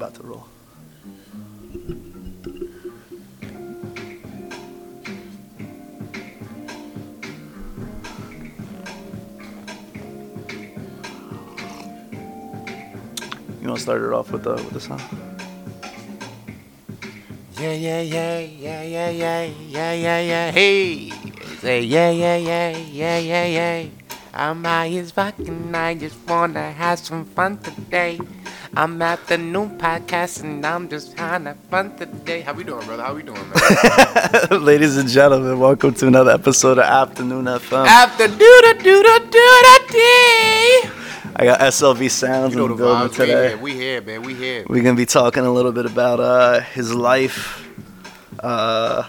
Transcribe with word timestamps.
about 0.00 0.14
to 0.14 0.22
roll. 0.22 0.46
You 13.60 13.68
want 13.68 13.76
to 13.76 13.82
start 13.82 14.00
it 14.00 14.12
off 14.14 14.30
with 14.32 14.44
the 14.44 14.54
with 14.54 14.72
the 14.72 14.80
song? 14.80 15.02
Yeah, 17.58 17.72
yeah, 17.72 18.00
yeah, 18.00 18.38
yeah, 18.38 18.82
yeah, 18.82 19.10
yeah, 19.10 19.44
yeah, 19.68 19.92
yeah, 19.92 20.20
yeah, 20.20 20.50
hey. 20.50 21.10
Say 21.60 21.82
yeah, 21.82 22.08
yeah, 22.08 22.36
yeah, 22.36 22.70
yeah, 22.78 23.18
yeah, 23.18 23.44
yeah. 23.44 23.88
I'm 24.32 24.64
high 24.64 24.96
as 24.96 25.10
fuck 25.10 25.38
and 25.40 25.76
I 25.76 25.92
just 25.94 26.16
wanna 26.26 26.72
have 26.72 26.98
some 27.00 27.26
fun 27.26 27.58
today. 27.58 28.18
I'm 28.76 29.02
at 29.02 29.26
the 29.26 29.36
new 29.36 29.68
podcast 29.78 30.42
and 30.42 30.64
I'm 30.64 30.88
just 30.88 31.18
having 31.18 31.54
fun 31.70 31.96
today. 31.96 32.42
How 32.42 32.52
we 32.52 32.62
doing, 32.62 32.86
brother? 32.86 33.02
How 33.02 33.14
we 33.14 33.22
doing, 33.22 33.40
man? 33.50 34.62
Ladies 34.64 34.96
and 34.96 35.08
gentlemen, 35.08 35.58
welcome 35.58 35.92
to 35.94 36.06
another 36.06 36.30
episode 36.30 36.78
of 36.78 36.84
Afternoon 36.84 37.46
FM. 37.46 37.86
After 37.86 38.28
do 38.28 38.60
da 38.62 38.72
do 38.74 39.02
do 39.02 39.62
da 39.62 39.78
dee. 39.90 40.90
I 41.36 41.44
got 41.44 41.60
SLV 41.60 42.10
Sounds 42.10 42.52
You 42.52 42.58
know 42.58 42.66
in 42.66 42.70
the 42.70 42.76
the 42.76 42.82
building 42.84 43.08
vibes. 43.08 43.18
We 43.18 43.26
today. 43.26 43.48
here, 43.48 43.56
we 43.58 43.72
here, 43.74 44.00
man. 44.02 44.22
We 44.22 44.34
here. 44.34 44.64
We're 44.68 44.82
gonna 44.84 44.96
be 44.96 45.06
talking 45.06 45.44
a 45.44 45.50
little 45.52 45.72
bit 45.72 45.86
about 45.86 46.20
uh, 46.20 46.60
his 46.60 46.94
life, 46.94 47.66
uh, 48.38 49.08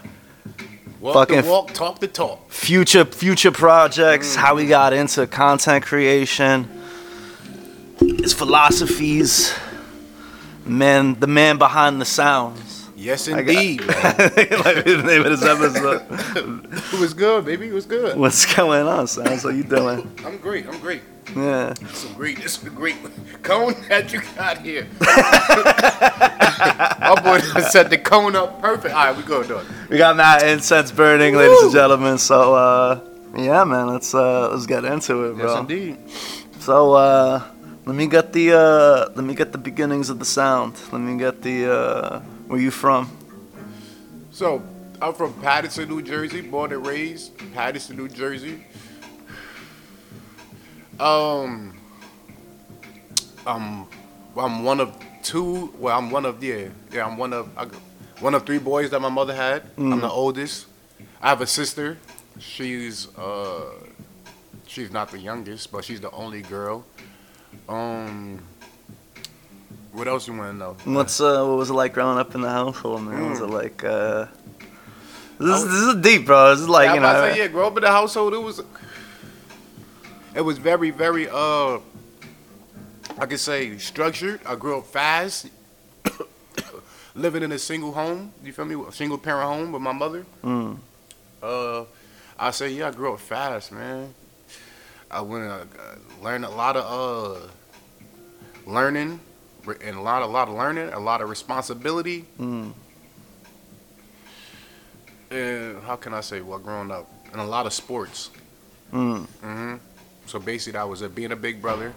Walk 0.99 1.13
fucking 1.13 1.41
the 1.43 1.49
walk, 1.49 1.73
talk 1.73 1.99
the 1.99 2.07
talk. 2.07 2.49
future 2.49 3.05
future 3.05 3.51
projects, 3.51 4.35
how 4.35 4.55
we 4.55 4.65
got 4.65 4.93
into 4.93 5.27
content 5.27 5.85
creation, 5.85 6.67
his 8.21 8.33
philosophies, 8.33 9.53
man, 10.65 11.19
the 11.19 11.27
man 11.27 11.57
behind 11.57 11.99
the 12.01 12.05
sounds. 12.05 12.89
Yes, 12.95 13.27
got- 13.27 13.39
indeed, 13.39 13.79
man. 13.87 14.15
like 14.17 14.85
the 14.85 15.03
name 15.05 15.25
of 15.25 15.39
this 15.39 15.43
episode. 15.43 16.67
It 16.93 16.99
was 16.99 17.13
good, 17.13 17.45
baby. 17.45 17.67
It 17.67 17.73
was 17.73 17.85
good. 17.85 18.17
What's 18.17 18.53
going 18.53 18.87
on, 18.87 19.07
Sounds? 19.07 19.43
What 19.43 19.55
you 19.55 19.63
doing? 19.63 20.09
I'm 20.25 20.37
great. 20.37 20.67
I'm 20.67 20.79
great. 20.79 21.01
Yeah. 21.35 21.73
Some 21.93 22.13
great, 22.13 22.37
this 22.41 22.57
is 22.59 22.67
a 22.67 22.69
great 22.69 22.95
cone 23.41 23.73
that 23.89 24.11
you 24.13 24.21
got 24.35 24.57
here. 24.59 24.87
My 24.99 25.07
boy 27.23 27.39
set 27.61 27.89
the 27.89 27.97
cone 27.97 28.35
up 28.35 28.61
perfect. 28.61 28.93
All 28.93 29.05
right, 29.05 29.17
we 29.17 29.23
go, 29.23 29.43
dog. 29.43 29.65
We 29.89 29.97
got 29.97 30.17
that 30.17 30.43
incense 30.47 30.91
burning, 30.91 31.35
ladies 31.35 31.61
and 31.63 31.71
gentlemen. 31.71 32.17
So 32.17 32.53
uh, 32.55 32.99
yeah, 33.35 33.63
man, 33.63 33.87
let's 33.87 34.13
uh, 34.13 34.49
let's 34.51 34.65
get 34.65 34.83
into 34.85 35.23
it, 35.25 35.35
bro. 35.37 35.47
Yes, 35.47 35.59
indeed. 35.59 35.97
So 36.59 36.93
uh, 36.93 37.41
let 37.85 37.95
me 37.95 38.07
get 38.07 38.31
the 38.31 38.53
uh, 38.53 39.09
let 39.15 39.23
me 39.25 39.33
get 39.33 39.51
the 39.51 39.57
beginnings 39.57 40.09
of 40.09 40.19
the 40.19 40.25
sound. 40.25 40.79
Let 40.91 40.99
me 40.99 41.17
get 41.17 41.41
the 41.41 41.71
uh, 41.71 42.19
where 42.47 42.59
you 42.59 42.69
from? 42.71 43.09
So, 44.31 44.61
I'm 45.01 45.13
from 45.13 45.33
Paterson, 45.41 45.89
New 45.89 46.01
Jersey, 46.01 46.41
born 46.41 46.71
and 46.73 46.85
raised 46.85 47.31
Paterson, 47.53 47.97
New 47.97 48.07
Jersey. 48.07 48.63
Um, 50.99 51.73
I'm 53.47 53.87
I'm 54.37 54.63
one 54.63 54.79
of 54.79 54.95
two. 55.23 55.73
Well, 55.79 55.97
I'm 55.97 56.11
one 56.11 56.25
of 56.25 56.43
yeah, 56.43 56.67
yeah. 56.91 57.05
I'm 57.07 57.17
one 57.17 57.33
of 57.33 57.49
I, 57.57 57.65
one 58.19 58.35
of 58.35 58.45
three 58.45 58.59
boys 58.59 58.91
that 58.91 58.99
my 58.99 59.09
mother 59.09 59.33
had. 59.33 59.63
I'm 59.77 60.01
the 60.01 60.09
oldest. 60.09 60.67
I 61.19 61.29
have 61.29 61.41
a 61.41 61.47
sister. 61.47 61.97
She's 62.37 63.07
uh, 63.17 63.71
she's 64.67 64.91
not 64.91 65.09
the 65.09 65.17
youngest, 65.19 65.71
but 65.71 65.83
she's 65.83 65.99
the 65.99 66.11
only 66.11 66.43
girl. 66.43 66.85
Um, 67.69 68.39
what 69.93 70.07
else 70.07 70.27
you 70.27 70.33
want 70.35 70.51
to 70.53 70.57
know? 70.57 70.77
What's 70.95 71.19
uh, 71.21 71.43
what 71.45 71.57
was 71.57 71.69
it 71.69 71.73
like 71.73 71.93
growing 71.93 72.17
up 72.17 72.33
in 72.35 72.41
the 72.41 72.49
household, 72.49 73.03
man? 73.03 73.29
Was 73.29 73.39
it 73.41 73.43
Mm. 73.49 73.51
like 73.51 73.83
uh, 73.83 74.25
this, 75.37 75.59
is, 75.59 75.65
this 75.65 75.95
is 75.95 75.95
deep, 76.01 76.25
bro. 76.25 76.51
This 76.51 76.61
is 76.61 76.69
like 76.69 76.87
yeah, 76.87 76.93
you 76.95 76.99
know. 77.01 77.13
say, 77.33 77.37
yeah, 77.39 77.47
grow 77.47 77.67
up 77.67 77.77
in 77.77 77.83
the 77.83 77.89
household. 77.91 78.33
It 78.33 78.37
was, 78.41 78.61
it 80.35 80.41
was 80.41 80.57
very, 80.57 80.91
very, 80.91 81.27
uh, 81.29 81.79
I 83.17 83.25
could 83.25 83.39
say 83.39 83.77
structured. 83.77 84.39
I 84.45 84.55
grew 84.55 84.77
up 84.77 84.85
fast, 84.85 85.47
living 87.15 87.43
in 87.43 87.51
a 87.51 87.59
single 87.59 87.91
home. 87.91 88.33
You 88.43 88.53
feel 88.53 88.65
me? 88.65 88.75
A 88.87 88.91
single 88.91 89.17
parent 89.17 89.43
home 89.49 89.71
with 89.71 89.81
my 89.81 89.91
mother. 89.93 90.25
Mm. 90.43 90.77
Uh, 91.41 91.85
I 92.39 92.51
say, 92.51 92.69
yeah, 92.69 92.87
I 92.87 92.91
grew 92.91 93.13
up 93.13 93.19
fast, 93.19 93.71
man. 93.71 94.13
I 95.11 95.21
went, 95.21 95.51
uh, 95.51 95.65
learned 96.23 96.45
a 96.45 96.49
lot 96.49 96.77
of, 96.77 97.41
uh, 97.45 97.47
learning, 98.65 99.19
and 99.67 99.97
a 99.97 100.01
lot, 100.01 100.21
a 100.21 100.25
lot 100.25 100.47
of 100.47 100.55
learning, 100.55 100.89
a 100.93 100.99
lot 100.99 101.21
of 101.21 101.29
responsibility. 101.29 102.25
Mm. 102.39 102.73
And 105.29 105.83
how 105.83 105.97
can 105.97 106.13
I 106.13 106.21
say? 106.21 106.41
Well, 106.41 106.59
growing 106.59 106.91
up, 106.91 107.09
and 107.31 107.41
a 107.41 107.45
lot 107.45 107.65
of 107.65 107.73
sports. 107.73 108.29
Mm. 108.91 109.25
hmm 109.25 109.75
So 110.25 110.39
basically, 110.39 110.77
that 110.77 110.87
was 110.87 111.01
it. 111.01 111.13
Being 111.13 111.31
a 111.31 111.35
big 111.35 111.61
brother, 111.61 111.93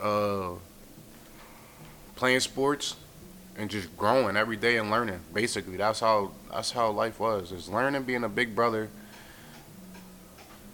uh, 0.00 0.50
playing 2.16 2.40
sports, 2.40 2.96
and 3.56 3.70
just 3.70 3.96
growing 3.96 4.36
every 4.36 4.56
day 4.56 4.76
and 4.78 4.90
learning. 4.90 5.20
Basically, 5.32 5.76
that's 5.76 6.00
how 6.00 6.32
that's 6.50 6.72
how 6.72 6.90
life 6.90 7.20
was. 7.20 7.52
Is 7.52 7.68
learning, 7.68 8.02
being 8.02 8.24
a 8.24 8.28
big 8.28 8.54
brother. 8.56 8.88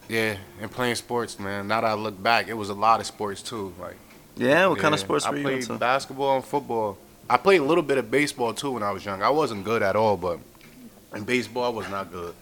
Yeah, 0.09 0.37
and 0.61 0.71
playing 0.71 0.95
sports, 0.95 1.39
man. 1.39 1.69
Now 1.69 1.81
that 1.83 1.89
I 1.89 1.95
look 1.95 2.21
back, 2.23 2.49
it 2.49 2.55
was 2.55 2.71
a 2.71 2.75
lot 2.75 3.01
of 3.01 3.07
sports 3.07 3.43
too. 3.43 3.75
Like 3.79 3.97
Yeah, 4.37 4.67
what 4.69 4.79
kind 4.79 4.95
of 4.95 5.01
sports 5.01 5.27
I 5.27 5.31
were 5.31 5.37
you 5.37 5.43
played 5.43 5.59
into? 5.63 5.75
basketball 5.75 6.37
and 6.37 6.45
football. 6.45 6.97
I 7.31 7.37
played 7.37 7.61
a 7.61 7.65
little 7.65 7.83
bit 7.85 7.99
of 7.99 8.11
baseball 8.11 8.55
too 8.55 8.71
when 8.73 8.83
I 8.83 8.91
was 8.91 9.05
young. 9.05 9.23
I 9.23 9.29
wasn't 9.31 9.65
good 9.65 9.83
at 9.83 9.97
all, 9.97 10.17
but 10.17 10.39
in 11.15 11.25
baseball 11.25 11.65
I 11.65 11.69
was 11.69 11.89
not 11.91 12.11
good. 12.11 12.35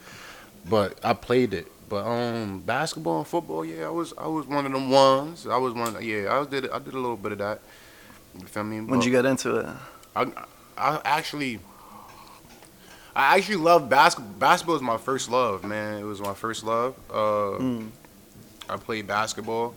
But 0.68 0.98
I 1.04 1.12
played 1.12 1.54
it. 1.54 1.66
But 1.88 2.04
um, 2.04 2.60
basketball 2.60 3.18
and 3.18 3.26
football, 3.26 3.64
yeah, 3.64 3.86
I 3.86 3.90
was 3.90 4.12
I 4.18 4.26
was 4.26 4.46
one 4.46 4.66
of 4.66 4.72
them 4.72 4.90
ones. 4.90 5.46
I 5.46 5.56
was 5.56 5.72
one. 5.72 5.96
Yeah, 6.02 6.40
I 6.40 6.44
did 6.44 6.68
I 6.70 6.78
did 6.78 6.94
a 6.94 6.98
little 6.98 7.16
bit 7.16 7.32
of 7.32 7.38
that. 7.38 7.60
You 8.38 8.46
feel 8.46 8.64
me? 8.64 8.80
When'd 8.80 9.04
you 9.04 9.10
get 9.12 9.24
into 9.24 9.56
it? 9.56 9.66
I, 10.14 10.26
I 10.76 11.00
actually, 11.04 11.58
I 13.16 13.36
actually 13.38 13.56
love 13.56 13.88
basketball. 13.88 14.30
Basketball 14.38 14.74
was 14.74 14.82
my 14.82 14.98
first 14.98 15.30
love, 15.30 15.64
man. 15.64 15.98
It 15.98 16.04
was 16.04 16.20
my 16.20 16.34
first 16.34 16.62
love. 16.62 16.94
Uh, 17.10 17.58
Mm. 17.58 17.88
I 18.68 18.76
played 18.76 19.06
basketball. 19.06 19.74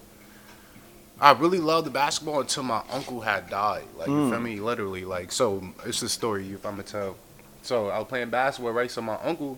I 1.22 1.31
really 1.31 1.59
loved 1.59 1.88
the 1.88 1.91
basketball 1.91 2.41
until 2.41 2.63
my 2.63 2.81
uncle 2.91 3.22
had 3.22 3.50
died. 3.50 3.85
Like, 3.97 4.07
you 4.09 4.13
Mm. 4.13 4.29
feel 4.29 4.39
me? 4.41 4.59
Literally, 4.59 5.05
like, 5.05 5.31
so 5.31 5.63
it's 5.85 6.01
a 6.01 6.09
story 6.09 6.51
if 6.51 6.66
I'm 6.66 6.73
gonna 6.73 6.83
tell. 6.83 7.16
So 7.61 7.88
I 7.88 7.97
was 8.00 8.07
playing 8.07 8.29
basketball, 8.29 8.73
right? 8.73 8.91
So 8.91 9.01
my 9.01 9.17
uncle, 9.23 9.57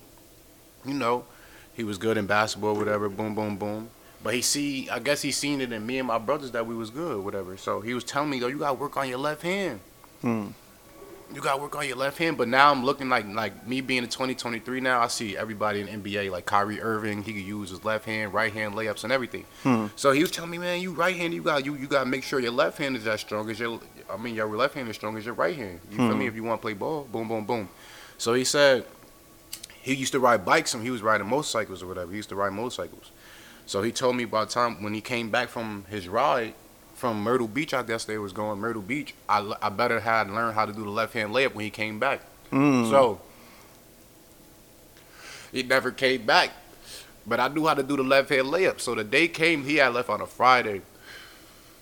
you 0.86 0.94
know, 0.94 1.24
he 1.74 1.84
was 1.84 1.98
good 1.98 2.18
in 2.18 2.28
basketball, 2.28 2.76
whatever. 2.76 3.10
Boom, 3.10 3.34
boom, 3.34 3.58
boom. 3.58 3.90
But 4.24 4.36
he 4.36 4.42
see, 4.44 4.90
I 4.92 5.00
guess 5.00 5.24
he 5.24 5.32
seen 5.32 5.60
it 5.62 5.72
in 5.72 5.84
me 5.86 5.98
and 5.98 6.08
my 6.08 6.20
brothers 6.20 6.52
that 6.52 6.68
we 6.68 6.76
was 6.76 6.92
good, 6.92 7.24
whatever. 7.26 7.58
So 7.58 7.82
he 7.82 7.96
was 7.96 8.04
telling 8.04 8.30
me, 8.30 8.40
though, 8.40 8.48
you 8.48 8.60
gotta 8.60 8.76
work 8.76 8.96
on 8.98 9.08
your 9.10 9.18
left 9.18 9.42
hand 9.42 9.80
Mm. 10.24 10.54
You 11.34 11.42
gotta 11.42 11.62
work 11.62 11.76
on 11.76 11.88
your 11.88 11.98
left 11.98 12.18
hand. 12.18 12.38
But 12.38 12.48
now 12.48 12.72
I'm 12.72 12.84
looking 12.84 13.10
like 13.10 13.26
like 13.28 13.66
me 13.68 13.82
being 13.82 14.04
in 14.04 14.10
2023 14.10 14.80
now. 14.82 15.02
I 15.02 15.08
see 15.08 15.38
everybody 15.38 15.82
in 15.82 15.88
NBA 16.02 16.30
like 16.32 16.46
Kyrie 16.46 16.82
Irving. 16.82 17.24
He 17.24 17.34
could 17.34 17.42
use 17.44 17.70
his 17.70 17.84
left 17.86 18.06
hand, 18.06 18.34
right 18.34 18.52
hand 18.52 18.74
layups 18.76 19.04
and 19.04 19.12
everything. 19.14 19.46
Hmm. 19.64 19.88
So 19.96 20.12
he 20.12 20.22
was 20.22 20.32
telling 20.32 20.52
me, 20.52 20.58
man, 20.58 20.82
you 20.82 20.92
right 20.94 21.16
hand, 21.16 21.34
you 21.34 21.42
got 21.42 21.66
you 21.66 21.76
you 21.76 21.88
gotta 21.88 22.10
make 22.10 22.24
sure 22.24 22.40
your 22.40 22.52
left 22.52 22.78
hand 22.78 22.96
is 22.96 23.08
as 23.08 23.22
strong 23.22 23.50
as 23.50 23.60
your. 23.60 23.80
I 24.10 24.18
mean, 24.18 24.36
your 24.36 24.48
left 24.56 24.74
hand 24.76 24.90
is 24.90 24.96
strong 24.96 25.18
as 25.18 25.26
your 25.26 25.36
right 25.36 25.56
hand. 25.56 25.80
You 25.90 25.98
feel 25.98 26.12
Hmm. 26.12 26.20
me? 26.20 26.28
If 26.28 26.36
you 26.36 26.44
want 26.44 26.60
to 26.60 26.64
play 26.64 26.74
ball, 26.74 27.08
boom, 27.12 27.28
boom, 27.28 27.46
boom. 27.46 27.70
So 28.18 28.34
he 28.34 28.44
said 28.44 28.86
he 29.82 29.94
used 29.96 30.12
to 30.12 30.20
ride 30.20 30.46
bikes 30.46 30.74
and 30.74 30.84
he 30.84 30.92
was 30.92 31.02
riding 31.02 31.28
motorcycles 31.28 31.82
or 31.82 31.88
whatever. 31.88 32.12
He 32.12 32.18
used 32.18 32.30
to 32.30 32.36
ride 32.36 32.54
motorcycles. 32.54 33.12
So 33.66 33.82
he 33.82 33.92
told 33.92 34.16
me 34.16 34.26
by 34.26 34.46
the 34.46 34.52
time 34.52 34.84
when 34.84 34.94
he 34.94 35.02
came 35.02 35.30
back 35.30 35.48
from 35.50 35.86
his 35.90 36.08
ride 36.08 36.54
from 37.02 37.24
Myrtle 37.24 37.48
Beach, 37.48 37.74
I 37.74 37.82
guess 37.82 38.06
they 38.06 38.20
was 38.20 38.32
going 38.32 38.60
Myrtle 38.60 38.84
Beach. 38.84 39.16
I, 39.28 39.54
I 39.60 39.70
better 39.70 40.00
had 40.00 40.30
learned 40.30 40.54
how 40.54 40.68
to 40.68 40.72
do 40.72 40.84
the 40.84 40.92
left 40.92 41.14
hand 41.14 41.34
layup 41.34 41.56
when 41.56 41.66
he 41.66 41.72
came 41.72 41.98
back. 41.98 42.22
Mm. 42.52 42.92
So 42.92 43.20
he 45.52 45.64
never 45.64 45.90
came 45.90 46.28
back. 46.28 46.52
But 47.26 47.40
I 47.40 47.48
knew 47.48 47.66
how 47.66 47.74
to 47.74 47.82
do 47.82 47.98
the 47.98 48.04
left 48.04 48.30
hand 48.30 48.48
layup. 48.50 48.80
So 48.80 48.94
the 48.94 49.04
day 49.04 49.28
came, 49.28 49.64
he 49.64 49.78
had 49.78 49.96
left 49.96 50.10
on 50.10 50.22
a 50.22 50.28
Friday. 50.28 50.84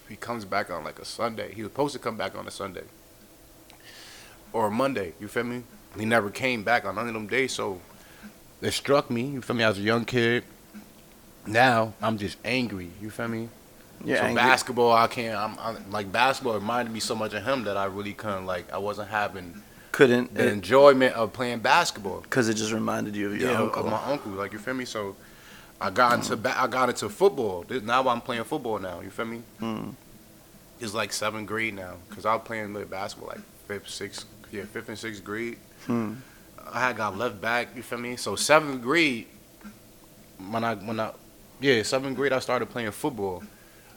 He 0.08 0.16
comes 0.16 0.46
back 0.46 0.72
on 0.72 0.86
like 0.86 1.00
a 1.00 1.06
Sunday. 1.06 1.54
He 1.54 1.64
was 1.64 1.72
supposed 1.74 1.94
to 1.94 2.00
come 2.00 2.16
back 2.16 2.38
on 2.38 2.48
a 2.48 2.52
Sunday. 2.52 2.86
Or 4.54 4.72
Monday, 4.72 5.14
you 5.20 5.28
feel 5.28 5.44
me? 5.44 5.64
He 5.98 6.06
never 6.06 6.30
came 6.30 6.64
back 6.64 6.86
on 6.86 6.96
none 6.96 7.10
of 7.10 7.14
them 7.14 7.28
days, 7.28 7.52
so 7.52 7.82
it 8.62 8.72
struck 8.72 9.12
me, 9.12 9.24
you 9.24 9.42
feel 9.42 9.58
me, 9.58 9.66
I 9.66 9.70
was 9.70 9.80
a 9.80 9.82
young 9.82 10.06
kid. 10.06 10.46
Now 11.46 11.94
I'm 12.02 12.18
just 12.18 12.38
angry, 12.46 12.92
you 13.02 13.10
feel 13.10 13.28
me? 13.28 13.50
Yeah, 14.04 14.16
so 14.18 14.22
angry. 14.24 14.42
basketball, 14.42 14.94
I 14.94 15.08
can't. 15.08 15.38
I'm, 15.38 15.58
I'm 15.60 15.92
like 15.92 16.12
basketball 16.12 16.54
reminded 16.56 16.94
me 16.94 17.00
so 17.00 17.16
much 17.16 17.34
of 17.34 17.44
him 17.44 17.64
that 17.66 17.78
I 17.78 17.86
really 17.86 18.14
couldn't 18.14 18.46
like. 18.46 18.72
I 18.72 18.78
wasn't 18.78 19.10
having 19.10 19.62
couldn't 19.92 20.34
the 20.34 20.50
enjoyment 20.52 21.16
of 21.16 21.34
playing 21.34 21.60
basketball. 21.60 22.22
because 22.22 22.48
it 22.50 22.54
just 22.56 22.72
reminded 22.72 23.16
you 23.16 23.28
of 23.28 23.38
your 23.40 23.52
Yeah, 23.52 23.62
uncle. 23.62 23.86
of 23.86 23.92
my 23.92 24.04
uncle. 24.12 24.32
Like 24.32 24.54
you 24.54 24.60
feel 24.60 24.74
me? 24.76 24.86
So 24.86 25.16
I 25.82 25.90
got 25.90 26.14
into 26.14 26.38
ba- 26.38 26.60
I 26.60 26.68
got 26.68 26.90
into 26.90 27.10
football. 27.10 27.66
This, 27.68 27.82
now 27.84 28.08
I'm 28.08 28.22
playing 28.22 28.44
football 28.44 28.80
now. 28.80 29.02
You 29.02 29.10
feel 29.10 29.26
me? 29.26 29.42
Mm. 29.62 29.94
is 30.80 30.94
like 30.96 31.12
seventh 31.12 31.48
grade 31.48 31.74
now 31.74 31.96
because 32.08 32.26
I 32.26 32.34
was 32.36 32.44
playing 32.46 32.74
like 32.74 32.90
basketball 32.90 33.30
like 33.30 33.42
fifth, 33.68 33.90
sixth, 33.90 34.26
yeah, 34.52 34.64
fifth 34.64 34.88
and 34.90 34.98
sixth 34.98 35.24
grade. 35.24 35.58
Hmm. 35.86 36.14
I 36.72 36.80
had 36.82 36.98
got 36.98 37.18
left 37.18 37.42
back. 37.42 37.76
You 37.76 37.82
feel 37.82 37.98
me? 37.98 38.16
So 38.16 38.36
seventh 38.36 38.82
grade, 38.82 39.26
when 40.50 40.64
I 40.64 40.76
when 40.76 41.00
I 41.00 41.12
yeah 41.60 41.82
seventh 41.84 42.16
grade, 42.16 42.32
I 42.34 42.40
started 42.40 42.68
playing 42.70 42.92
football, 42.92 43.44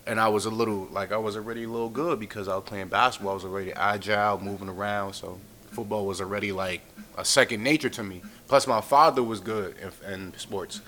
and 0.06 0.20
I 0.20 0.28
was 0.28 0.44
a 0.46 0.50
little 0.50 0.88
like 0.90 1.12
I 1.12 1.16
was 1.16 1.36
already 1.36 1.64
a 1.64 1.68
little 1.68 1.88
good 1.88 2.18
because 2.20 2.48
I 2.48 2.54
was 2.56 2.64
playing 2.64 2.88
basketball. 2.88 3.32
I 3.32 3.34
was 3.34 3.44
already 3.44 3.72
agile, 3.72 4.38
moving 4.40 4.68
around. 4.68 5.14
So 5.14 5.38
football 5.70 6.06
was 6.06 6.20
already 6.20 6.52
like 6.52 6.80
a 7.16 7.24
second 7.24 7.62
nature 7.62 7.88
to 7.90 8.02
me. 8.02 8.22
Plus, 8.48 8.66
my 8.66 8.80
father 8.80 9.22
was 9.22 9.40
good 9.40 9.76
in, 10.06 10.12
in 10.12 10.34
sports. 10.36 10.80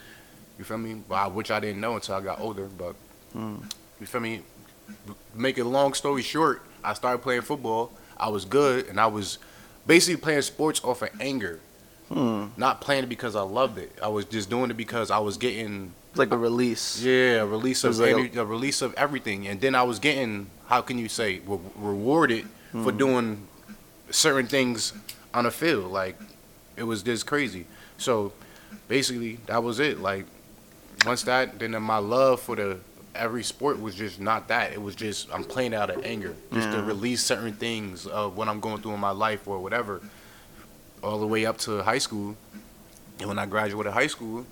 You 0.59 0.65
feel 0.65 0.79
me? 0.79 0.95
But 1.09 1.33
which 1.35 1.51
I 1.51 1.61
didn't 1.61 1.81
know 1.81 1.95
until 1.95 2.15
I 2.17 2.21
got 2.21 2.41
older. 2.41 2.67
But 2.67 2.95
Hmm. 3.33 3.57
you 4.01 4.07
feel 4.07 4.21
me? 4.21 4.43
Make 5.35 5.59
a 5.59 5.65
long 5.65 5.95
story 5.95 6.23
short, 6.23 6.63
I 6.85 6.93
started 6.95 7.19
playing 7.23 7.43
football. 7.43 7.91
I 8.17 8.29
was 8.29 8.45
good, 8.45 8.87
and 8.87 9.01
I 9.01 9.07
was 9.07 9.39
basically 9.87 10.21
playing 10.21 10.43
sports 10.43 10.83
off 10.85 11.03
of 11.03 11.09
anger 11.21 11.59
Hmm. 12.15 12.47
not 12.57 12.81
playing 12.81 13.03
it 13.03 13.09
because 13.09 13.35
I 13.35 13.43
loved 13.43 13.77
it. 13.79 13.91
I 14.01 14.07
was 14.09 14.25
just 14.25 14.49
doing 14.49 14.71
it 14.71 14.77
because 14.77 15.11
I 15.11 15.19
was 15.19 15.37
getting 15.37 15.93
It's 16.11 16.19
like 16.19 16.31
a 16.31 16.39
release. 16.39 17.03
yeah 17.03 17.43
a 17.43 17.47
release 17.47 17.83
of 17.83 17.99
like 17.99 18.15
energy, 18.15 18.39
a 18.39 18.45
release 18.45 18.83
of 18.83 18.95
everything, 18.95 19.49
and 19.49 19.61
then 19.61 19.75
I 19.75 19.83
was 19.83 19.99
getting 19.99 20.47
how 20.69 20.81
can 20.81 20.97
you 20.99 21.09
say 21.09 21.41
re- 21.47 21.59
rewarded 21.77 22.47
for 22.73 22.93
Hmm. 22.93 22.97
doing 22.99 23.49
certain 24.11 24.47
things 24.47 24.93
on 25.35 25.45
the 25.45 25.51
field. 25.51 25.91
Like 25.91 26.17
it 26.77 26.85
was 26.85 27.03
just 27.03 27.27
crazy. 27.27 27.67
So 27.99 28.33
basically 28.89 29.39
that 29.47 29.63
was 29.65 29.81
it. 29.81 30.01
Like 30.01 30.27
once 31.05 31.25
that, 31.25 31.59
then 31.59 31.73
my 31.83 31.99
love 31.99 32.41
for 32.41 32.55
the 32.55 32.79
every 33.15 33.43
sport 33.43 33.81
was 33.81 33.95
just 33.97 34.21
not 34.21 34.47
that. 34.49 34.73
It 34.73 34.81
was 34.83 34.95
just 34.95 35.29
I'm 35.35 35.43
playing 35.45 35.75
out 35.75 35.91
of 35.91 36.05
anger, 36.05 36.35
just 36.53 36.71
to 36.71 36.83
release 36.83 37.23
certain 37.25 37.53
things 37.55 38.07
of 38.07 38.37
what 38.37 38.49
I'm 38.49 38.61
going 38.61 38.81
through 38.83 38.95
in 38.95 39.01
my 39.01 39.11
life 39.11 39.47
or 39.49 39.59
whatever. 39.59 40.01
All 41.05 41.19
the 41.19 41.27
way 41.27 41.45
up 41.45 41.59
to 41.59 41.83
high 41.83 41.99
school, 41.99 42.37
and 43.19 43.29
when 43.29 43.39
I 43.39 43.47
graduated 43.47 43.93
high 43.93 44.07
school, 44.07 44.47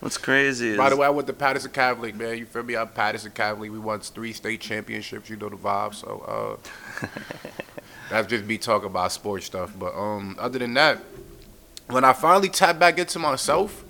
What's 0.00 0.18
crazy 0.18 0.68
is 0.68 0.76
by 0.76 0.90
the 0.90 0.96
way, 0.96 1.06
I 1.06 1.10
went 1.10 1.26
to 1.26 1.32
Paterson 1.32 1.70
Catholic, 1.70 2.14
man. 2.14 2.36
You 2.38 2.44
feel 2.44 2.62
me? 2.62 2.76
I'm 2.76 2.88
Paterson 2.88 3.32
Catholic. 3.32 3.72
We 3.72 3.78
won 3.78 4.00
three 4.00 4.32
state 4.32 4.60
championships. 4.60 5.30
You 5.30 5.36
know 5.36 5.48
the 5.48 5.56
vibe. 5.56 5.94
So 5.94 6.60
uh, 7.02 7.06
that's 8.10 8.28
just 8.28 8.44
me 8.44 8.58
talking 8.58 8.86
about 8.86 9.10
sports 9.12 9.46
stuff. 9.46 9.72
But 9.76 9.94
um, 9.96 10.36
other 10.38 10.58
than 10.58 10.74
that, 10.74 10.98
when 11.88 12.04
I 12.04 12.12
finally 12.12 12.50
tapped 12.50 12.78
back 12.78 12.98
into 12.98 13.18
myself, 13.18 13.84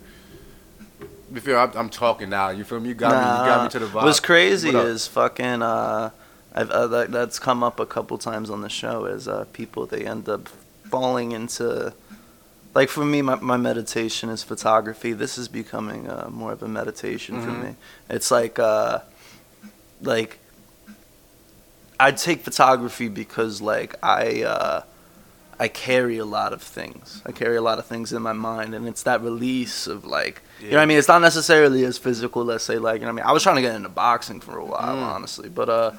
you 1.34 1.40
feel 1.40 1.58
I'm, 1.58 1.72
I'm 1.74 1.90
talking 1.90 2.30
now. 2.30 2.50
You 2.50 2.64
feel 2.64 2.80
me? 2.80 2.88
You 2.88 2.94
got 2.94 3.10
me. 3.10 3.42
You 3.42 3.50
got 3.50 3.64
me 3.64 3.70
to 3.70 3.78
the 3.80 3.86
vibe. 3.86 4.04
What's 4.04 4.20
crazy 4.20 4.72
What 4.72 4.86
is 4.86 5.06
fucking. 5.08 5.60
Uh, 5.60 6.10
uh, 6.56 6.86
that, 6.88 7.12
that's 7.12 7.38
come 7.38 7.62
up 7.62 7.78
a 7.80 7.86
couple 7.86 8.18
times 8.18 8.50
on 8.50 8.60
the 8.62 8.68
show. 8.68 9.04
Is 9.04 9.28
uh, 9.28 9.44
people 9.52 9.86
they 9.86 10.04
end 10.06 10.28
up 10.28 10.48
falling 10.90 11.32
into. 11.32 11.92
Like 12.74 12.90
for 12.90 13.06
me, 13.06 13.22
my, 13.22 13.36
my 13.36 13.56
meditation 13.56 14.28
is 14.28 14.42
photography. 14.42 15.14
This 15.14 15.38
is 15.38 15.48
becoming 15.48 16.10
uh, 16.10 16.28
more 16.30 16.52
of 16.52 16.62
a 16.62 16.68
meditation 16.68 17.40
for 17.40 17.50
Mhm. 17.50 17.62
me. 17.62 17.74
It's 18.10 18.30
like, 18.30 18.58
uh, 18.58 18.98
like, 20.02 20.38
I 21.98 22.12
take 22.12 22.42
photography 22.42 23.08
because 23.08 23.62
like 23.62 23.94
I, 24.02 24.42
uh, 24.42 24.82
I 25.58 25.68
carry 25.68 26.18
a 26.18 26.26
lot 26.26 26.52
of 26.52 26.60
things. 26.60 27.22
I 27.24 27.32
carry 27.32 27.56
a 27.56 27.62
lot 27.62 27.78
of 27.78 27.86
things 27.86 28.12
in 28.12 28.20
my 28.20 28.34
mind, 28.34 28.74
and 28.74 28.86
it's 28.86 29.04
that 29.04 29.22
release 29.22 29.86
of 29.86 30.04
like, 30.04 30.42
you 30.60 30.72
know 30.72 30.76
what 30.76 30.82
I 30.82 30.86
mean? 30.86 30.98
It's 30.98 31.08
not 31.08 31.22
necessarily 31.22 31.82
as 31.84 31.96
physical. 31.96 32.44
Let's 32.44 32.64
say 32.64 32.76
like, 32.76 33.00
you 33.00 33.06
know 33.06 33.12
what 33.14 33.22
I 33.22 33.24
mean? 33.24 33.30
I 33.30 33.32
was 33.32 33.42
trying 33.42 33.56
to 33.56 33.62
get 33.62 33.74
into 33.74 33.88
boxing 33.88 34.40
for 34.40 34.58
a 34.58 34.64
while, 34.64 34.96
Mm. 34.96 35.14
honestly, 35.14 35.48
but 35.48 35.70
uh, 35.70 35.92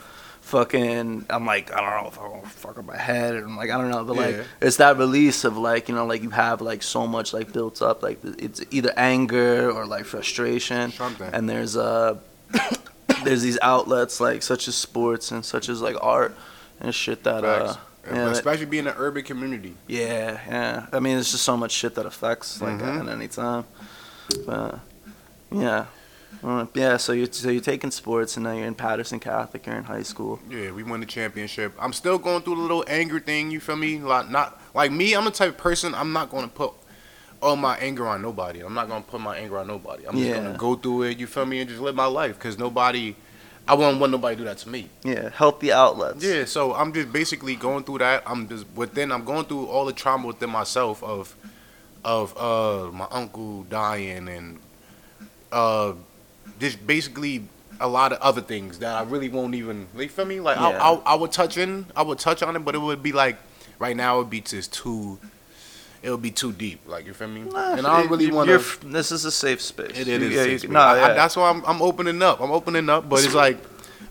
fucking, 0.47 1.25
I'm 1.29 1.45
like, 1.45 1.71
I 1.73 1.81
don't 1.81 2.03
know 2.03 2.09
if 2.09 2.19
I'm 2.19 2.29
gonna 2.31 2.47
fuck 2.47 2.77
up 2.79 2.85
my 2.85 2.97
head, 2.97 3.35
and 3.35 3.45
I'm 3.45 3.57
like, 3.57 3.69
I 3.69 3.77
don't 3.77 3.91
know, 3.91 4.03
but 4.03 4.15
Yeah. 4.15 4.25
like, 4.38 4.45
it's 4.61 4.77
that 4.77 4.97
release 4.97 5.44
of 5.44 5.57
like, 5.57 5.89
you 5.89 5.95
know, 5.95 6.05
like 6.05 6.23
you 6.23 6.29
have 6.31 6.61
like 6.61 6.81
so 6.83 7.05
much 7.05 7.33
like 7.33 7.51
built 7.53 7.81
up, 7.81 8.01
like 8.01 8.19
it's 8.23 8.61
either 8.71 8.94
anger 8.97 9.69
or 9.71 9.85
like 9.85 10.05
frustration, 10.05 10.91
Something. 10.91 11.29
and 11.33 11.49
there's 11.49 11.75
uh, 11.77 12.17
there's 13.23 13.41
these 13.41 13.59
outlets 13.61 14.19
like 14.21 14.41
such 14.44 14.67
as 14.67 14.75
sports 14.75 15.31
and 15.31 15.44
such 15.45 15.69
as 15.69 15.81
like 15.81 15.97
art 16.01 16.35
and 16.79 16.94
shit 16.95 17.23
that 17.23 17.44
uh. 17.44 17.73
Facts. 17.73 17.79
Yeah, 18.07 18.13
that- 18.23 18.31
especially 18.31 18.67
being 18.67 18.88
an 18.88 18.94
urban 18.97 19.23
community. 19.25 19.75
yeah, 19.85 20.39
yeah. 20.47 20.85
I 20.94 20.99
mean, 21.01 21.15
there's 21.15 21.31
just 21.31 21.44
so 21.44 21.57
much 21.57 21.73
shit 21.73 21.95
that 21.95 22.05
affects 22.05 22.61
like 22.61 22.79
Mhm. 22.79 23.01
at 23.01 23.09
any 23.09 23.27
time. 23.27 23.65
But 24.45 24.79
yeah, 25.51 25.88
Uh, 26.44 26.66
yeah. 26.74 26.98
So 26.98 27.13
you're 27.13 27.31
so 27.31 27.50
you're 27.50 27.62
taking 27.62 27.92
sports, 27.92 28.38
and 28.38 28.44
now 28.44 28.54
you're 28.54 28.66
in 28.68 28.75
Paterson 28.75 29.19
Catholic. 29.19 29.66
You're 29.66 29.75
in 29.78 29.84
high 29.84 30.04
school. 30.04 30.39
Yeah, 30.50 30.72
we 30.72 30.84
won 30.84 31.00
the 31.00 31.06
championship. 31.06 31.74
I'm 31.80 31.94
still 31.94 32.18
going 32.18 32.44
through 32.44 32.56
the 32.56 32.62
little 32.62 32.86
anger 32.88 33.19
thing. 33.19 33.51
You 33.51 33.60
feel 33.60 33.75
me? 33.75 34.00
Like 34.00 34.30
not 34.30 34.60
like 34.74 34.92
me. 34.92 35.13
I'm 35.16 35.25
the 35.25 35.31
type 35.31 35.50
of 35.50 35.57
person. 35.57 35.95
I'm 35.95 36.13
not 36.13 36.30
going 36.30 36.44
to 36.44 36.50
put 36.50 36.74
all 37.42 37.56
my 37.56 37.78
anger 37.78 38.07
on 38.07 38.22
nobody. 38.22 38.62
I'm 38.62 38.74
not 38.74 38.88
going 38.88 39.04
to 39.04 39.10
put 39.10 39.22
my 39.22 39.38
anger 39.38 39.57
on 39.60 39.68
nobody. 39.68 40.07
I'm 40.07 40.18
just 40.18 40.31
going 40.31 40.51
to 40.51 40.57
go 40.57 40.75
through 40.75 41.04
it. 41.04 41.18
You 41.19 41.28
feel 41.28 41.45
me? 41.45 41.60
And 41.60 41.69
just 41.69 41.81
live 41.81 41.95
my 41.95 42.06
life. 42.06 42.38
Cause 42.40 42.57
nobody. 42.57 43.16
I 43.69 43.74
wouldn't 43.74 44.00
want 44.00 44.13
nobody 44.13 44.38
to 44.38 44.42
do 44.44 44.45
that 44.45 44.60
to 44.60 44.69
me. 44.69 44.90
Yeah, 45.04 45.30
healthy 45.30 45.74
outlets. 45.74 46.24
Yeah. 46.24 46.45
So 46.45 46.74
I'm 46.74 46.94
just 46.94 47.12
basically 47.12 47.56
going 47.56 47.83
through 47.83 47.98
that. 47.98 48.24
I'm 48.25 48.48
just 48.48 48.66
within. 48.75 49.12
I'm 49.12 49.25
going 49.25 49.45
through 49.45 49.66
all 49.66 49.86
the 49.86 49.92
trauma 49.92 50.28
within 50.28 50.50
myself 50.51 51.04
of, 51.04 51.36
of 52.06 52.38
uh 52.38 52.92
my 52.94 53.07
uncle 53.12 53.63
dying 53.63 54.30
and, 54.30 54.60
uh, 55.51 55.94
just 56.59 56.85
basically 56.85 57.44
a 57.79 57.88
lot 57.88 58.11
of 58.11 58.19
other 58.21 58.41
things 58.41 58.79
that 58.79 58.95
I 58.95 59.03
really 59.03 59.29
won't 59.29 59.53
even. 59.55 59.88
You 59.97 60.09
feel 60.09 60.25
me? 60.25 60.39
Like 60.39 60.57
Yeah. 60.57 60.81
I, 60.81 60.94
I, 60.94 61.01
I 61.05 61.15
would 61.15 61.31
touch 61.31 61.57
in, 61.57 61.85
I 61.95 62.01
would 62.01 62.19
touch 62.19 62.41
on 62.44 62.55
it, 62.55 62.59
but 62.59 62.75
it 62.75 62.79
would 62.79 63.03
be 63.03 63.11
like 63.11 63.38
right 63.79 63.95
now 63.95 64.15
it 64.15 64.19
would 64.19 64.29
be 64.29 64.41
just 64.41 64.73
too. 64.73 65.19
It 66.03 66.11
would 66.11 66.21
be 66.21 66.31
too 66.31 66.51
deep. 66.53 66.81
Like 66.88 67.05
you 67.07 67.13
feel 67.13 67.27
me? 67.27 67.41
Nah, 67.41 67.73
and 67.73 67.85
I 67.85 68.01
don't 68.01 68.11
really 68.11 68.31
want 68.31 68.49
to. 68.49 68.88
This 68.88 69.11
is 69.11 69.25
a 69.25 69.31
safe 69.31 69.61
space. 69.61 69.97
It, 69.99 70.07
You- 70.07 70.15
it 70.15 70.21
is. 70.23 70.33
yeah, 70.33 70.44
you- 70.44 70.57
space. 70.59 70.69
No, 70.71 70.79
I- 70.79 71.11
I- 71.11 71.13
that's 71.13 71.35
why 71.35 71.49
I'm, 71.49 71.63
I'm 71.65 71.81
opening 71.81 72.21
up. 72.21 72.39
I'm 72.39 72.51
opening 72.51 72.88
up, 72.89 73.09
but 73.09 73.23
it's 73.23 73.33
like 73.33 73.57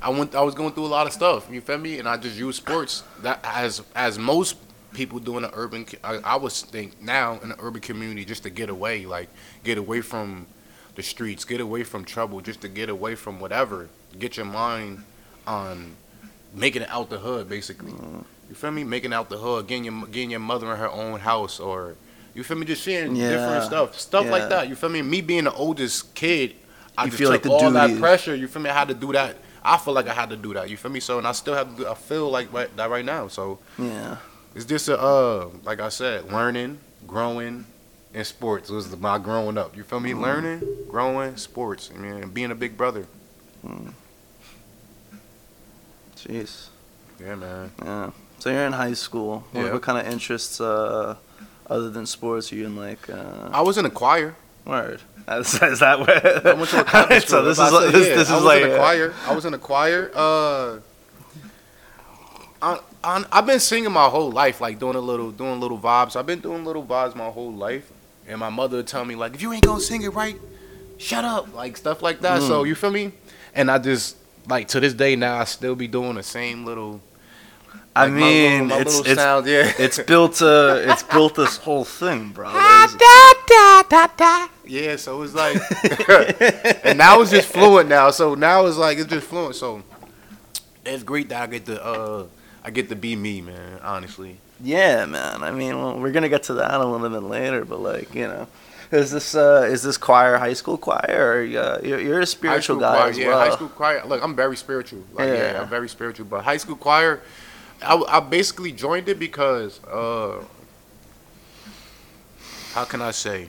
I 0.02 0.10
went. 0.10 0.34
I 0.34 0.42
was 0.42 0.54
going 0.54 0.72
through 0.72 0.86
a 0.86 0.94
lot 0.98 1.06
of 1.06 1.12
stuff. 1.12 1.48
You 1.50 1.60
feel 1.60 1.78
me? 1.78 1.98
And 1.98 2.08
I 2.08 2.16
just 2.16 2.36
use 2.36 2.56
sports 2.56 3.02
that 3.22 3.40
as 3.44 3.82
as 3.94 4.18
most 4.18 4.56
people 4.92 5.18
do 5.18 5.36
in 5.36 5.42
the 5.42 5.50
urban. 5.54 5.86
I, 6.04 6.16
I 6.18 6.36
would 6.36 6.52
think 6.52 7.00
now 7.02 7.38
in 7.42 7.48
the 7.50 7.56
urban 7.60 7.80
community 7.80 8.24
just 8.24 8.42
to 8.44 8.50
get 8.50 8.68
away, 8.68 9.06
like 9.06 9.28
get 9.64 9.78
away 9.78 10.00
from 10.02 10.46
the 10.96 11.02
streets, 11.02 11.44
get 11.44 11.60
away 11.60 11.84
from 11.84 12.04
trouble, 12.04 12.40
just 12.40 12.62
to 12.62 12.68
get 12.68 12.88
away 12.88 13.14
from 13.14 13.38
whatever. 13.38 13.88
Get 14.18 14.36
your 14.36 14.46
mind 14.46 15.04
on 15.46 15.94
making 16.54 16.82
it 16.82 16.88
out 16.90 17.10
the 17.10 17.18
hood, 17.18 17.48
basically. 17.48 17.92
You 18.48 18.54
feel 18.54 18.70
me? 18.70 18.82
Making 18.84 19.12
it 19.12 19.14
out 19.14 19.28
the 19.28 19.38
hood, 19.38 19.66
getting 19.66 19.84
your 19.84 20.06
getting 20.06 20.30
your 20.30 20.40
mother 20.40 20.70
in 20.72 20.78
her 20.78 20.90
own 20.90 21.20
house, 21.20 21.60
or 21.60 21.96
you 22.34 22.42
feel 22.42 22.56
me? 22.56 22.66
Just 22.66 22.82
seeing 22.82 23.14
Yeah. 23.14 23.30
different 23.30 23.64
stuff, 23.64 23.98
stuff 23.98 24.24
Yeah. 24.24 24.30
like 24.30 24.48
that. 24.48 24.68
You 24.68 24.74
feel 24.74 24.88
me? 24.88 25.02
Me 25.02 25.20
being 25.20 25.44
the 25.44 25.52
oldest 25.52 26.14
kid, 26.14 26.54
I 26.96 27.04
You 27.04 27.10
just 27.10 27.18
feel 27.18 27.28
like 27.30 27.42
took 27.42 27.58
the 27.58 27.64
all 27.66 27.70
that 27.72 27.98
pressure. 27.98 28.34
You 28.34 28.48
feel 28.48 28.62
me? 28.62 28.70
I 28.70 28.74
had 28.74 28.88
to 28.88 28.94
do 28.94 29.12
that. 29.12 29.36
I 29.62 29.76
feel 29.78 29.94
like 29.94 30.08
I 30.08 30.14
had 30.14 30.30
to 30.30 30.36
do 30.36 30.54
that. 30.54 30.70
You 30.70 30.76
feel 30.76 30.90
me? 30.92 31.00
So, 31.00 31.18
and 31.18 31.26
I 31.26 31.32
still 31.32 31.54
have 31.54 31.76
to. 31.76 31.82
Do, 31.82 31.88
I 31.88 31.94
feel 31.94 32.30
like 32.30 32.52
right, 32.52 32.74
that 32.76 32.88
right 32.88 33.04
now. 33.04 33.26
So 33.28 33.58
yeah. 33.78 34.16
it's 34.54 34.64
just 34.64 34.88
a, 34.88 34.98
uh, 34.98 35.48
like 35.64 35.80
I 35.80 35.88
said, 35.88 36.32
learning, 36.32 36.78
growing, 37.06 37.66
in 38.16 38.24
sports 38.24 38.70
was 38.70 38.84
my 38.96 39.18
growing 39.18 39.58
up. 39.58 39.76
You 39.76 39.82
feel 39.84 40.00
me? 40.00 40.12
Mhm. 40.12 40.20
Learning, 40.22 40.60
growing, 40.88 41.36
sports. 41.36 41.90
I 41.94 41.98
mean, 41.98 42.14
and 42.22 42.32
being 42.32 42.50
a 42.50 42.54
big 42.54 42.76
brother. 42.76 43.04
Jeez. 46.16 46.68
Yeah, 47.20 47.34
man. 47.34 47.70
Yeah. 47.82 48.10
So 48.38 48.50
you're 48.50 48.66
in 48.66 48.72
high 48.72 48.92
school. 48.94 49.44
What, 49.52 49.64
Yeah. 49.66 49.72
what 49.72 49.82
kind 49.82 49.98
of 49.98 50.12
interests, 50.12 50.60
uh, 50.60 51.16
other 51.68 51.90
than 51.90 52.06
sports, 52.06 52.52
are 52.52 52.56
you 52.56 52.66
in 52.66 52.76
like? 52.76 53.08
Uh, 53.08 53.48
I 53.52 53.60
was 53.62 53.76
in 53.78 53.84
a 53.84 53.90
choir. 53.90 54.34
word. 54.64 55.00
Is, 55.28 55.54
is 55.62 55.80
that 55.80 56.00
where? 56.00 56.42
I 56.46 56.52
went 56.54 56.70
to 56.70 56.80
a 56.80 56.84
Catholic 56.84 57.22
so 57.28 57.42
this 57.44 57.58
is 57.58 57.58
why 57.58 57.66
I 57.66 57.70
like- 57.70 57.84
said, 57.84 57.94
this, 57.94 58.08
yeah, 58.08 58.14
this 58.16 58.30
I 58.30 58.36
is 58.36 58.42
was 58.42 58.44
like 58.44 58.62
in 58.62 58.70
a 58.70 58.74
uh, 58.74 58.78
choir. 58.78 59.14
I 59.26 59.34
was 59.34 59.44
in 59.44 59.54
a 59.54 59.58
choir. 59.58 60.10
Uh, 60.14 60.78
I, 62.62 62.80
I, 63.04 63.24
I've 63.30 63.46
been 63.46 63.60
singing 63.60 63.92
my 63.92 64.08
whole 64.08 64.30
life, 64.30 64.60
like 64.60 64.78
doing 64.78 64.96
a 64.96 65.00
little, 65.00 65.30
doing 65.30 65.60
little 65.60 65.78
vibes. 65.78 66.16
I've 66.16 66.26
been 66.26 66.40
doing 66.40 66.64
little 66.64 66.84
vibes 66.84 67.14
my 67.14 67.28
whole 67.28 67.52
life, 67.52 67.90
and 68.28 68.38
my 68.40 68.50
mother 68.50 68.78
would 68.78 68.86
tell 68.86 69.04
me 69.04 69.14
like, 69.14 69.34
if 69.34 69.42
you 69.42 69.52
ain't 69.52 69.64
gonna 69.64 69.80
sing 69.80 70.02
it 70.02 70.12
right, 70.14 70.36
shut 70.98 71.24
up, 71.24 71.54
like 71.54 71.76
stuff 71.76 72.02
like 72.02 72.20
that. 72.20 72.42
So 72.42 72.62
Mm. 72.64 72.68
you 72.68 72.74
feel 72.74 72.90
me? 72.90 73.12
And 73.54 73.70
I 73.70 73.78
just 73.78 74.16
like 74.48 74.68
to 74.68 74.80
this 74.80 74.94
day 74.94 75.16
now, 75.16 75.38
I 75.38 75.44
still 75.44 75.74
be 75.74 75.88
doing 75.88 76.14
the 76.16 76.22
same 76.22 76.64
little. 76.64 77.00
I 77.94 78.04
like, 78.04 78.12
my 78.12 78.18
mean, 78.18 78.52
little- 78.68 78.68
my 78.68 78.76
it's 78.82 78.96
little 78.96 79.12
it's 79.12 79.20
sound, 79.20 79.46
yeah. 79.46 79.72
it's 79.78 79.98
built 80.00 80.42
uh 80.42 80.76
it's 80.80 81.02
built 81.02 81.34
this 81.34 81.56
whole 81.56 81.84
thing, 81.84 82.30
bro. 82.30 82.46
Ah, 82.52 82.86
There's- 82.98 84.50
Yeah, 84.66 84.96
so 84.96 85.22
it's 85.22 85.32
like, 85.34 85.56
and 86.84 86.98
now 86.98 87.20
it's 87.22 87.30
just 87.30 87.48
fluent 87.48 87.88
now. 87.88 88.10
So 88.10 88.34
now 88.34 88.66
it's 88.66 88.76
like 88.76 88.98
it's 88.98 89.08
just 89.08 89.26
fluent. 89.26 89.54
So 89.54 89.82
it's 90.84 91.02
great 91.02 91.28
that 91.30 91.42
I 91.42 91.46
get 91.46 91.66
to 91.66 91.82
uh 91.84 92.24
I 92.64 92.70
get 92.70 92.88
to 92.90 92.96
be 92.96 93.14
me, 93.16 93.40
man. 93.40 93.78
Honestly, 93.82 94.38
Yeah, 94.62 95.04
man. 95.06 95.42
I 95.42 95.50
mean, 95.50 95.78
well, 95.78 95.98
we're 95.98 96.12
gonna 96.12 96.28
get 96.28 96.44
to 96.44 96.54
that 96.54 96.74
a 96.80 96.84
little 96.84 97.08
bit 97.08 97.22
later, 97.22 97.64
but 97.64 97.80
like, 97.80 98.14
you 98.14 98.26
know, 98.26 98.46
Is 98.92 99.10
this 99.10 99.34
uh, 99.34 99.66
is 99.68 99.82
this 99.82 99.96
choir 99.96 100.38
high 100.38 100.52
school 100.52 100.78
choir 100.78 101.04
or 101.08 101.40
uh, 101.42 101.80
you're, 101.82 102.00
you're 102.00 102.20
a 102.20 102.26
spiritual 102.26 102.78
guy 102.78 102.96
choir, 102.96 103.10
as 103.10 103.18
yeah, 103.18 103.28
well? 103.28 103.38
high 103.40 103.50
school 103.50 103.68
choir. 103.68 104.02
Look, 104.06 104.22
I'm 104.22 104.36
very 104.36 104.56
spiritual. 104.56 105.02
Like, 105.12 105.26
yeah. 105.26 105.52
Yeah. 105.52 105.62
I'm 105.62 105.68
very 105.68 105.88
spiritual. 105.88 106.26
But 106.26 106.44
high 106.44 106.56
school 106.56 106.76
choir, 106.76 107.20
I, 107.82 107.96
I 108.08 108.20
basically 108.20 108.70
joined 108.72 109.08
it 109.08 109.18
because, 109.18 109.82
uh, 109.84 110.44
how 112.74 112.84
can 112.84 113.02
I 113.02 113.10
say? 113.10 113.48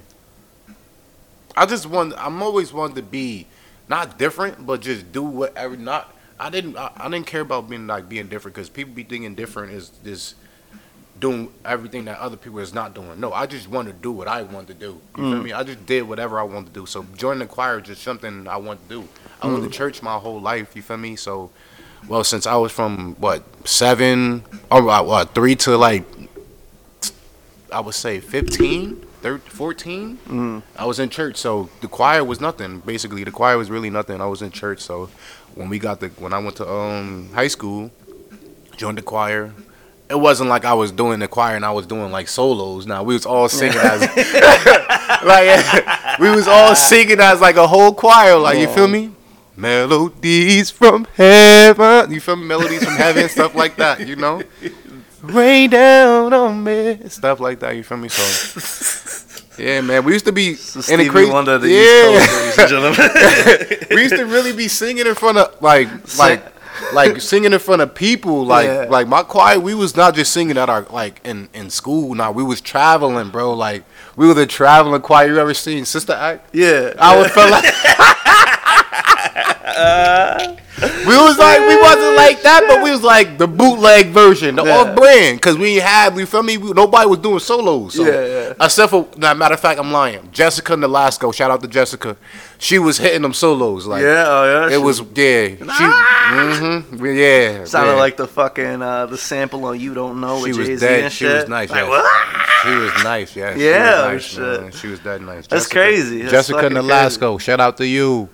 I 1.56 1.66
just 1.68 1.86
want. 1.86 2.14
I'm 2.18 2.42
always 2.42 2.74
wanted 2.74 2.96
to 2.96 3.04
be 3.04 3.46
not 3.88 4.18
different, 4.18 4.66
but 4.66 4.82
just 4.82 5.12
do 5.12 5.22
whatever. 5.22 5.78
Not. 5.78 6.16
I 6.40 6.50
didn't. 6.50 6.78
I, 6.78 6.92
I 6.98 7.10
didn't 7.10 7.28
care 7.28 7.42
about 7.42 7.70
being 7.70 7.86
like 7.86 8.10
being 8.10 8.28
different 8.28 8.56
because 8.56 8.70
people 8.70 8.94
be 8.94 9.04
thinking 9.04 9.36
different 9.36 9.72
is 9.72 9.92
is 10.04 10.34
doing 11.20 11.52
everything 11.66 12.06
that 12.06 12.20
other 12.20 12.38
people 12.38 12.60
is 12.60 12.74
not 12.74 12.94
doing. 12.94 13.20
No, 13.20 13.34
I 13.34 13.46
just 13.46 13.68
want 13.70 13.88
to 13.88 13.94
do 13.94 14.12
what 14.12 14.28
I 14.28 14.44
want 14.44 14.68
to 14.68 14.74
do. 14.74 15.00
You 15.18 15.32
feel 15.32 15.44
me? 15.44 15.54
I 15.54 15.64
just 15.64 15.86
did 15.86 16.04
whatever 16.04 16.40
I 16.40 16.44
wanted 16.44 16.74
to 16.74 16.80
do. 16.80 16.86
So 16.86 17.06
joining 17.16 17.40
the 17.40 17.46
choir 17.46 17.80
is 17.80 17.88
just 17.88 18.04
something 18.04 18.48
I 18.48 18.58
want 18.58 18.82
to 18.88 19.02
do. 19.02 19.08
I 19.42 19.48
went 19.48 19.64
to 19.64 19.70
church 19.70 20.02
my 20.02 20.18
whole 20.18 20.40
life. 20.40 20.76
You 20.76 20.82
feel 20.82 20.98
me? 20.98 21.16
So, 21.16 21.52
well, 22.08 22.24
since 22.24 22.46
I 22.46 22.56
was 22.56 22.72
from 22.72 23.16
what 23.20 23.44
seven 23.68 24.44
or 24.72 24.90
uh, 24.90 25.04
what 25.04 25.34
three 25.34 25.56
to 25.58 25.78
like, 25.78 26.04
I 27.72 27.80
would 27.80 27.96
say 27.96 28.20
15, 28.20 28.96
13, 29.22 29.52
14. 29.52 30.18
Mm. 30.28 30.64
I 30.78 30.86
was 30.86 31.00
in 31.00 31.10
church, 31.10 31.38
so 31.38 31.70
the 31.82 31.88
choir 31.88 32.24
was 32.24 32.40
nothing. 32.40 32.80
Basically, 32.80 33.24
the 33.24 33.32
choir 33.32 33.58
was 33.58 33.70
really 33.70 33.90
nothing. 33.90 34.22
I 34.22 34.26
was 34.26 34.42
in 34.42 34.52
church, 34.52 34.80
so 34.80 35.10
when 35.56 35.70
we 35.70 35.80
got 35.80 36.00
the 36.00 36.10
when 36.10 36.34
I 36.34 36.40
went 36.40 36.56
to 36.58 36.70
um 36.70 37.30
high 37.34 37.48
school, 37.48 37.92
joined 38.78 38.98
the 38.98 39.02
choir. 39.02 39.54
It 40.10 40.20
wasn't 40.20 40.50
like 40.50 40.64
I 40.64 40.74
was 40.74 40.92
doing 40.92 41.20
the 41.20 41.28
choir 41.28 41.56
and 41.56 41.66
I 41.66 41.72
was 41.72 41.86
doing 41.86 42.12
like 42.12 42.28
solos. 42.30 42.86
Now 42.86 43.04
we 43.04 43.14
was 43.14 43.26
all 43.26 43.50
singing 43.50 43.78
as 43.78 44.02
like 45.26 46.20
we 46.20 46.30
was 46.30 46.48
all 46.48 46.76
singing 46.76 47.20
as 47.20 47.42
like 47.42 47.56
a 47.56 47.68
whole 47.68 47.94
choir. 47.94 48.38
Like 48.38 48.60
you 48.60 48.68
feel 48.68 48.88
me? 48.88 49.12
Melodies 49.56 50.70
from 50.70 51.06
heaven. 51.16 52.12
You 52.12 52.20
feel 52.22 52.36
me? 52.36 52.46
Melodies 52.46 52.84
from 52.84 52.96
heaven, 52.96 53.28
stuff 53.28 53.56
like 53.56 53.76
that. 53.78 54.08
You 54.08 54.16
know, 54.16 54.44
rain 55.22 55.72
down 55.72 56.34
on 56.34 56.64
me, 56.64 57.00
stuff 57.10 57.40
like 57.40 57.60
that. 57.60 57.76
You 57.76 57.84
feel 57.84 57.98
me? 57.98 58.08
So 58.10 59.62
yeah, 59.62 59.82
man. 59.82 60.06
We 60.06 60.14
used 60.14 60.26
to 60.26 60.32
be 60.32 60.54
So 60.54 60.94
in 60.94 61.00
the 61.00 61.10
crazy. 61.10 61.32
Wonder 61.32 61.54
of 61.54 61.62
the 61.64 61.70
yeah. 61.70 62.20
Coast, 62.20 62.58
ladies 62.58 62.60
and 62.60 62.70
gentlemen. 62.70 63.88
we 63.90 64.04
used 64.04 64.16
to 64.16 64.26
really 64.26 64.54
be 64.54 64.68
singing 64.68 65.08
in 65.08 65.16
front 65.16 65.38
of 65.40 65.62
like 65.62 65.90
like 66.18 66.44
like 66.94 67.22
singing 67.22 67.54
in 67.54 67.60
front 67.60 67.82
of 67.82 67.94
people 67.96 68.46
like 68.46 68.66
Yeah. 68.68 68.86
like 68.90 69.08
my 69.08 69.24
choir 69.24 69.60
we 69.60 69.74
was 69.74 69.96
not 69.96 70.16
just 70.16 70.32
singing 70.34 70.58
at 70.58 70.70
our 70.70 70.84
like 70.90 71.20
in 71.24 71.50
in 71.54 71.70
school 71.70 72.14
now 72.16 72.32
we 72.32 72.44
was 72.44 72.62
traveling 72.62 73.30
bro 73.30 73.54
like 73.54 73.84
we 74.16 74.28
were 74.28 74.34
the 74.34 74.46
traveling 74.46 75.02
choir 75.02 75.28
you 75.28 75.38
ever 75.40 75.54
seen 75.54 75.86
sister 75.86 76.14
act 76.14 76.54
yeah, 76.54 76.94
I 77.00 77.18
would 77.18 77.32
feel 77.32 77.50
like 77.50 77.66
we 81.08 81.16
was 81.18 81.38
like 81.40 81.60
we 81.60 81.76
wasn't 81.82 82.16
like 82.16 82.42
that 82.44 82.64
but 82.68 82.84
we 82.84 82.92
was 82.92 83.02
like 83.04 83.38
the 83.38 83.48
bootleg 83.48 84.08
version 84.08 84.56
the 84.56 84.64
Yeah. 84.64 84.78
off 84.78 84.96
brand 84.96 85.38
because 85.38 85.58
we 85.58 85.76
had 85.78 86.14
we 86.16 86.26
feel 86.26 86.44
me 86.44 86.58
we, 86.58 86.72
nobody 86.72 87.08
was 87.08 87.20
doing 87.20 87.40
solos 87.40 87.96
so 87.96 88.06
Yeah, 88.06 88.26
yeah. 88.26 88.37
Except 88.60 88.90
for 88.90 89.08
nah, 89.18 89.34
matter 89.34 89.54
of 89.54 89.60
fact 89.60 89.80
I'm 89.80 89.92
lying 89.92 90.30
Jessica 90.32 90.74
Nolasco 90.74 91.34
shout 91.34 91.52
out 91.52 91.62
to 91.62 91.68
Jessica 91.68 92.18
she 92.58 92.80
was 92.80 92.98
hitting 92.98 93.22
them 93.22 93.34
solos 93.34 93.86
like 93.86 94.02
yeah, 94.02 94.26
oh 94.28 94.46
yeah. 94.46 94.68
it 94.68 94.80
she- 94.80 94.86
was 94.86 95.00
yeah. 95.00 95.48
She, 95.48 95.88
mm-hmm, 96.28 97.06
yeah. 97.06 97.66
sounded 97.66 97.94
yeah. 97.94 97.98
like 97.98 98.18
the 98.18 98.28
fucking 98.28 98.82
uh, 98.82 99.06
the 99.06 99.18
sample 99.18 99.66
on 99.66 99.80
"You 99.80 99.94
Don't 99.94 100.20
Know" 100.20 100.46
she 100.46 100.54
was 100.54 100.80
dead. 100.80 101.12
She 101.12 101.26
was 101.26 101.48
nice. 101.48 101.70
Like, 101.70 101.86
yes. 101.86 101.90
what? 101.90 102.64
She 102.64 102.76
was 102.76 103.04
nice. 103.04 103.36
Yeah. 103.36 103.56
she 103.56 103.66
Yeah, 103.66 104.14
was 104.14 104.38
oh, 104.38 104.42
nice, 104.42 104.62
man. 104.62 104.72
She 104.72 104.88
was 104.88 105.00
dead 105.00 105.22
nice. 105.22 105.48
That's 105.48 105.68
crazy. 105.68 106.22
That's 106.22 106.32
Jessica 106.32 106.70
Nolasco. 106.70 107.40
Shout 107.40 107.60
out 107.60 107.78
to 107.78 107.88
you. 107.88 108.30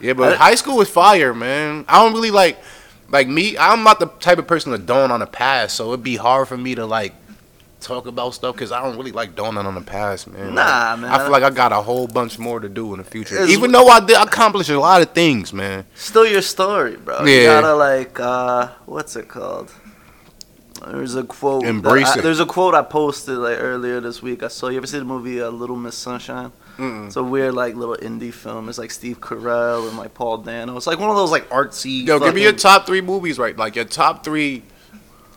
Yeah, 0.00 0.14
but 0.14 0.34
I- 0.34 0.36
high 0.36 0.54
school 0.54 0.76
was 0.76 0.88
fire, 0.88 1.34
man. 1.34 1.84
I 1.88 2.02
don't 2.02 2.12
really 2.12 2.30
like, 2.30 2.58
like 3.08 3.28
me. 3.28 3.56
I'm 3.58 3.82
not 3.82 4.00
the 4.00 4.06
type 4.06 4.38
of 4.38 4.46
person 4.46 4.72
to 4.72 4.78
dawn 4.78 5.10
on 5.10 5.20
the 5.20 5.26
past, 5.26 5.76
so 5.76 5.88
it'd 5.88 6.02
be 6.02 6.16
hard 6.16 6.48
for 6.48 6.56
me 6.56 6.74
to 6.74 6.86
like 6.86 7.14
talk 7.80 8.06
about 8.06 8.34
stuff 8.34 8.54
because 8.54 8.72
I 8.72 8.82
don't 8.82 8.96
really 8.96 9.12
like 9.12 9.34
dawning 9.34 9.66
on 9.66 9.74
the 9.74 9.80
past, 9.80 10.28
man. 10.28 10.54
Nah, 10.54 10.90
Like, 10.92 11.00
man. 11.00 11.10
I 11.10 11.18
feel 11.18 11.30
like 11.30 11.42
I 11.42 11.50
got 11.50 11.72
a 11.72 11.76
whole 11.82 12.06
bunch 12.06 12.38
more 12.38 12.60
to 12.60 12.68
do 12.68 12.92
in 12.92 12.98
the 12.98 13.04
future. 13.04 13.44
Even 13.46 13.72
though 13.72 13.88
I 13.88 14.00
did 14.00 14.16
accomplish 14.16 14.68
a 14.68 14.78
lot 14.78 15.02
of 15.02 15.10
things, 15.12 15.52
man. 15.52 15.86
Still 15.94 16.26
your 16.26 16.42
story, 16.42 16.96
bro. 16.96 17.24
You 17.24 17.32
Yeah. 17.34 17.60
gotta 17.60 17.74
like, 17.74 18.20
uh, 18.20 18.68
what's 18.86 19.16
it 19.16 19.28
called? 19.28 19.72
There's 20.86 21.14
a 21.14 21.24
quote. 21.24 21.64
Embrace 21.64 22.08
I- 22.08 22.18
it. 22.18 22.22
There's 22.22 22.40
a 22.40 22.46
quote 22.46 22.74
I 22.74 22.82
posted 22.82 23.36
like 23.36 23.58
earlier 23.60 24.00
this 24.00 24.22
week. 24.22 24.42
I 24.42 24.48
saw. 24.48 24.68
You 24.68 24.78
ever 24.78 24.86
see 24.86 24.98
the 24.98 25.04
movie 25.04 25.40
uh, 25.42 25.50
Little 25.50 25.76
Miss 25.76 25.94
Sunshine? 25.96 26.52
Mm-mm. 26.78 27.06
It's 27.08 27.16
a 27.16 27.22
weird 27.22 27.52
like 27.52 27.74
little 27.76 27.96
indie 27.96 28.32
film. 28.32 28.68
It's 28.70 28.78
like 28.78 28.90
Steve 28.90 29.20
Carell 29.20 29.86
and 29.88 29.98
like 29.98 30.14
Paul 30.14 30.38
Dano. 30.38 30.76
It's 30.78 30.86
like 30.86 30.98
one 30.98 31.10
of 31.10 31.16
those 31.16 31.30
like 31.30 31.48
artsy. 31.50 32.06
Yo, 32.06 32.18
give 32.18 32.34
me 32.34 32.42
your 32.42 32.52
top 32.52 32.86
three 32.86 33.02
movies, 33.02 33.38
right? 33.38 33.54
Like 33.58 33.76
your 33.76 33.84
top 33.84 34.24
three, 34.24 34.62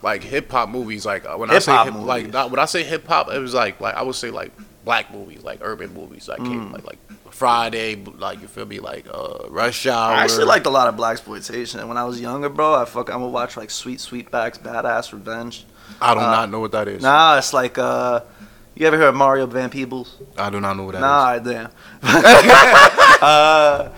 like 0.03 0.21
hip 0.21 0.51
hop 0.51 0.69
movies. 0.69 1.05
Like 1.05 1.25
uh, 1.25 1.35
when 1.37 1.49
I 1.49 1.59
say 1.59 1.71
Hip-hop 1.71 1.93
movies. 1.93 2.07
like 2.07 2.33
not, 2.33 2.51
when 2.51 2.59
I 2.59 2.65
say 2.65 2.83
hip 2.83 3.07
hop, 3.07 3.31
it 3.31 3.39
was 3.39 3.53
like 3.53 3.79
like 3.79 3.95
I 3.95 4.03
would 4.03 4.15
say 4.15 4.29
like 4.29 4.51
black 4.83 5.11
movies, 5.11 5.43
like 5.43 5.59
urban 5.61 5.93
movies. 5.93 6.27
Like 6.27 6.39
came 6.39 6.69
Mm. 6.69 6.73
like 6.73 6.85
like 6.85 6.99
Friday, 7.31 7.95
like 7.95 8.41
you 8.41 8.47
feel 8.47 8.65
me, 8.65 8.79
like 8.79 9.07
uh, 9.11 9.47
Rush 9.49 9.87
Hour. 9.87 10.13
I 10.13 10.23
actually 10.23 10.45
liked 10.45 10.65
a 10.67 10.69
lot 10.69 10.87
of 10.87 10.95
blaxploitation. 10.95 11.87
When 11.87 11.97
I 11.97 12.03
was 12.03 12.21
younger, 12.21 12.49
bro, 12.49 12.75
I 12.75 12.85
fuck. 12.85 13.09
I 13.09 13.15
would 13.15 13.29
watch 13.29 13.57
like 13.57 13.71
Sweet 13.71 13.99
Sweetback's 13.99 14.59
Badass 14.59 15.11
Revenge. 15.13 15.65
I 15.99 16.13
do 16.13 16.19
uh, 16.19 16.23
not 16.23 16.51
know 16.51 16.59
what 16.59 16.73
that 16.73 16.87
is. 16.87 17.01
Nah, 17.01 17.37
it's 17.37 17.53
like 17.53 17.77
uh, 17.77 18.21
you 18.75 18.85
ever 18.85 18.97
heard 18.97 19.09
of 19.09 19.15
Mario 19.15 19.45
Van 19.45 19.69
Peebles? 19.69 20.17
I 20.37 20.49
do 20.49 20.59
not 20.59 20.75
know 20.75 20.83
what 20.83 20.93
that 20.93 20.97
is. 20.97 21.03
Nah, 21.03 21.39
damn. 21.39 21.69
uh, 23.21 23.89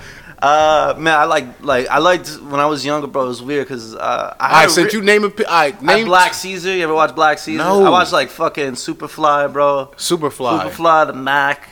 uh, 0.46 0.94
man, 1.00 1.16
I 1.16 1.24
like 1.26 1.62
like 1.64 1.88
I 1.88 1.98
liked 1.98 2.30
when 2.42 2.60
I 2.60 2.68
was 2.68 2.86
younger, 2.86 3.08
bro. 3.08 3.24
It 3.26 3.28
was 3.28 3.42
weird 3.42 3.66
because 3.66 3.96
uh, 3.96 4.36
I 4.40 4.46
I 4.46 4.62
had 4.62 4.72
since 4.72 4.94
re- 4.94 5.00
you 5.00 5.06
name 5.06 5.24
a, 5.24 5.32
I 5.48 5.76
I 5.82 5.96
name 5.96 6.06
Black 6.06 6.34
Caesar. 6.36 6.72
You 6.76 6.84
ever 6.84 6.94
watch 6.94 7.16
Black 7.16 7.40
Caesar? 7.40 7.64
No. 7.64 7.84
I 7.84 7.90
watched 7.90 8.14
like 8.14 8.30
fucking 8.30 8.74
Superfly, 8.74 9.52
bro. 9.52 9.92
Superfly. 9.98 10.70
Superfly, 10.70 11.08
the 11.08 11.14
Mac. 11.14 11.68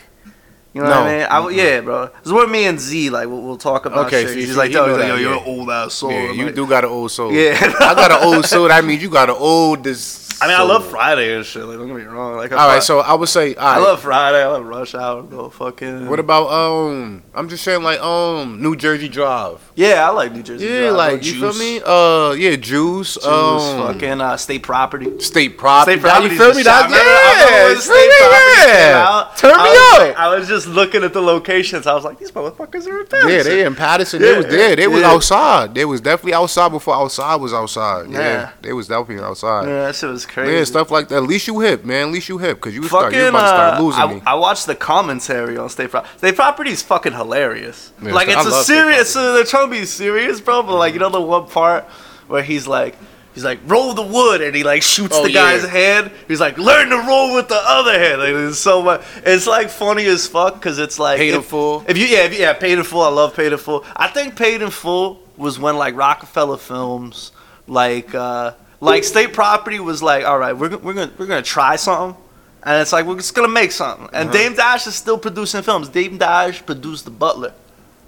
You 0.74 0.82
know 0.82 0.89
No. 0.89 1.00
what 1.01 1.08
I 1.10 1.18
mean? 1.18 1.25
I, 1.30 1.36
w- 1.38 1.58
yeah, 1.62 1.82
bro. 1.82 2.10
It's 2.22 2.32
with 2.32 2.50
me 2.50 2.65
and 2.65 2.80
Z. 2.80 3.10
Like 3.12 3.27
we'll, 3.27 3.42
we'll 3.42 3.58
talk 3.58 3.86
about 3.86 4.08
Okay, 4.08 4.24
shit. 4.24 4.34
see, 4.34 4.39
He's 4.46 4.58
like, 4.58 4.72
yo, 4.72 4.86
yo, 4.98 5.15
you're 5.15 5.34
an 5.34 5.44
old 5.46 5.70
ass 5.70 5.94
soul. 5.94 6.12
Yeah, 6.12 6.32
you 6.32 6.46
like- 6.46 6.56
do 6.56 6.68
got 6.68 6.84
an 6.84 6.89
old 6.89 7.12
soul. 7.12 7.32
Yeah. 7.32 7.56
I 7.80 7.94
got 7.94 8.12
an 8.12 8.24
old 8.27 8.46
soul. 8.46 8.68
That 8.68 8.84
means 8.86 9.01
you 9.03 9.10
got 9.10 9.30
an 9.30 9.36
old. 9.38 9.84
This. 9.84 10.24
I 10.42 10.48
mean, 10.48 10.58
I 10.58 10.63
love 10.63 10.86
Friday 10.89 11.36
and 11.38 11.46
shit. 11.46 11.63
Like, 11.63 11.77
don't 11.77 11.88
get 11.88 11.96
me 11.96 12.03
wrong. 12.03 12.36
Like, 12.36 12.51
All 12.51 12.68
right, 12.68 12.84
so 12.84 13.00
I 13.00 13.13
would 13.13 13.30
say. 13.30 13.56
All 13.56 13.65
I 13.65 13.77
love 13.77 14.01
Friday. 14.01 14.44
I 14.44 14.48
love 14.48 14.65
Rush 14.65 14.94
Hour, 14.94 15.22
bro. 15.24 15.50
Fucking. 15.50 16.10
What 16.10 16.20
about 16.20 16.50
um? 16.51 17.24
I'm 17.34 17.48
just 17.48 17.63
saying 17.63 17.82
like 17.84 18.01
um 18.01 18.62
New 18.62 18.75
Jersey 18.75 19.08
Drive. 19.08 19.62
Yeah, 19.75 20.06
I 20.06 20.12
like 20.12 20.34
New 20.34 20.44
Jersey. 20.44 20.65
Yeah, 20.65 20.89
Drive, 20.89 20.96
like 20.96 21.25
you 21.25 21.39
feel 21.39 21.53
me? 21.53 21.82
Uh, 21.86 22.34
yeah, 22.34 22.56
Juice. 22.58 23.13
Juice, 23.13 23.25
um, 23.25 23.94
fucking 23.94 24.20
uh, 24.20 24.36
state 24.36 24.63
property. 24.63 25.18
state 25.20 25.58
property. 25.58 25.98
State 25.98 26.01
property. 26.01 26.34
You 26.34 26.39
feel 26.39 26.53
me? 26.56 26.63
That, 26.63 26.89
yeah, 26.89 27.80
state 27.80 28.12
property 28.20 28.72
yeah. 28.74 29.32
Turn 29.38 29.63
me 29.63 30.10
up. 30.12 30.20
I 30.20 30.36
was 30.36 30.48
just 30.48 30.62
looking 30.67 31.03
at 31.03 31.13
the 31.13 31.22
locations. 31.22 31.88
I 31.88 31.93
was 31.93 32.03
like, 32.03 32.20
these 32.20 32.32
motherfuckers 32.32 32.88
are 32.88 33.00
in 33.01 33.05
Paterson. 33.08 33.29
yeah, 33.29 33.43
they 33.43 33.65
in 33.65 33.75
Paterson. 33.75 34.22
They 34.22 34.38
was 34.38 34.46
there. 34.48 34.75
They 34.75 34.88
was 34.88 35.03
outside. 35.03 35.74
They 35.75 35.86
was 35.86 36.01
definitely 36.01 36.34
outside 36.34 36.70
before 36.70 36.96
outside 36.96 37.36
was 37.36 37.53
outside. 37.53 38.10
Yeah, 38.10 38.20
Yeah. 38.20 38.51
they 38.62 38.74
was 38.74 38.88
definitely 38.88 39.24
outside. 39.24 39.67
Yeah, 39.67 39.86
that 39.86 39.96
shit 39.96 40.10
was 40.10 40.25
crazy. 40.25 40.53
Yeah, 40.53 40.63
stuff 40.63 40.91
like 40.91 41.08
that. 41.10 41.17
At 41.17 41.24
least 41.24 41.48
you 41.48 41.60
hip, 41.60 41.86
man. 41.86 42.08
At 42.08 42.13
least 42.13 42.29
you 42.29 42.38
hip, 42.38 42.60
cause 42.62 42.74
you 42.74 42.84
start, 42.84 43.13
you 43.13 43.20
Fucking, 43.20 43.29
about 43.29 43.41
to 43.41 43.48
start 43.48 43.79
uh, 43.79 43.84
losing 43.84 44.01
I, 44.01 44.13
me. 44.13 44.22
I 44.25 44.36
watched 44.36 44.65
the 44.65 44.75
commentary 44.75 45.58
on 45.58 45.70
State 45.70 45.89
Property. 45.91 46.17
State 46.17 46.36
Property 46.36 46.72
is 46.72 46.82
fucking 46.82 47.13
hilarious. 47.13 47.91
Yeah, 48.01 48.13
like 48.13 48.27
it's 48.29 48.46
a 48.46 48.63
serious. 48.63 49.15
Uh, 49.15 49.34
they're 49.34 49.43
trying 49.46 49.67
to 49.67 49.72
be 49.72 49.86
serious, 49.86 50.41
bro. 50.41 50.63
But 50.63 50.77
like 50.77 50.93
you 50.93 51.00
know 51.00 51.10
the 51.10 51.22
one 51.22 51.48
part 51.48 51.86
where 52.27 52.43
he's 52.43 52.67
like. 52.67 52.96
He's 53.33 53.43
like, 53.43 53.59
roll 53.65 53.93
the 53.93 54.03
wood, 54.03 54.41
and 54.41 54.55
he 54.55 54.63
like 54.63 54.83
shoots 54.83 55.15
Oh, 55.17 55.23
the 55.25 55.31
guy's 55.33 55.63
yeah. 55.63 55.69
hand. 55.69 56.11
He's 56.27 56.39
like, 56.39 56.57
learn 56.57 56.89
to 56.89 56.97
roll 57.07 57.33
with 57.35 57.47
the 57.47 57.59
other 57.63 57.97
hand. 57.97 58.19
Like, 58.21 58.33
it's 58.49 58.59
so 58.59 58.81
much. 58.83 59.01
It's 59.25 59.47
like 59.47 59.69
funny 59.69 60.05
as 60.05 60.27
fuck 60.27 60.53
because 60.55 60.77
it's 60.79 60.99
like 60.99 61.17
Paid 61.17 61.33
in 61.33 61.39
if- 61.39 61.45
full. 61.45 61.83
If 61.87 61.97
you 61.97 62.05
yeah 62.05 62.25
if, 62.25 62.33
you- 62.33 62.39
yeah 62.41 62.53
paid 62.53 62.77
in 62.77 62.83
full. 62.83 63.01
I 63.01 63.09
love 63.09 63.35
paid 63.35 63.51
in 63.51 63.57
full. 63.57 63.83
I 63.95 64.07
think 64.07 64.35
paid 64.35 64.61
in 64.61 64.69
full 64.69 65.19
was 65.35 65.57
when 65.57 65.77
like 65.77 65.95
Roc-A-Fella 65.95 66.59
Films, 66.59 67.31
like 67.67 68.13
uh 68.13 68.53
like 68.79 69.03
State 69.03 69.33
Property 69.33 69.79
was 69.79 70.03
like, 70.03 70.25
all 70.25 70.37
right, 70.37 70.53
we're 70.53 70.77
we're 70.77 70.93
gonna 70.93 71.11
we're 71.17 71.25
gonna 71.25 71.41
try 71.41 71.75
something. 71.75 72.21
And 72.65 72.81
it's 72.81 72.93
like 72.93 73.05
we're 73.05 73.15
just 73.17 73.33
gonna 73.33 73.47
make 73.47 73.71
something. 73.71 74.07
And 74.13 74.29
Uh-huh. 74.29 74.37
Dame 74.37 74.53
Dash 74.55 74.85
is 74.87 74.95
still 74.95 75.17
producing 75.17 75.63
films. 75.63 75.89
Dame 75.89 76.17
Dash 76.17 76.65
produced 76.65 77.03
The 77.05 77.11
Butler. 77.11 77.53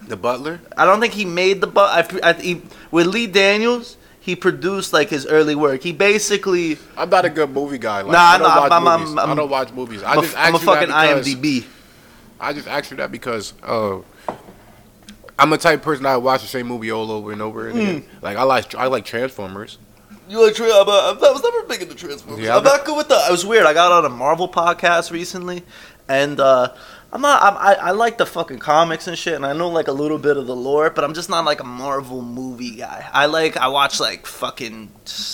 the 0.07 0.15
Butler. 0.15 0.61
I 0.77 0.85
don't 0.85 1.01
think 1.01 1.13
he 1.13 1.25
made 1.25 1.61
the 1.61 1.67
but. 1.67 2.13
I, 2.23 2.29
I, 2.29 2.33
he, 2.33 2.61
with 2.91 3.07
Lee 3.07 3.25
Daniels, 3.27 3.97
he 4.25 4.35
produced 4.35 4.91
like 4.91 5.09
his 5.09 5.27
early 5.27 5.53
work. 5.53 5.83
He 5.83 5.91
basically, 5.91 6.79
I'm 6.97 7.11
not 7.11 7.25
a 7.25 7.29
good 7.29 7.51
movie 7.51 7.77
guy. 7.77 8.01
Like, 8.01 8.11
Nah, 8.13 8.19
I 8.19 8.37
don't 8.39 8.47
nah, 8.47 8.59
watch 8.61 8.71
I'm- 8.71 8.87
I'm- 8.87 8.99
movies. 9.01 9.17
I'm- 9.17 9.29
I 9.29 9.35
don't 9.35 9.49
watch 9.51 9.71
movies. 9.71 10.01
I 10.03 10.13
I'm, 10.15 10.21
just 10.23 10.35
a, 10.35 10.39
I'm 10.39 10.55
a 10.55 10.57
that 10.57 10.65
fucking 10.65 10.89
IMDb. 10.89 11.65
I 12.39 12.51
just 12.51 12.67
asked 12.67 12.89
you 12.89 12.97
that 12.97 13.11
because 13.11 13.53
uh, 13.61 13.99
I'm 15.37 15.53
a 15.53 15.57
type 15.59 15.79
of 15.79 15.85
person 15.85 16.07
I 16.07 16.17
watch 16.17 16.41
the 16.41 16.47
same 16.47 16.65
movie 16.65 16.91
all 16.91 17.11
over 17.11 17.31
and 17.31 17.41
over 17.41 17.67
and 17.69 17.79
again. 17.79 18.01
Hmm. 18.01 18.25
Like 18.25 18.37
I 18.37 18.43
like 18.43 18.73
I 18.73 18.87
like 18.87 19.05
Transformers. 19.05 19.77
You 20.27 20.43
like 20.43 20.55
tra- 20.55 20.65
I'm, 20.65 20.89
uh, 20.89 21.13
was 21.21 21.43
never 21.43 21.63
big 21.67 21.83
into 21.83 21.93
Transformers. 21.93 22.43
Yeah, 22.43 22.57
I'm 22.57 22.63
not 22.63 22.83
good 22.83 22.97
with 22.97 23.09
the. 23.09 23.15
It 23.27 23.31
was 23.31 23.45
weird. 23.45 23.67
I 23.67 23.73
got 23.73 23.91
on 23.91 24.05
a 24.05 24.09
Marvel 24.09 24.49
podcast 24.49 25.11
recently, 25.11 25.61
and 26.07 26.39
uh, 26.39 26.73
I'm 27.15 27.21
not. 27.21 27.41
I'm, 27.41 27.55
I 27.55 27.75
I 27.75 27.91
like 27.91 28.17
the 28.17 28.25
fucking 28.25 28.59
comics 28.59 29.07
and 29.07 29.17
shit, 29.17 29.35
and 29.35 29.45
I 29.45 29.53
know 29.53 29.69
like 29.69 29.87
a 29.87 29.93
little 29.93 30.17
bit 30.17 30.35
of 30.35 30.47
the 30.47 30.55
lore, 30.55 30.89
but 30.89 31.05
I'm 31.05 31.13
just 31.13 31.29
not 31.29 31.45
like 31.45 31.61
a 31.61 31.63
Marvel 31.63 32.21
movie 32.21 32.75
guy. 32.75 33.09
I 33.13 33.27
like 33.27 33.55
I 33.55 33.69
watch 33.69 34.01
like 34.01 34.25
fucking. 34.25 34.91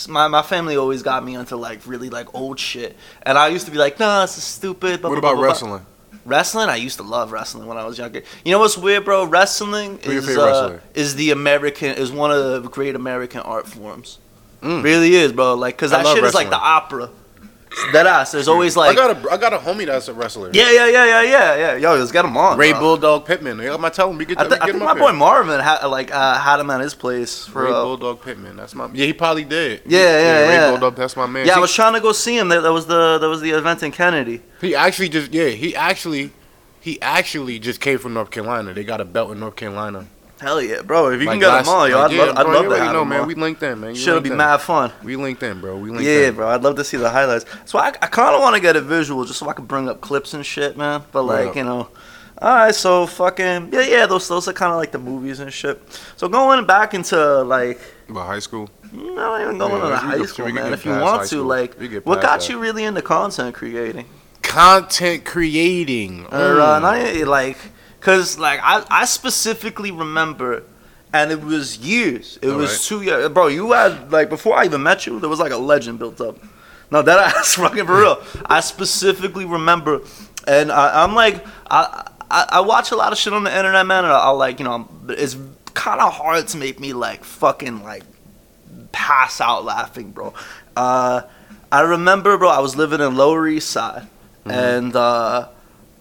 My 0.08 0.28
my 0.28 0.44
family 0.44 0.76
always 0.78 1.02
got 1.02 1.26
me 1.26 1.34
into 1.34 1.56
like 1.58 1.88
really 1.88 2.12
like 2.12 2.36
old 2.36 2.60
shit, 2.60 2.96
and 3.24 3.36
I 3.36 3.48
used 3.48 3.66
to 3.66 3.72
be 3.72 3.80
like, 3.80 3.98
nah, 4.00 4.22
this 4.22 4.38
is 4.38 4.44
stupid. 4.44 5.02
blah, 5.02 5.10
What 5.10 5.22
blah, 5.22 5.32
about 5.32 5.40
blah, 5.40 5.48
wrestling? 5.48 5.86
Wrestling, 6.24 6.70
I 6.70 6.76
used 6.76 6.98
to 6.98 7.04
love 7.04 7.32
wrestling 7.32 7.66
when 7.66 7.78
I 7.78 7.86
was 7.86 7.98
younger. 7.98 8.22
You 8.46 8.52
know 8.52 8.60
what's 8.60 8.78
weird, 8.78 9.04
bro? 9.04 9.26
Wrestling 9.26 9.98
Who's 10.06 10.28
is 10.28 10.38
uh, 10.38 10.82
is 10.94 11.16
the 11.16 11.32
American 11.32 11.96
is 11.96 12.12
one 12.12 12.30
of 12.30 12.62
the 12.62 12.70
great 12.70 12.94
American 12.94 13.40
art 13.42 13.68
forms. 13.68 14.20
Mm. 14.62 14.84
Really 14.84 15.16
is, 15.16 15.32
bro. 15.32 15.56
Like, 15.56 15.80
cause 15.80 15.92
I 15.92 16.04
that 16.04 16.16
shit 16.16 16.24
is 16.24 16.36
like 16.36 16.52
the 16.52 16.60
opera. 16.60 17.10
That 17.94 18.06
ass. 18.06 18.34
There's 18.34 18.50
always 18.50 18.76
like, 18.76 18.92
I 18.92 18.96
got 18.96 19.26
a 19.26 19.32
I 19.32 19.38
got 19.38 19.54
a 19.54 19.58
homie 19.58 19.86
that's 19.86 20.10
a 20.10 20.14
wrestler. 20.14 20.50
yeah, 20.54 20.72
yeah, 20.72 20.88
yeah, 20.88 21.06
yeah, 21.06 21.22
yeah, 21.22 21.56
yeah. 21.56 21.76
Yo, 21.78 21.96
let's 21.96 22.12
get 22.12 22.26
him 22.26 22.36
on. 22.36 22.58
Ray 22.58 22.72
bro. 22.72 22.82
Bulldog 22.82 23.26
Pittman. 23.26 23.62
I 23.62 23.78
might 23.78 23.94
tell 23.94 24.10
him 24.10 24.18
we 24.18 24.26
get, 24.26 24.38
I, 24.40 24.48
th- 24.48 24.60
I 24.62 24.66
think 24.68 24.80
my 24.80 24.94
boy 24.94 25.08
here. 25.08 25.14
Marvin 25.16 25.60
had 25.62 25.86
like 25.86 26.14
uh, 26.14 26.38
had 26.38 26.60
him 26.60 26.70
at 26.70 26.82
his 26.82 26.94
place 26.94 27.46
for. 27.46 27.64
Ray 27.64 27.72
Uh, 27.72 27.84
Bulldog 27.84 28.22
Pittman. 28.22 28.58
That's 28.58 28.76
my 28.76 28.90
yeah. 28.94 29.06
He 29.06 29.14
probably 29.14 29.46
did. 29.46 29.84
Yeah, 29.86 30.00
yeah, 30.00 30.40
Ray 30.48 30.54
yeah. 30.56 30.70
Bulldog. 30.72 30.96
That's 30.96 31.16
my 31.16 31.26
man. 31.28 31.46
yeah, 31.48 31.56
I 31.56 31.60
was 31.60 31.74
trying 31.74 31.94
to 31.94 32.02
go 32.02 32.12
see 32.12 32.38
him. 32.38 32.50
That, 32.50 32.62
that 32.62 32.74
was 32.74 32.88
the 32.88 33.18
that 33.20 33.28
was 33.30 33.40
the 33.42 33.52
event 33.52 33.84
in 33.84 33.92
Kennedy. 33.92 34.42
He 34.60 34.76
actually 34.76 35.10
just 35.10 35.32
yeah. 35.34 35.48
He 35.48 35.74
actually 35.76 36.32
he 36.82 37.02
actually 37.02 37.58
just 37.60 37.80
came 37.80 38.00
from 38.00 38.14
North 38.14 38.32
Carolina. 38.32 38.74
They 38.74 38.84
got 38.84 39.00
a 39.00 39.06
belt 39.06 39.32
in 39.32 39.40
North 39.40 39.56
Carolina. 39.56 40.08
Hell 40.42 40.60
yeah, 40.60 40.82
bro! 40.82 41.12
If 41.12 41.22
you 41.22 41.28
Like 41.28 41.34
can 41.34 41.40
get 41.40 41.48
last- 41.50 41.68
him 41.68 41.74
on, 41.76 41.90
yo, 41.92 42.00
I'd 42.02 42.12
yeah, 42.12 42.24
love, 42.24 42.38
I'd 42.38 42.44
bro, 42.46 42.54
love 42.54 42.64
you 42.64 42.70
to 42.70 42.76
already 42.78 42.94
know, 42.94 43.06
man. 43.06 43.28
We 43.28 43.36
linked 43.36 43.62
in, 43.62 43.80
man. 43.80 43.90
You 43.92 43.96
Should 43.96 44.24
be 44.24 44.32
mad 44.32 44.58
fun. 44.58 44.92
We 45.04 45.16
linked 45.16 45.44
in, 45.44 45.62
bro. 45.62 45.78
We 45.78 45.92
linked 45.92 46.04
Yeah, 46.04 46.30
in. 46.30 46.36
bro. 46.36 46.50
I'd 46.50 46.64
love 46.64 46.76
to 46.78 46.84
see 46.84 46.98
the 46.98 47.12
highlights. 47.12 47.46
So 47.66 47.78
I, 47.78 47.90
I 48.02 48.08
kind 48.08 48.34
of 48.36 48.42
want 48.42 48.56
to 48.56 48.60
get 48.62 48.76
a 48.76 48.82
visual 48.82 49.24
just 49.24 49.38
so 49.38 49.48
I 49.48 49.54
can 49.54 49.66
bring 49.66 49.88
up 49.88 50.02
clips 50.02 50.34
and 50.34 50.44
shit, 50.44 50.76
man. 50.76 51.04
But 51.12 51.24
like, 51.26 51.54
you 51.56 51.64
know, 51.64 51.90
all 52.42 52.56
right. 52.56 52.74
So 52.74 53.06
fucking 53.06 53.70
yeah, 53.72 53.82
yeah. 53.82 54.06
Those 54.08 54.28
those 54.28 54.48
are 54.48 54.54
kind 54.54 54.72
of 54.72 54.80
like 54.80 54.92
the 54.92 54.98
movies 54.98 55.40
and 55.40 55.54
shit. 55.54 55.80
So 56.18 56.28
going 56.28 56.66
back 56.66 56.96
into 56.96 57.44
like, 57.44 57.80
About 58.10 58.26
high 58.26 58.40
school. 58.40 58.68
not 58.92 59.42
even 59.42 59.60
going 59.60 59.74
Yeah, 59.74 59.86
into 59.86 59.96
high 59.98 60.26
school, 60.26 60.50
man. 60.52 60.74
If 60.74 60.86
you 60.86 60.92
want 60.94 61.30
to, 61.30 61.44
like, 61.44 61.76
what 62.04 62.20
got 62.20 62.40
that. 62.40 62.50
you 62.50 62.58
really 62.58 62.84
into 62.84 63.04
content 63.04 63.54
creating? 63.54 64.06
Content 64.42 65.24
creating. 65.24 66.26
Or 66.32 66.60
uh, 66.60 66.80
Mm. 66.80 66.82
not 66.82 66.98
even, 67.16 67.28
like, 67.28 67.58
cause 68.02 68.38
like 68.38 68.60
I 68.62 68.84
I 68.90 69.06
specifically 69.06 69.92
remember. 69.92 70.64
And 71.14 71.30
it 71.30 71.42
was 71.42 71.78
years. 71.78 72.40
It 72.42 72.48
was 72.48 72.70
Alright. 72.72 72.82
two 72.84 73.02
years, 73.02 73.30
bro. 73.34 73.48
You 73.48 73.74
had 73.74 74.14
like 74.14 74.30
before 74.30 74.56
I 74.56 74.64
even 74.64 74.82
met 74.82 75.06
you, 75.06 75.20
there 75.20 75.28
was 75.28 75.40
like 75.40 75.52
a 75.52 75.58
legend 75.58 76.00
built 76.00 76.22
up. 76.22 76.38
No, 76.90 77.02
that 77.02 77.20
ass 77.36 77.56
fucking 77.56 77.86
for 77.86 78.00
real. 78.00 78.24
I 78.46 78.62
specifically 78.62 79.44
remember, 79.44 80.00
and 80.48 80.72
I, 80.72 81.04
I'm 81.04 81.14
like, 81.14 81.46
I, 81.70 82.10
I 82.30 82.46
I 82.50 82.60
watch 82.62 82.92
a 82.92 82.96
lot 82.96 83.12
of 83.12 83.18
shit 83.18 83.34
on 83.34 83.44
the 83.44 83.52
internet, 83.54 83.86
man, 83.86 84.06
and 84.06 84.14
I'll 84.14 84.38
like, 84.38 84.60
you 84.60 84.64
know, 84.64 84.88
it's 85.10 85.36
kind 85.74 86.00
of 86.00 86.14
hard 86.14 86.48
to 86.48 86.58
make 86.58 86.80
me 86.80 86.94
like 86.94 87.26
fucking 87.26 87.84
like 87.84 88.04
pass 88.94 89.42
out 89.42 89.66
laughing, 89.66 90.12
bro. 90.12 90.34
Uh, 90.78 91.24
I 91.74 91.82
remember, 91.82 92.38
bro, 92.38 92.48
I 92.48 92.60
was 92.60 92.78
living 92.78 93.02
in 93.02 93.16
Lower 93.16 93.50
East 93.50 93.70
Side, 93.70 94.08
and 94.46 94.96
uh, 94.96 95.50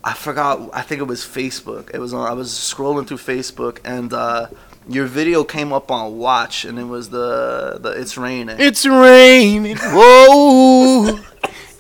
I 0.03 0.15
forgot. 0.15 0.71
I 0.73 0.83
think 0.83 1.01
it 1.01 1.05
was 1.05 1.21
Facebook. 1.23 1.91
It 1.93 1.99
was 1.99 2.15
on. 2.15 2.27
I 2.27 2.33
was 2.33 2.51
scrolling 2.51 3.07
through 3.07 3.19
Facebook, 3.19 3.79
and 3.85 4.13
uh, 4.15 4.47
your 4.89 5.05
video 5.07 5.45
came 5.45 5.73
up 5.73 5.91
on 5.91 6.17
Watch, 6.19 6.65
and 6.65 6.79
it 6.79 6.85
was 6.85 7.11
the 7.11 7.79
the 7.81 7.91
It's 7.91 8.17
Raining. 8.17 8.57
It's 8.59 8.87
raining. 8.87 9.77
Whoa. 9.79 11.21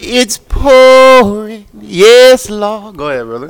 It's 0.02 0.38
pouring. 0.38 1.66
Yes, 1.78 2.48
Lord. 2.48 2.96
Go 2.96 3.10
ahead, 3.10 3.26
brother. 3.26 3.48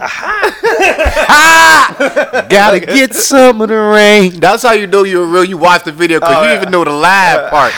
Gotta 2.49 2.81
get 2.81 3.15
some 3.15 3.61
of 3.61 3.69
the 3.69 3.77
rain. 3.77 4.33
That's 4.41 4.63
how 4.63 4.73
you 4.73 4.87
know 4.87 5.05
you're 5.05 5.27
real. 5.27 5.45
You 5.45 5.59
watch 5.59 5.85
the 5.85 5.93
video 5.93 6.19
because 6.21 6.37
Oh, 6.37 6.43
you 6.45 6.51
yeah. 6.51 6.57
even 6.61 6.71
know 6.73 6.85
the 6.85 6.91
live 6.91 7.51
part. 7.51 7.73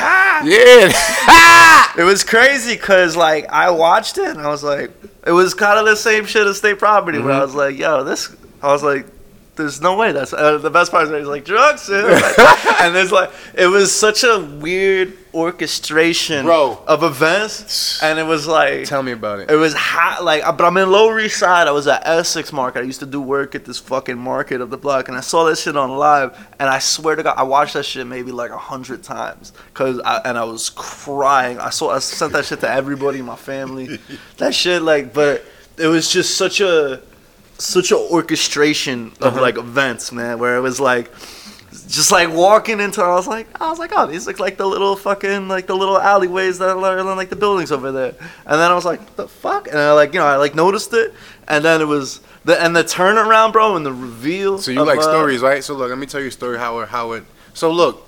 Yeah. 0.45 0.93
It 1.95 2.05
was 2.05 2.25
crazy 2.25 2.73
because 2.75 3.17
like 3.17 3.47
I 3.51 3.71
watched 3.71 4.17
it 4.17 4.29
and 4.29 4.41
I 4.41 4.49
was 4.49 4.65
like, 4.65 4.91
it 5.27 5.33
was 5.33 5.55
kind 5.55 5.79
of 5.79 5.87
the 5.87 5.97
same 5.97 6.25
shit 6.27 6.47
as 6.47 6.59
State 6.59 6.79
Property 6.79 7.19
where 7.19 7.33
I 7.33 7.37
Mm-hmm. 7.37 7.43
was 7.47 7.55
like, 7.55 7.79
yo, 7.79 8.05
this. 8.05 8.35
I 8.63 8.73
was 8.73 8.83
like, 8.83 9.07
there's 9.55 9.83
no 9.83 9.97
way 9.97 10.13
that's 10.13 10.33
uh, 10.33 10.59
the 10.59 10.71
best 10.71 10.91
part. 10.91 11.05
Is 11.05 11.11
he's 11.11 11.27
like 11.27 11.45
drugs, 11.45 11.87
dude." 11.87 12.05
and 12.81 12.95
there's 12.95 13.13
like 13.13 13.31
it 13.55 13.67
was 13.67 13.95
such 13.95 14.25
a 14.25 14.39
weird 14.41 15.13
orchestration, 15.35 16.45
Bro. 16.45 16.83
of 16.87 17.03
events, 17.03 18.03
and 18.03 18.19
it 18.19 18.23
was 18.23 18.47
like 18.47 18.85
Tell 18.87 19.03
me 19.03 19.13
about 19.13 19.41
it. 19.41 19.51
it 19.51 19.57
was 19.57 19.75
hot, 19.75 20.25
like, 20.25 20.43
but 20.43 20.65
I'm 20.65 20.77
in 20.77 20.91
Lower 20.91 21.21
East 21.21 21.39
Side. 21.39 21.69
I 21.69 21.71
was 21.73 21.87
at 21.87 22.07
Essex 22.07 22.53
Market. 22.53 22.81
I 22.81 22.83
used 22.83 23.01
to 23.01 23.07
do 23.07 23.21
work 23.21 23.55
at 23.55 23.65
this 23.65 23.79
fucking 23.79 24.19
market 24.19 24.61
of 24.61 24.71
the 24.71 24.79
block, 24.79 25.09
and 25.09 25.17
I 25.17 25.21
saw 25.21 25.45
that 25.45 25.59
shit 25.59 25.77
on 25.77 25.91
live. 25.91 26.35
And 26.59 26.69
I 26.69 26.79
swear 26.79 27.17
to 27.17 27.23
God, 27.23 27.35
I 27.37 27.43
watched 27.43 27.75
that 27.75 27.85
shit 27.85 28.07
maybe 28.07 28.33
like 28.33 28.51
a 28.51 28.59
hundred 28.59 29.03
times, 29.03 29.53
cause 29.75 30.01
I, 30.05 30.21
and 30.25 30.39
I 30.39 30.45
was 30.45 30.71
crying. 30.71 31.59
I 31.59 31.71
saw, 31.71 31.91
I 31.91 31.99
sent 31.99 32.33
that 32.33 32.47
shit 32.47 32.61
to 32.61 32.71
everybody 32.71 33.19
in 33.19 33.27
my 33.27 33.37
family. 33.37 33.99
that 34.39 34.55
shit, 34.55 34.83
like, 34.83 35.13
but 35.13 35.45
it 35.77 35.87
was 35.87 36.11
just 36.11 36.37
such 36.37 36.61
a, 36.61 37.03
such 37.63 37.91
an 37.93 37.99
orchestration 37.99 39.13
of 39.21 39.35
Uh-huh. 39.35 39.41
like 39.41 39.57
events, 39.59 40.13
man. 40.13 40.39
Where 40.39 40.57
it 40.57 40.61
was 40.61 40.81
like, 40.81 41.11
just 41.89 42.13
like 42.13 42.31
walking 42.33 42.81
into, 42.81 43.03
I 43.03 43.15
was 43.15 43.27
like, 43.27 43.47
I 43.61 43.69
was 43.71 43.79
like, 43.79 43.93
oh, 43.95 44.07
these 44.07 44.27
look 44.27 44.39
like 44.41 44.57
the 44.57 44.67
little 44.67 44.97
fucking 44.97 45.49
like 45.49 45.67
the 45.67 45.75
little 45.77 45.99
alleyways 45.99 46.59
that 46.59 46.77
are 46.77 46.99
in 46.99 47.07
like 47.17 47.31
the 47.31 47.37
buildings 47.37 47.73
over 47.73 47.93
there. 47.93 48.15
And 48.47 48.61
then 48.61 48.71
I 48.71 48.75
was 48.75 48.85
like, 48.85 49.01
what 49.01 49.17
the 49.17 49.29
fuck? 49.29 49.69
And 49.69 49.79
I 49.79 49.93
like, 49.93 50.13
you 50.13 50.21
know, 50.21 50.27
I 50.27 50.37
like 50.37 50.55
noticed 50.55 50.93
it, 50.93 51.15
and 51.49 51.65
then 51.65 51.81
it 51.81 51.87
was 51.87 52.21
the 52.45 52.63
and 52.63 52.75
the 52.75 52.85
turnaround, 52.85 53.53
bro, 53.53 53.77
and 53.77 53.87
the 53.87 53.93
reveal. 53.93 54.59
So 54.59 54.71
you 54.71 54.81
of, 54.81 54.87
like 54.87 54.99
uh, 54.99 55.03
stories, 55.03 55.41
right? 55.41 55.63
So 55.65 55.75
look, 55.75 55.89
let 55.89 55.99
me 55.99 56.07
tell 56.07 56.21
you 56.21 56.29
a 56.29 56.31
story 56.31 56.59
how 56.59 56.81
it 56.81 56.89
how 56.89 57.13
it. 57.13 57.25
So 57.55 57.71
look, 57.71 58.07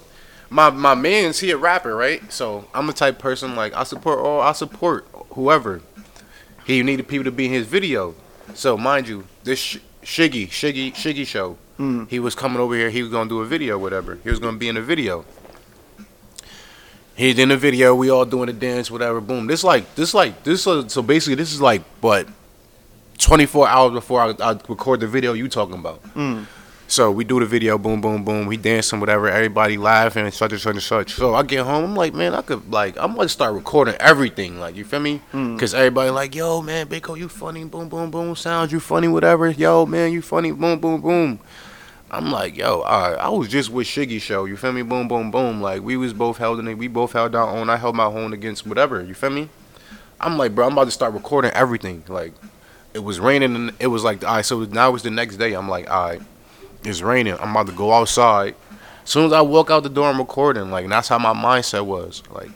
my 0.50 0.70
my 0.70 0.94
man's 0.94 1.38
he 1.40 1.50
a 1.52 1.56
rapper, 1.56 1.94
right? 1.96 2.20
So 2.32 2.66
I'm 2.74 2.86
the 2.86 2.92
type 2.92 3.16
of 3.16 3.20
person 3.22 3.54
like 3.56 3.72
I 3.74 3.84
support 3.84 4.18
all 4.18 4.40
I 4.40 4.52
support 4.52 5.06
whoever. 5.30 5.80
He 6.66 6.82
needed 6.82 7.08
people 7.08 7.24
to 7.24 7.30
be 7.32 7.46
in 7.46 7.52
his 7.52 7.66
video. 7.66 8.14
So 8.52 8.76
mind 8.76 9.08
you, 9.08 9.24
this 9.42 9.58
sh- 9.58 9.78
Shiggy 10.02 10.48
Shiggy 10.48 10.92
Shiggy 10.92 11.26
show. 11.26 11.56
Mm. 11.78 12.08
He 12.08 12.20
was 12.20 12.34
coming 12.34 12.60
over 12.60 12.74
here. 12.74 12.90
He 12.90 13.02
was 13.02 13.10
gonna 13.10 13.28
do 13.28 13.40
a 13.40 13.46
video, 13.46 13.78
whatever. 13.78 14.18
He 14.22 14.30
was 14.30 14.38
gonna 14.38 14.58
be 14.58 14.68
in 14.68 14.76
a 14.76 14.82
video. 14.82 15.24
He's 17.16 17.38
in 17.38 17.48
the 17.48 17.56
video. 17.56 17.94
We 17.94 18.10
all 18.10 18.24
doing 18.24 18.48
a 18.48 18.52
dance, 18.52 18.90
whatever. 18.90 19.20
Boom. 19.20 19.46
This 19.46 19.64
like 19.64 19.94
this 19.94 20.14
like 20.14 20.42
this. 20.44 20.66
Uh, 20.66 20.86
so 20.88 21.02
basically, 21.02 21.36
this 21.36 21.52
is 21.52 21.60
like 21.60 21.82
what 22.00 22.28
24 23.18 23.68
hours 23.68 23.92
before 23.92 24.20
I, 24.20 24.34
I 24.40 24.52
record 24.68 25.00
the 25.00 25.06
video 25.06 25.32
you 25.32 25.48
talking 25.48 25.76
about. 25.76 26.02
Mm. 26.14 26.46
So 26.94 27.10
we 27.10 27.24
do 27.24 27.40
the 27.40 27.46
video, 27.46 27.76
boom, 27.76 28.00
boom, 28.00 28.24
boom. 28.24 28.46
We 28.46 28.56
dancing, 28.56 29.00
whatever. 29.00 29.28
Everybody 29.28 29.76
laughing, 29.76 30.30
such 30.30 30.52
and 30.52 30.60
such 30.60 30.74
and 30.74 30.80
such. 30.80 31.14
So 31.14 31.34
I 31.34 31.42
get 31.42 31.66
home, 31.66 31.86
I'm 31.86 31.96
like, 31.96 32.14
man, 32.14 32.34
I 32.34 32.42
could 32.42 32.70
like, 32.70 32.96
I'm 32.96 33.16
gonna 33.16 33.28
start 33.28 33.52
recording 33.52 33.96
everything. 33.98 34.60
Like, 34.60 34.76
you 34.76 34.84
feel 34.84 35.00
me? 35.00 35.20
Mm. 35.32 35.58
Cause 35.58 35.74
everybody 35.74 36.10
like, 36.10 36.36
yo, 36.36 36.62
man, 36.62 36.86
Bako, 36.86 37.18
you 37.18 37.28
funny, 37.28 37.64
boom, 37.64 37.88
boom, 37.88 38.12
boom. 38.12 38.36
Sounds, 38.36 38.70
you 38.70 38.78
funny, 38.78 39.08
whatever. 39.08 39.50
Yo, 39.50 39.84
man, 39.86 40.12
you 40.12 40.22
funny, 40.22 40.52
boom, 40.52 40.78
boom, 40.78 41.00
boom. 41.00 41.40
I'm 42.12 42.30
like, 42.30 42.56
yo, 42.56 42.82
all 42.82 43.10
right. 43.10 43.18
I 43.18 43.28
was 43.28 43.48
just 43.48 43.70
with 43.70 43.88
Shiggy 43.88 44.20
show. 44.20 44.44
You 44.44 44.56
feel 44.56 44.70
me? 44.70 44.82
Boom, 44.82 45.08
boom, 45.08 45.32
boom. 45.32 45.60
Like 45.60 45.82
we 45.82 45.96
was 45.96 46.12
both 46.12 46.38
held 46.38 46.60
in 46.60 46.68
it. 46.68 46.78
We 46.78 46.86
both 46.86 47.10
held 47.10 47.34
our 47.34 47.48
own. 47.48 47.70
I 47.70 47.76
held 47.76 47.96
my 47.96 48.04
own 48.04 48.32
against 48.32 48.68
whatever. 48.68 49.02
You 49.02 49.14
feel 49.14 49.30
me? 49.30 49.48
I'm 50.20 50.38
like, 50.38 50.54
bro, 50.54 50.68
I'm 50.68 50.74
about 50.74 50.84
to 50.84 50.92
start 50.92 51.12
recording 51.12 51.50
everything. 51.54 52.04
Like, 52.06 52.34
it 52.94 53.00
was 53.00 53.18
raining 53.18 53.56
and 53.56 53.72
it 53.80 53.88
was 53.88 54.04
like, 54.04 54.22
all 54.22 54.36
right. 54.36 54.44
So 54.44 54.60
now 54.60 54.94
it's 54.94 55.02
the 55.02 55.10
next 55.10 55.38
day. 55.38 55.54
I'm 55.54 55.68
like, 55.68 55.90
all 55.90 56.10
right, 56.10 56.22
it's 56.84 57.02
raining. 57.02 57.36
I'm 57.40 57.50
about 57.50 57.66
to 57.66 57.72
go 57.72 57.92
outside. 57.92 58.54
As 59.02 59.10
soon 59.10 59.26
as 59.26 59.32
I 59.32 59.40
walk 59.42 59.70
out 59.70 59.82
the 59.82 59.88
door, 59.88 60.08
I'm 60.08 60.18
recording. 60.18 60.70
Like, 60.70 60.84
and 60.84 60.92
that's 60.92 61.08
how 61.08 61.18
my 61.18 61.34
mindset 61.34 61.84
was. 61.84 62.22
Like, 62.30 62.50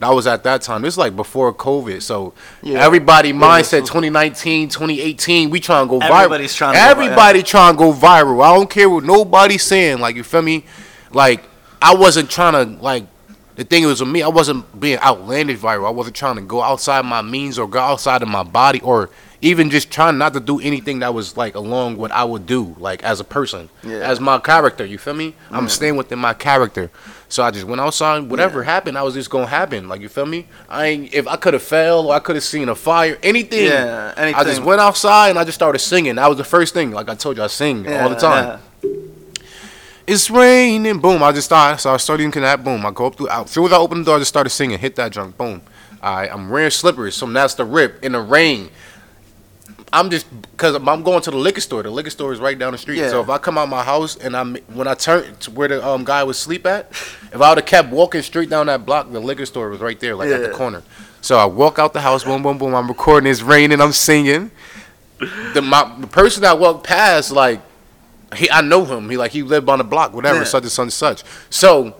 that 0.00 0.10
was 0.10 0.26
at 0.26 0.42
that 0.44 0.62
time. 0.62 0.82
This 0.82 0.94
is 0.94 0.98
like 0.98 1.16
before 1.16 1.52
COVID. 1.54 2.02
So 2.02 2.34
Yeah. 2.62 2.84
everybody 2.84 3.28
Yeah, 3.30 3.36
mindset 3.36 3.86
2019, 3.86 4.68
2018. 4.68 5.50
We 5.50 5.60
trying 5.60 5.86
to 5.86 5.90
go 5.90 6.00
viral. 6.00 6.10
Everybody's 6.24 6.54
trying 6.54 6.74
to 6.74 6.78
go 6.78 6.84
Everybody 6.84 7.42
trying 7.42 7.74
to 7.74 7.78
go 7.78 7.92
viral. 7.92 8.42
I 8.44 8.54
don't 8.54 8.68
care 8.68 8.90
what 8.90 9.04
nobody's 9.04 9.62
saying. 9.62 9.98
Like, 10.00 10.16
you 10.16 10.24
feel 10.24 10.42
me? 10.42 10.64
Like, 11.12 11.44
I 11.80 11.94
wasn't 11.94 12.30
trying 12.30 12.52
to 12.52 12.82
like. 12.82 13.06
The 13.56 13.62
thing 13.62 13.84
was 13.86 14.00
with 14.00 14.10
me, 14.10 14.20
I 14.20 14.26
wasn't 14.28 14.80
being 14.80 14.98
outlandish 14.98 15.60
viral. 15.60 15.86
I 15.86 15.90
wasn't 15.90 16.16
trying 16.16 16.34
to 16.34 16.42
go 16.42 16.60
outside 16.60 17.04
my 17.04 17.22
means 17.22 17.56
or 17.56 17.68
go 17.68 17.78
outside 17.78 18.20
of 18.20 18.26
my 18.28 18.42
body 18.42 18.80
or 18.80 19.10
even 19.44 19.68
just 19.68 19.90
trying 19.90 20.16
not 20.16 20.32
to 20.32 20.40
do 20.40 20.58
anything 20.58 21.00
that 21.00 21.12
was 21.12 21.36
like 21.36 21.54
along 21.54 21.98
what 21.98 22.10
I 22.10 22.24
would 22.24 22.46
do, 22.46 22.74
like 22.78 23.02
as 23.04 23.20
a 23.20 23.24
person, 23.24 23.68
Yeah. 23.82 23.96
as 23.98 24.18
my 24.18 24.38
character. 24.38 24.86
You 24.86 24.96
feel 24.96 25.12
me? 25.12 25.34
I'm 25.50 25.68
staying 25.68 25.96
within 25.96 26.18
my 26.18 26.32
character. 26.32 26.90
So 27.28 27.42
I 27.42 27.50
just 27.50 27.66
went 27.66 27.80
outside. 27.80 28.30
Whatever 28.30 28.62
happened, 28.62 28.96
I 28.96 29.02
was 29.02 29.12
just 29.14 29.28
gonna 29.28 29.46
happen. 29.46 29.86
Like 29.86 30.00
you 30.00 30.08
feel 30.08 30.24
me? 30.24 30.46
I 30.68 30.86
ain't, 30.86 31.12
if 31.14 31.28
I 31.28 31.36
could 31.36 31.52
have 31.52 31.62
fell 31.62 32.06
or 32.08 32.14
I 32.14 32.20
could 32.20 32.36
have 32.36 32.44
seen 32.44 32.70
a 32.70 32.74
fire, 32.74 33.18
anything. 33.22 33.66
Yeah, 33.66 34.14
anything. 34.16 34.40
I 34.40 34.44
just 34.44 34.62
went 34.62 34.80
outside 34.80 35.28
and 35.30 35.38
I 35.38 35.44
just 35.44 35.56
started 35.56 35.78
singing. 35.80 36.14
That 36.14 36.28
was 36.28 36.38
the 36.38 36.44
first 36.44 36.72
thing. 36.72 36.92
Like 36.92 37.10
I 37.10 37.14
told 37.14 37.36
you, 37.36 37.42
I 37.42 37.48
sing 37.48 37.86
all 37.86 38.08
the 38.08 38.16
time. 38.16 38.60
yeah. 38.82 38.90
It's 40.06 40.28
raining. 40.30 41.00
Boom. 41.00 41.22
I 41.22 41.32
just 41.32 41.46
started. 41.46 41.80
So 41.80 41.92
I 41.92 41.96
started 41.98 42.24
into 42.24 42.40
that. 42.40 42.62
Boom. 42.64 42.84
I 42.84 42.90
go 42.90 43.06
up 43.06 43.16
through. 43.16 43.28
Out. 43.30 43.46
As 43.46 43.50
soon 43.52 43.66
as 43.66 43.72
I 43.72 43.76
open 43.78 43.98
the 44.00 44.04
door, 44.04 44.16
I 44.16 44.18
just 44.18 44.28
started 44.30 44.50
singing. 44.50 44.78
Hit 44.78 44.96
that 44.96 45.12
junk. 45.12 45.36
Boom. 45.38 45.62
I, 46.02 46.28
I'm 46.28 46.50
wearing 46.50 46.70
slippers. 46.70 47.16
So 47.16 47.26
that's 47.26 47.54
the 47.54 47.64
rip 47.64 48.04
in 48.04 48.12
the 48.12 48.20
rain. 48.20 48.68
I'm 49.94 50.10
just 50.10 50.26
because 50.50 50.74
I'm 50.74 51.02
going 51.04 51.22
to 51.22 51.30
the 51.30 51.36
liquor 51.36 51.60
store. 51.60 51.82
The 51.84 51.90
liquor 51.90 52.10
store 52.10 52.32
is 52.32 52.40
right 52.40 52.58
down 52.58 52.72
the 52.72 52.78
street. 52.78 52.98
Yeah. 52.98 53.10
So 53.10 53.20
if 53.22 53.28
I 53.30 53.38
come 53.38 53.56
out 53.56 53.68
my 53.68 53.84
house 53.84 54.16
and 54.16 54.36
I'm 54.36 54.56
when 54.74 54.88
I 54.88 54.94
turn 54.94 55.36
to 55.36 55.50
where 55.52 55.68
the 55.68 55.86
um, 55.86 56.02
guy 56.04 56.24
was 56.24 56.36
sleep 56.38 56.66
at, 56.66 56.90
if 56.90 57.40
I 57.40 57.50
would 57.50 57.58
have 57.58 57.66
kept 57.66 57.90
walking 57.90 58.20
straight 58.22 58.50
down 58.50 58.66
that 58.66 58.84
block, 58.84 59.10
the 59.12 59.20
liquor 59.20 59.46
store 59.46 59.70
was 59.70 59.80
right 59.80 59.98
there, 60.00 60.16
like 60.16 60.30
at 60.30 60.42
the 60.42 60.50
corner. 60.50 60.82
So 61.20 61.38
I 61.38 61.44
walk 61.44 61.78
out 61.78 61.92
the 61.92 62.00
house, 62.00 62.24
boom, 62.24 62.42
boom, 62.42 62.58
boom. 62.58 62.74
I'm 62.74 62.88
recording. 62.88 63.30
It's 63.30 63.40
raining. 63.40 63.80
I'm 63.80 63.92
singing. 63.92 64.50
The 65.54 65.62
my 65.62 65.94
the 66.00 66.08
person 66.08 66.42
that 66.42 66.58
walked 66.58 66.84
past, 66.86 67.30
like 67.30 67.60
he, 68.36 68.50
I 68.50 68.62
know 68.62 68.84
him. 68.84 69.08
He 69.08 69.16
like 69.16 69.30
he 69.30 69.42
lived 69.44 69.68
on 69.68 69.78
the 69.78 69.84
block, 69.84 70.12
whatever, 70.12 70.38
Yeah. 70.38 70.44
such 70.44 70.64
and 70.64 70.72
such 70.72 70.82
and 70.82 70.92
such. 70.92 71.22
So. 71.50 71.96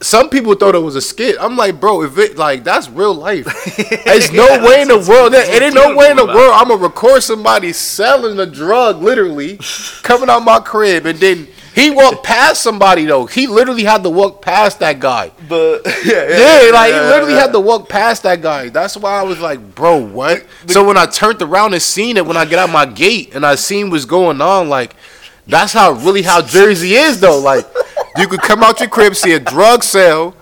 Some 0.00 0.30
people 0.30 0.54
thought 0.54 0.76
it 0.76 0.78
was 0.82 0.94
a 0.94 1.00
skit. 1.00 1.36
I'm 1.40 1.56
like, 1.56 1.80
bro, 1.80 2.02
if 2.02 2.18
it 2.18 2.36
like 2.36 2.62
that's 2.64 2.88
real 2.88 3.14
life. 3.14 3.46
There's 4.04 4.30
no 4.32 4.46
Yeah, 4.46 4.64
way 4.64 4.82
in 4.82 4.88
the 4.88 4.98
world. 4.98 5.32
what's 5.32 5.48
It 5.48 5.62
ain't 5.62 5.74
no 5.74 5.96
way 5.96 6.10
in 6.10 6.16
the 6.16 6.24
about 6.24 6.36
world 6.36 6.52
I'm 6.54 6.68
gonna 6.68 6.80
record 6.82 7.22
somebody 7.22 7.72
selling 7.72 8.38
a 8.38 8.46
drug, 8.46 9.02
literally 9.02 9.58
coming 10.02 10.30
out 10.30 10.40
my 10.44 10.60
crib, 10.60 11.04
and 11.06 11.18
then 11.18 11.48
he 11.74 11.90
walked 11.90 12.22
past 12.24 12.62
somebody 12.62 13.06
though. 13.06 13.26
He 13.26 13.46
literally 13.48 13.84
had 13.84 14.02
to 14.04 14.10
walk 14.10 14.40
past 14.40 14.78
that 14.80 15.00
guy. 15.00 15.32
But 15.48 15.82
yeah, 16.04 16.26
Yeah, 16.32 16.70
like 16.72 16.92
he 16.92 17.00
literally 17.00 17.34
had 17.34 17.52
to 17.52 17.60
walk 17.60 17.88
past 17.88 18.22
that 18.22 18.40
guy. 18.40 18.68
That's 18.68 18.96
why 18.96 19.18
I 19.18 19.22
was 19.22 19.40
like, 19.40 19.74
bro, 19.74 19.96
what? 19.96 20.44
So 20.66 20.86
when 20.86 20.96
I 20.96 21.06
turned 21.06 21.42
around 21.42 21.74
and 21.74 21.82
seen 21.82 22.16
it, 22.16 22.24
when 22.26 22.36
I 22.36 22.44
get 22.44 22.58
out 22.60 22.70
my 22.70 22.86
gate 22.86 23.34
and 23.34 23.44
I 23.44 23.56
seen 23.56 23.90
what's 23.90 24.04
going 24.04 24.40
on, 24.40 24.68
like 24.68 24.94
that's 25.46 25.72
how 25.72 25.92
really 25.92 26.22
how 26.22 26.42
Jersey 26.42 26.94
is 26.94 27.20
though. 27.20 27.38
Like 27.40 27.66
you 28.18 28.28
could 28.28 28.42
come 28.42 28.62
out 28.62 28.80
your 28.80 28.88
crib, 28.88 29.14
see 29.14 29.32
a 29.32 29.40
drug 29.40 29.82
sale, 29.82 30.34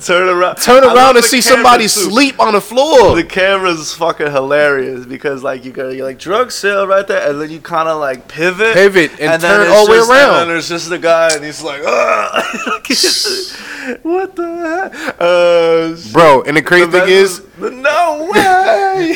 turn 0.00 0.28
around, 0.28 0.56
turn 0.56 0.84
around 0.84 1.16
and 1.16 1.24
see 1.24 1.40
somebody 1.40 1.84
too. 1.84 1.88
sleep 1.88 2.38
on 2.40 2.54
the 2.54 2.60
floor. 2.60 3.16
The 3.16 3.24
camera's 3.24 3.92
fucking 3.94 4.30
hilarious 4.30 5.06
because 5.06 5.42
like 5.42 5.64
you 5.64 5.72
got 5.72 5.88
you're 5.88 6.06
like 6.06 6.18
drug 6.18 6.52
sale 6.52 6.86
right 6.86 7.06
there, 7.06 7.30
and 7.30 7.40
then 7.40 7.50
you 7.50 7.60
kind 7.60 7.88
of 7.88 7.98
like 7.98 8.28
pivot, 8.28 8.74
Pivot 8.74 9.10
and 9.12 9.20
then 9.20 9.40
turn 9.40 9.68
all 9.68 9.86
the 9.86 9.92
way 9.92 9.98
around. 9.98 10.42
And 10.42 10.50
there's 10.50 10.68
just 10.68 10.88
the 10.88 10.98
guy, 10.98 11.34
and 11.34 11.44
he's 11.44 11.62
like, 11.62 11.82
what 14.02 14.36
the 14.36 14.90
heck, 14.92 15.16
uh. 15.20 15.96
Bro, 16.12 16.42
and 16.42 16.56
the 16.56 16.62
crazy 16.62 16.86
The 16.86 17.00
thing 17.00 17.08
is, 17.08 17.42
no 17.58 18.30
way. 18.32 19.14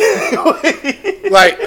like 1.31 1.59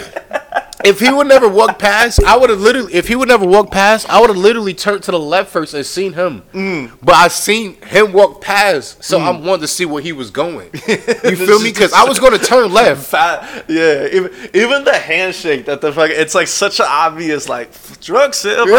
if 0.84 1.00
he 1.00 1.12
would 1.12 1.28
never 1.28 1.48
walk 1.48 1.80
past, 1.80 2.24
I 2.24 2.38
would 2.38 2.50
have 2.50 2.60
literally. 2.60 2.94
If 2.94 3.08
he 3.08 3.16
would 3.16 3.28
never 3.30 3.46
walk 3.46 3.72
past, 3.72 4.10
I 4.10 4.20
would 4.20 4.30
have 4.30 4.38
literally 4.38 4.74
turned 4.74 5.04
to 5.04 5.12
the 5.12 5.20
left 5.20 5.52
first 5.52 5.74
and 5.74 5.86
seen 5.86 6.14
him. 6.14 6.44
Mm. 6.54 6.92
But 7.02 7.16
I 7.16 7.28
seen 7.30 7.76
him 7.84 8.12
walk 8.14 8.42
past, 8.42 9.04
so 9.04 9.20
I 9.20 9.30
wanted 9.32 9.62
to 9.62 9.68
see 9.68 9.86
where 9.86 10.02
he 10.02 10.12
was 10.12 10.32
going. 10.32 10.70
You 11.24 11.38
feel 11.38 11.60
me? 11.60 11.72
Because 11.72 11.94
I 11.94 12.04
was 12.04 12.20
going 12.20 12.38
to 12.38 12.46
turn 12.46 12.72
left. 12.72 13.06
Fat, 13.10 13.66
yeah. 13.68 14.08
Even, 14.12 14.32
even 14.54 14.84
the 14.84 14.94
handshake 14.94 15.66
that 15.66 15.82
the 15.82 15.92
fuck, 15.92 16.10
it's 16.10 16.36
like 16.36 16.48
such 16.48 16.80
an 16.80 16.86
obvious 16.88 17.48
like 17.50 17.72
drug 18.02 18.34
sale. 18.34 18.66
Look 18.68 18.74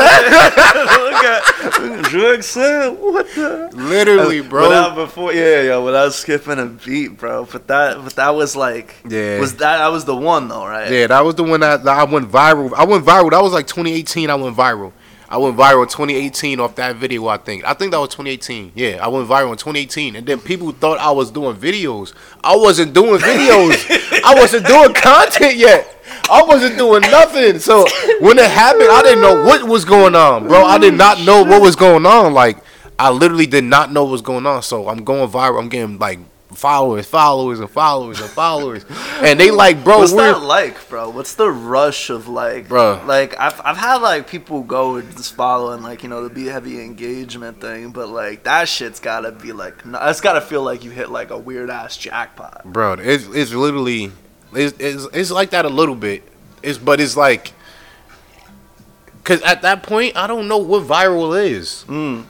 at 1.25 2.05
drug 2.05 2.43
sale. 2.43 2.95
What 2.95 3.27
the? 3.35 3.71
Literally, 3.73 4.41
bro. 4.43 4.63
Without 4.69 4.95
before, 4.95 5.33
yeah, 5.33 5.63
yeah, 5.63 5.79
without 5.79 6.13
skipping 6.13 6.59
a 6.59 6.67
beat, 6.67 7.17
bro. 7.17 7.47
But 7.51 7.67
that, 7.69 8.03
but 8.05 8.15
that 8.17 8.31
was 8.31 8.55
like, 8.55 8.95
Yeah. 9.09 9.41
was 9.41 9.53
that 9.57 9.79
that 9.79 9.89
was 9.89 10.05
the 10.05 10.17
one 10.17 10.49
though, 10.49 10.67
right? 10.67 10.91
Yeah, 10.91 11.07
that 11.09 11.25
was 11.25 11.35
the 11.35 11.45
one 11.45 11.61
that, 11.61 11.83
that 11.85 11.94
I 11.95 12.05
went 12.05 12.31
viral. 12.31 12.73
I 12.75 12.85
went 12.85 13.05
viral. 13.05 13.31
That 13.31 13.43
was 13.43 13.53
like 13.53 13.67
2018. 13.67 14.31
I 14.31 14.35
went 14.35 14.57
viral. 14.57 14.93
I 15.29 15.39
went 15.39 15.57
viral 15.57 15.83
in 15.83 15.89
2018 15.89 16.61
off 16.61 16.77
that 16.77 16.97
video. 16.97 17.27
I 17.27 17.39
think. 17.39 17.65
I 17.65 17.75
think 17.75 17.93
that 17.93 17.99
was 17.99 18.11
2018. 18.11 18.73
Yeah, 18.75 18.99
I 19.03 19.09
went 19.09 19.29
viral 19.29 19.51
in 19.51 19.57
2018, 19.57 20.17
and 20.17 20.27
then 20.27 20.39
people 20.39 20.71
thought 20.73 20.99
I 20.99 21.11
was 21.11 21.31
doing 21.31 21.57
videos. 21.57 22.13
I 22.43 22.57
wasn't 22.57 22.95
doing 22.95 23.21
videos. 23.21 24.23
I 24.25 24.35
wasn't 24.35 24.67
doing 24.67 24.95
content 24.95 25.57
yet. 25.57 25.91
I 26.31 26.43
wasn't 26.43 26.79
doing 26.79 27.03
nothing. 27.03 27.59
So 27.59 27.87
when 28.21 28.39
it 28.39 28.51
happened, 28.51 28.89
I 28.91 29.03
didn't 29.03 29.23
know 29.23 29.45
what 29.45 29.67
was 29.67 29.85
going 29.85 30.15
on, 30.15 30.47
bro. 30.49 30.63
I 30.65 30.79
did 30.79 30.95
not 30.95 31.21
know 31.21 31.43
what 31.43 31.61
was 31.61 31.77
going 31.77 32.07
on. 32.07 32.33
Like 32.33 32.59
I 32.99 33.11
literally 33.11 33.47
did 33.47 33.65
not 33.65 33.93
know 33.93 34.05
what 34.05 34.13
was 34.13 34.23
going 34.23 34.47
on. 34.47 34.63
So 34.63 34.89
I'm 34.89 35.05
going 35.05 35.29
viral. 35.31 35.59
I'm 35.59 35.69
getting 35.69 35.99
like 35.99 36.19
followers, 36.55 37.07
followers, 37.07 37.61
and 37.61 37.71
followers, 37.71 38.21
and 38.21 38.31
followers, 38.31 38.85
and 39.23 39.39
they 39.39 39.51
like, 39.51 39.83
bro, 39.85 39.99
What's 39.99 40.13
we're 40.13 40.33
that 40.33 40.43
like, 40.43 40.89
bro? 40.89 41.11
What's 41.11 41.35
the 41.35 41.51
rush 41.51 42.11
of 42.11 42.29
like, 42.29 42.69
bro? 42.69 43.03
Like 43.07 43.39
I've 43.39 43.61
I've 43.65 43.77
had 43.77 43.97
like 43.97 44.29
people 44.29 44.63
go 44.63 44.97
and 44.97 45.11
just 45.17 45.35
follow 45.35 45.73
and 45.73 45.83
like 45.83 46.03
you 46.03 46.09
know 46.09 46.27
the 46.27 46.35
be 46.35 46.47
heavy 46.47 46.81
engagement 46.81 47.61
thing, 47.61 47.91
but 47.91 48.09
like 48.09 48.45
that 48.45 48.69
shit's 48.69 49.01
gotta 49.01 49.33
be 49.33 49.53
like, 49.53 49.85
no, 49.87 49.99
it's 50.03 50.21
gotta 50.21 50.41
feel 50.41 50.63
like 50.63 50.85
you 50.85 50.91
hit 50.91 51.11
like 51.11 51.31
a 51.31 51.39
weird 51.39 51.71
ass 51.71 51.97
jackpot. 51.97 52.63
bro. 52.65 52.95
It's 52.95 53.27
it's 53.27 53.53
literally 53.53 54.13
it's, 54.53 54.77
it's 54.79 55.07
it's 55.13 55.31
like 55.31 55.51
that 55.51 55.65
a 55.65 55.71
little 55.71 55.95
bit. 55.97 56.23
It's 56.63 56.79
but 56.79 57.01
it's 57.01 57.17
like 57.17 57.53
because 59.19 59.41
at 59.43 59.63
that 59.63 59.83
point 59.83 60.17
I 60.17 60.27
don't 60.27 60.49
know 60.49 60.59
what 60.59 60.83
viral 60.85 61.41
is. 61.43 61.85
Mm. 61.89 62.27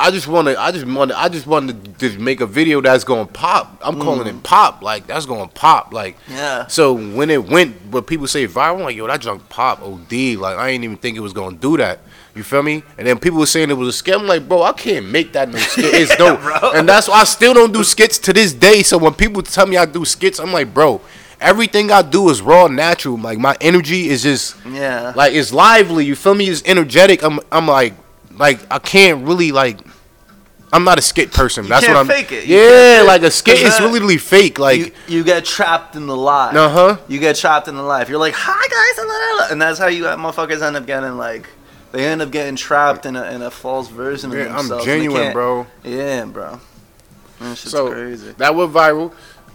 I 0.00 0.12
just 0.12 0.28
want 0.28 0.46
to 0.46 0.58
I 0.60 0.70
just 0.70 0.86
want 0.86 1.10
I 1.12 1.28
just 1.28 1.46
want 1.46 1.68
to 1.70 1.90
just 1.98 2.18
make 2.18 2.40
a 2.40 2.46
video 2.46 2.80
that's 2.80 3.02
going 3.04 3.26
to 3.26 3.32
pop. 3.32 3.80
I'm 3.84 3.98
calling 4.00 4.26
Mm. 4.32 4.38
it 4.38 4.42
pop. 4.44 4.80
Like 4.82 5.06
that's 5.08 5.26
going 5.26 5.48
to 5.48 5.52
pop. 5.54 5.92
Like 5.92 6.16
Yeah. 6.28 6.66
so 6.68 6.92
when 6.94 7.30
it 7.30 7.44
went, 7.48 7.74
what 7.90 8.06
people 8.06 8.26
say 8.28 8.46
viral, 8.46 8.76
I'm 8.76 8.82
like 8.82 8.96
yo, 8.96 9.06
that 9.08 9.20
junk 9.20 9.48
pop 9.48 9.82
OD. 9.82 10.36
Like 10.36 10.56
I 10.56 10.68
ain't 10.68 10.84
even 10.84 10.96
think 10.98 11.16
it 11.16 11.20
was 11.20 11.32
gonna 11.32 11.56
do 11.56 11.76
that. 11.78 11.98
You 12.36 12.44
feel 12.44 12.62
me? 12.62 12.84
And 12.96 13.08
then 13.08 13.18
people 13.18 13.40
were 13.40 13.46
saying 13.46 13.70
it 13.70 13.74
was 13.74 13.98
a 13.98 14.02
scam. 14.02 14.20
I'm 14.20 14.26
like, 14.28 14.48
bro, 14.48 14.62
I 14.62 14.72
can't 14.72 15.06
make 15.06 15.32
that 15.32 15.48
no 15.48 15.58
skit. 15.58 15.92
It's 15.92 16.14
dope. 16.22 16.40
bro. 16.40 16.70
And 16.72 16.88
that's 16.88 17.08
why 17.08 17.20
I 17.22 17.24
still 17.24 17.52
don't 17.52 17.72
do 17.72 17.82
skits 17.82 18.18
to 18.20 18.32
this 18.32 18.52
day. 18.52 18.84
So 18.84 18.98
when 18.98 19.14
people 19.14 19.42
tell 19.42 19.66
me 19.66 19.76
I 19.76 19.86
do 19.86 20.04
skits, 20.04 20.38
I'm 20.38 20.52
like, 20.52 20.72
bro, 20.72 21.00
everything 21.40 21.90
I 21.90 22.02
do 22.02 22.28
is 22.30 22.40
raw, 22.40 22.68
natural. 22.68 23.18
Like 23.18 23.38
my 23.38 23.56
energy 23.60 24.08
is 24.08 24.22
just 24.22 24.54
Yeah. 24.64 25.12
like 25.16 25.32
it's 25.34 25.52
lively. 25.52 26.04
You 26.04 26.14
feel 26.14 26.34
me? 26.34 26.48
It's 26.48 26.62
energetic. 26.64 27.24
I'm 27.24 27.40
I'm 27.50 27.66
like 27.66 27.94
like 28.38 28.60
I 28.70 28.78
can't 28.78 29.26
really 29.26 29.52
like. 29.52 29.78
I'm 30.70 30.84
not 30.84 30.98
a 30.98 31.02
skit 31.02 31.32
person. 31.32 31.66
That's 31.66 31.86
can't 31.86 31.96
what 31.96 32.00
I'm. 32.02 32.06
fake 32.08 32.30
it. 32.30 32.44
You 32.46 32.56
Yeah, 32.58 33.02
like 33.06 33.22
a 33.22 33.30
skit 33.30 33.58
is 33.58 33.78
that- 33.78 33.90
really 33.90 34.18
fake. 34.18 34.58
Like 34.58 34.78
you, 34.78 34.92
you 35.08 35.24
get 35.24 35.44
trapped 35.46 35.96
in 35.96 36.06
the 36.06 36.16
lie. 36.16 36.50
uh 36.54 36.68
huh. 36.68 36.96
You 37.08 37.18
get 37.18 37.36
trapped 37.36 37.68
in 37.68 37.74
the 37.76 37.82
life. 37.82 38.08
You're 38.10 38.18
like, 38.18 38.34
hi 38.36 38.68
guys, 38.68 39.06
la, 39.06 39.14
la, 39.14 39.44
la," 39.46 39.52
and 39.52 39.62
that's 39.62 39.78
how 39.78 39.86
you 39.86 40.04
motherfuckers 40.04 40.60
end 40.60 40.76
up 40.76 40.84
getting 40.86 41.16
like, 41.16 41.48
they 41.92 42.04
end 42.04 42.20
up 42.20 42.30
getting 42.30 42.54
trapped 42.54 43.06
in 43.06 43.16
a 43.16 43.24
in 43.32 43.40
a 43.40 43.50
false 43.50 43.88
version 43.88 44.30
of 44.30 44.36
Yeah, 44.36 44.44
themselves. 44.44 44.70
I'm 44.70 44.84
genuine, 44.84 45.32
bro. 45.32 45.66
Yeah, 45.84 46.26
bro. 46.26 46.60
That 47.40 47.56
shit's 47.56 47.70
So 47.70 47.90
crazy. 47.90 48.32
that 48.36 48.54
went 48.54 48.70
viral, 48.72 49.14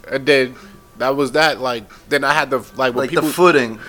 and 0.09 0.25
then 0.25 0.55
that 0.97 1.15
was 1.15 1.33
that. 1.33 1.59
Like 1.61 1.83
then 2.09 2.23
I 2.23 2.33
had 2.33 2.49
to 2.49 2.63
like 2.75 2.95
Like 2.95 3.11
people. 3.11 3.27
the 3.27 3.33
footing 3.33 3.79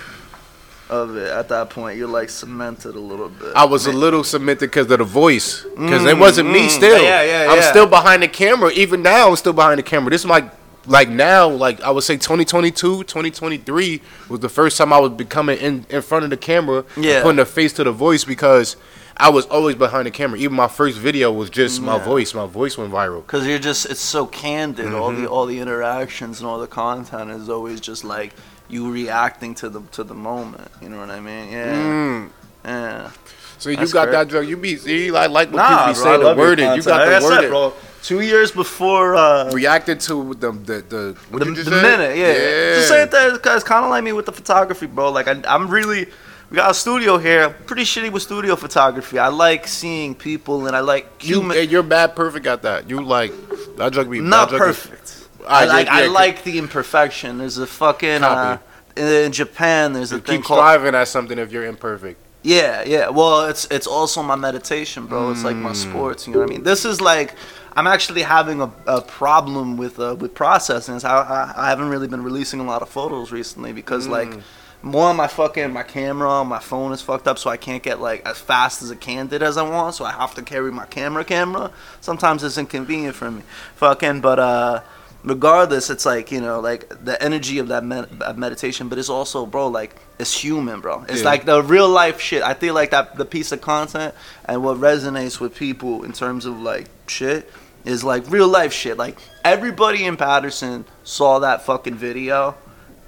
of 0.90 1.16
it 1.16 1.30
at 1.30 1.48
that 1.48 1.70
point, 1.70 1.96
you're 1.98 2.08
like 2.08 2.28
cemented 2.30 2.94
a 2.94 3.00
little 3.00 3.28
bit. 3.28 3.52
I 3.56 3.64
was 3.64 3.86
a 3.86 3.92
little 3.92 4.22
cemented 4.24 4.66
because 4.70 4.90
of 4.90 4.98
the 4.98 5.04
voice, 5.04 5.62
because 5.62 6.04
it 6.04 6.16
wasn't 6.18 6.50
me. 6.50 6.66
mm. 6.66 6.70
Still, 6.70 7.02
Yeah, 7.02 7.22
yeah, 7.22 7.44
yeah, 7.44 7.50
I'm 7.52 7.62
still 7.62 7.86
behind 7.86 8.22
the 8.22 8.28
camera. 8.28 8.70
Even 8.72 9.02
now, 9.02 9.30
I'm 9.30 9.36
still 9.36 9.52
behind 9.52 9.78
the 9.78 9.82
camera. 9.82 10.10
This 10.10 10.22
is 10.22 10.26
like, 10.26 10.44
like 10.86 11.08
now, 11.08 11.48
like 11.48 11.80
I 11.80 11.90
would 11.90 12.04
say, 12.04 12.16
2022, 12.16 13.04
2023 13.04 14.00
was 14.28 14.40
the 14.40 14.48
first 14.48 14.76
time 14.76 14.92
I 14.92 14.98
was 14.98 15.12
becoming 15.12 15.58
in 15.58 15.86
in 15.88 16.02
front 16.02 16.24
of 16.24 16.30
the 16.30 16.36
camera, 16.36 16.84
Yeah. 16.96 17.22
putting 17.22 17.38
a 17.38 17.46
face 17.46 17.72
to 17.74 17.84
the 17.84 17.92
voice 17.92 18.24
because 18.24 18.76
I 19.16 19.30
was 19.30 19.46
always 19.46 19.76
behind 19.76 20.06
the 20.06 20.10
camera. 20.10 20.38
Even 20.38 20.56
my 20.56 20.68
first 20.68 20.98
video 20.98 21.32
was 21.32 21.48
just 21.48 21.80
my 21.80 21.98
voice. 21.98 22.34
My 22.34 22.46
voice 22.46 22.76
went 22.76 22.92
viral. 22.92 23.26
Cause 23.26 23.46
you're 23.46 23.58
just 23.60 23.86
it's 23.86 24.00
so 24.00 24.26
candid. 24.26 24.92
All 24.92 25.10
Mm-hmm. 25.12 25.22
the 25.22 25.28
all 25.30 25.46
the 25.46 25.58
interactions 25.60 26.40
and 26.40 26.48
all 26.48 26.58
the 26.58 26.66
content 26.66 27.30
is 27.30 27.48
always 27.48 27.80
just 27.80 28.04
like 28.04 28.32
you 28.74 28.90
reacting 28.90 29.54
to 29.60 29.68
the 29.74 29.80
to 29.96 30.02
the 30.04 30.14
moment. 30.14 30.68
You 30.82 30.88
know 30.90 30.98
what 30.98 31.10
I 31.10 31.20
mean? 31.20 31.44
Yeah. 31.52 31.74
Mm. 31.74 32.30
Yeah. 32.64 33.10
So 33.58 33.70
you 33.70 33.76
That's 33.76 33.92
got 33.92 34.04
great. 34.06 34.12
that 34.12 34.28
drug. 34.28 34.48
You 34.48 34.56
be 34.56 34.76
see, 34.76 35.14
I 35.14 35.26
like 35.26 35.48
when 35.48 35.56
Nah, 35.56 35.68
people 35.68 35.86
be 35.86 35.94
bro, 35.94 36.04
saying 36.04 36.22
the 36.28 36.34
wording. 36.42 36.70
You 36.76 36.82
got 36.82 36.98
the 37.06 37.10
like 37.12 37.22
I 37.22 37.26
wording. 37.28 37.50
bro. 37.50 37.72
Two 38.02 38.20
years 38.20 38.50
before 38.52 39.14
uh, 39.16 39.50
Reacted 39.52 39.98
to 40.08 40.34
the 40.34 40.50
the 40.52 40.76
the, 40.92 41.02
the, 41.30 41.44
the 41.64 41.70
minute, 41.70 42.16
yeah. 42.18 42.34
The 42.78 42.82
same 42.94 43.08
thing, 43.08 43.38
it's 43.56 43.64
Kind 43.64 43.84
of 43.86 43.90
like 43.90 44.04
me 44.04 44.12
with 44.12 44.26
the 44.26 44.32
photography, 44.32 44.86
bro. 44.86 45.10
Like 45.10 45.26
I, 45.26 45.40
I'm 45.48 45.68
really, 45.70 46.02
we 46.50 46.54
got 46.56 46.70
a 46.70 46.74
studio 46.74 47.16
here. 47.16 47.48
Pretty 47.70 47.84
shitty 47.84 48.12
with 48.12 48.22
studio 48.22 48.56
photography. 48.56 49.18
I 49.18 49.28
like 49.28 49.66
seeing 49.66 50.14
people, 50.14 50.66
and 50.66 50.76
I 50.76 50.80
like 50.80 51.06
You, 51.22 51.36
human. 51.40 51.56
hey, 51.56 51.64
you're 51.64 51.82
bad 51.82 52.14
perfect 52.14 52.46
at 52.46 52.60
that. 52.62 52.90
You 52.90 53.02
like 53.02 53.32
that 53.78 53.92
drug 53.94 54.10
be 54.10 54.20
not 54.20 54.50
that 54.50 54.58
perfect. 54.58 55.13
I 55.46 55.64
yeah, 55.64 55.72
like, 55.72 55.88
I 55.88 56.06
like 56.06 56.44
the 56.44 56.58
imperfection. 56.58 57.38
There's 57.38 57.58
a 57.58 57.66
fucking 57.66 58.22
uh, 58.22 58.58
in 58.96 59.32
Japan. 59.32 59.92
There's 59.92 60.12
a 60.12 60.16
You 60.16 60.20
thing 60.20 60.38
keep 60.40 60.46
called 60.46 60.58
striving 60.58 60.94
at 60.94 61.08
something 61.08 61.38
if 61.38 61.52
you're 61.52 61.64
imperfect. 61.66 62.20
Yeah, 62.42 62.82
yeah. 62.86 63.08
Well, 63.08 63.46
it's 63.46 63.64
it's 63.70 63.86
also 63.86 64.22
my 64.22 64.36
meditation, 64.36 65.06
bro. 65.06 65.30
It's 65.30 65.44
like 65.44 65.56
my 65.56 65.70
Mm. 65.72 65.76
sports. 65.76 66.26
You 66.26 66.34
know 66.34 66.40
what 66.40 66.50
I 66.50 66.52
mean? 66.52 66.62
This 66.62 66.84
is 66.84 67.00
like 67.00 67.34
I'm 67.76 67.86
actually 67.86 68.22
having 68.22 68.60
a, 68.60 68.70
a 68.86 69.00
problem 69.00 69.76
with 69.76 69.98
uh, 69.98 70.14
with 70.18 70.34
processing. 70.34 71.00
I, 71.04 71.08
I 71.08 71.52
I 71.56 71.68
haven't 71.70 71.88
really 71.88 72.06
been 72.08 72.22
releasing 72.22 72.60
a 72.60 72.64
lot 72.64 72.82
of 72.82 72.88
photos 72.88 73.32
recently 73.32 73.72
because 73.72 74.06
like 74.06 74.28
Mm. 74.28 74.42
more 74.82 75.08
on 75.08 75.16
my 75.16 75.26
fucking 75.26 75.72
my 75.72 75.82
camera 75.82 76.44
my 76.44 76.58
phone 76.58 76.92
is 76.92 77.00
fucked 77.00 77.26
up, 77.26 77.38
so 77.38 77.48
I 77.48 77.56
can't 77.56 77.82
get 77.82 77.98
like 78.00 78.20
as 78.28 78.38
fast 78.38 78.82
as 78.82 78.90
a 78.90 78.96
candid 78.96 79.42
as 79.42 79.56
I 79.56 79.62
want. 79.62 79.94
So 79.94 80.04
I 80.04 80.12
have 80.12 80.34
to 80.34 80.42
carry 80.42 80.70
my 80.70 80.84
camera 80.84 81.24
camera. 81.24 81.70
Sometimes 82.02 82.44
it's 82.44 82.58
inconvenient 82.58 83.16
for 83.16 83.30
me, 83.30 83.42
fucking. 83.76 84.20
But 84.20 84.38
uh, 84.38 84.80
regardless, 85.24 85.90
it's 85.90 86.06
like 86.06 86.30
you 86.30 86.40
know, 86.40 86.60
like 86.60 86.88
the 87.04 87.20
energy 87.22 87.58
of 87.58 87.68
that 87.68 87.84
med- 87.84 88.22
of 88.22 88.36
meditation, 88.38 88.88
but 88.88 88.98
it's 88.98 89.08
also, 89.08 89.46
bro, 89.46 89.68
like 89.68 89.96
it's 90.18 90.32
human, 90.36 90.80
bro. 90.80 91.04
It's 91.08 91.20
Yeah. 91.22 91.24
like 91.30 91.44
the 91.44 91.62
real 91.62 91.88
life 91.88 92.20
shit. 92.20 92.42
I 92.42 92.54
feel 92.54 92.74
like 92.74 92.90
that 92.90 93.16
the 93.16 93.24
piece 93.24 93.50
of 93.52 93.60
content 93.60 94.14
and 94.44 94.62
what 94.62 94.76
resonates 94.78 95.40
with 95.40 95.54
people 95.56 96.04
in 96.04 96.12
terms 96.12 96.46
of 96.46 96.60
like 96.60 96.86
shit 97.08 97.50
is 97.84 98.04
like 98.04 98.30
real 98.30 98.48
life 98.48 98.72
shit. 98.72 98.96
Like 98.96 99.18
everybody 99.44 100.04
in 100.04 100.16
Paterson 100.16 100.84
saw 101.02 101.38
that 101.40 101.64
fucking 101.66 101.94
video 101.96 102.54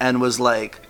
and 0.00 0.20
was 0.20 0.40
like, 0.40 0.80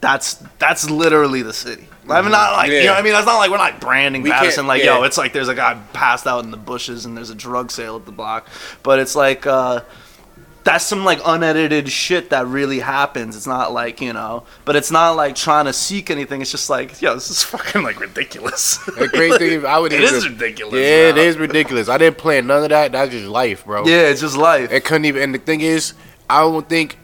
"That's 0.00 0.34
that's 0.58 0.90
literally 0.90 1.42
the 1.42 1.52
city." 1.52 1.88
I 2.10 2.20
mean, 2.20 2.32
not 2.32 2.52
like 2.54 2.70
you 2.70 2.82
know. 2.82 2.90
what 2.92 2.98
I 2.98 3.02
mean, 3.02 3.12
that's 3.12 3.26
not 3.26 3.36
like 3.38 3.50
we're 3.50 3.58
not 3.58 3.80
branding 3.80 4.22
We 4.22 4.30
Paterson 4.32 4.66
like, 4.66 4.82
yo, 4.82 5.04
it's 5.04 5.16
like 5.16 5.32
there's 5.32 5.46
a 5.48 5.54
guy 5.54 5.80
passed 5.92 6.26
out 6.26 6.42
in 6.44 6.50
the 6.50 6.56
bushes 6.56 7.04
and 7.06 7.16
there's 7.16 7.30
a 7.30 7.34
drug 7.34 7.70
sale 7.70 7.94
at 7.96 8.06
the 8.06 8.12
block, 8.12 8.48
but 8.82 8.98
it's 8.98 9.14
like. 9.14 9.46
uh 9.46 9.80
that's 10.64 10.84
some 10.84 11.04
like 11.04 11.20
unedited 11.24 11.88
shit 11.90 12.30
that 12.30 12.46
really 12.46 12.78
happens. 12.78 13.36
It's 13.36 13.46
not 13.46 13.72
like 13.72 14.00
you 14.00 14.12
know, 14.12 14.44
but 14.64 14.76
it's 14.76 14.90
not 14.90 15.12
like 15.16 15.34
trying 15.34 15.64
to 15.66 15.72
seek 15.72 16.10
anything. 16.10 16.40
It's 16.40 16.50
just 16.50 16.70
like, 16.70 17.00
yo, 17.02 17.14
this 17.14 17.30
is 17.30 17.42
fucking 17.42 17.82
like 17.82 17.98
ridiculous. 18.00 18.76
The 18.86 19.08
crazy 19.08 19.38
thing 19.38 19.66
I 19.66 19.78
would 19.78 19.92
It 19.92 20.00
even- 20.02 20.14
is 20.14 20.28
ridiculous. 20.28 20.74
Yeah, 20.74 21.08
it 21.08 21.14
bro. 21.14 21.22
is 21.22 21.38
ridiculous. 21.38 21.88
I 21.88 21.98
didn't 21.98 22.18
plan 22.18 22.46
none 22.46 22.62
of 22.64 22.68
that. 22.70 22.92
That's 22.92 23.10
just 23.10 23.26
life, 23.26 23.64
bro. 23.64 23.86
Yeah, 23.86 24.08
it's 24.08 24.20
just 24.20 24.36
life. 24.36 24.70
It 24.72 24.84
couldn't 24.84 25.04
even. 25.06 25.22
And 25.22 25.34
the 25.34 25.38
thing 25.38 25.60
is, 25.62 25.94
I 26.30 26.40
don't 26.40 26.68
think 26.68 26.96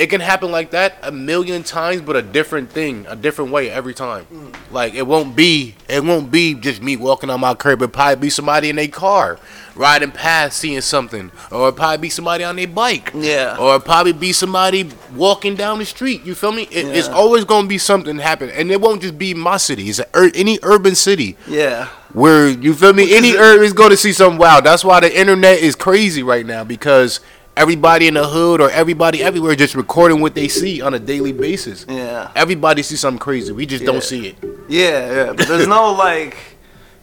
it 0.00 0.08
can 0.08 0.22
happen 0.22 0.50
like 0.50 0.70
that 0.70 0.96
a 1.02 1.12
million 1.12 1.62
times, 1.62 2.00
but 2.00 2.16
a 2.16 2.22
different 2.22 2.70
thing, 2.70 3.04
a 3.06 3.14
different 3.14 3.50
way 3.50 3.70
every 3.70 3.92
time. 3.92 4.26
Mm. 4.32 4.72
Like 4.72 4.94
it 4.94 5.06
won't 5.06 5.36
be. 5.36 5.74
It 5.90 6.02
won't 6.02 6.30
be 6.30 6.54
just 6.54 6.80
me 6.80 6.96
walking 6.96 7.28
on 7.28 7.40
my 7.40 7.54
curb. 7.54 7.82
It 7.82 7.92
probably 7.92 8.16
be 8.16 8.30
somebody 8.30 8.70
in 8.70 8.78
a 8.78 8.88
car 8.88 9.38
riding 9.76 10.10
past, 10.10 10.56
seeing 10.56 10.80
something, 10.80 11.30
or 11.50 11.68
it 11.68 11.76
probably 11.76 11.98
be 11.98 12.08
somebody 12.08 12.44
on 12.44 12.56
their 12.56 12.66
bike. 12.66 13.12
Yeah. 13.14 13.58
Or 13.60 13.76
it 13.76 13.84
probably 13.84 14.14
be 14.14 14.32
somebody 14.32 14.88
walking 15.14 15.54
down 15.54 15.78
the 15.80 15.84
street. 15.84 16.24
You 16.24 16.34
feel 16.34 16.52
me? 16.52 16.62
It, 16.70 16.86
It's 16.86 17.08
always 17.08 17.44
gonna 17.44 17.68
be 17.68 17.76
something 17.76 18.18
happen, 18.18 18.48
and 18.48 18.70
it 18.70 18.80
won't 18.80 19.02
just 19.02 19.18
be 19.18 19.34
my 19.34 19.58
city. 19.58 19.90
It's 19.90 20.00
ur- 20.14 20.32
any 20.34 20.58
urban 20.62 20.94
city 20.94 21.36
yeah, 21.46 21.88
where 22.14 22.48
you 22.48 22.72
feel 22.72 22.94
me 22.94 23.14
any 23.14 23.36
urban 23.36 23.64
is 23.66 23.74
going 23.74 23.90
to 23.90 23.96
see 23.98 24.12
something 24.12 24.38
wild 24.38 24.64
that's 24.64 24.84
why 24.84 25.00
the 25.00 25.18
internet 25.20 25.58
is 25.58 25.74
crazy 25.74 26.22
right 26.22 26.46
now 26.46 26.64
because 26.64 27.20
everybody 27.60 28.06
in 28.08 28.14
the 28.14 28.26
hood 28.26 28.60
or 28.60 28.70
everybody 28.70 29.22
everywhere 29.22 29.54
just 29.54 29.74
recording 29.74 30.20
what 30.20 30.34
they 30.34 30.48
see 30.48 30.80
on 30.80 30.94
a 30.94 30.98
daily 30.98 31.32
basis 31.32 31.84
yeah, 31.88 32.30
everybody 32.34 32.82
sees 32.82 33.00
something 33.00 33.18
crazy 33.18 33.52
we 33.52 33.66
just 33.66 33.82
Yeah. 33.84 33.92
don't 33.92 34.02
see 34.02 34.28
it 34.28 34.36
yeah, 34.68 35.12
yeah. 35.12 35.32
But 35.36 35.48
there's 35.48 35.66
no 35.66 35.92
like, 36.06 36.36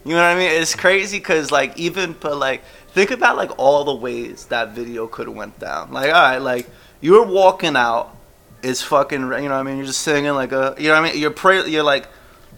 you 0.04 0.12
know 0.14 0.22
what 0.22 0.36
I 0.36 0.38
mean? 0.38 0.50
It's 0.62 0.74
crazy 0.74 1.18
because 1.18 1.50
like 1.52 1.76
even 1.78 2.16
but 2.18 2.36
like 2.38 2.62
think 2.94 3.10
about 3.10 3.36
like 3.36 3.52
all 3.58 3.84
the 3.84 3.94
ways 3.94 4.46
that 4.46 4.70
video 4.70 5.06
could 5.06 5.26
have 5.28 5.36
went 5.36 5.58
down. 5.58 5.92
Like 5.92 6.06
all 6.06 6.22
right, 6.30 6.38
like 6.38 6.66
you're 7.02 7.26
walking 7.26 7.76
out, 7.76 8.16
it's 8.62 8.80
fucking, 8.82 9.20
you 9.20 9.26
know 9.26 9.36
what 9.36 9.52
I 9.52 9.62
mean? 9.62 9.76
You're 9.76 9.86
just 9.86 10.00
singing 10.00 10.32
like 10.32 10.52
a, 10.52 10.74
you 10.78 10.88
know 10.88 10.94
what 11.00 11.10
I 11.10 11.12
mean? 11.12 11.20
You're 11.20 11.30
pray, 11.30 11.66
you're 11.68 11.82
like. 11.94 12.08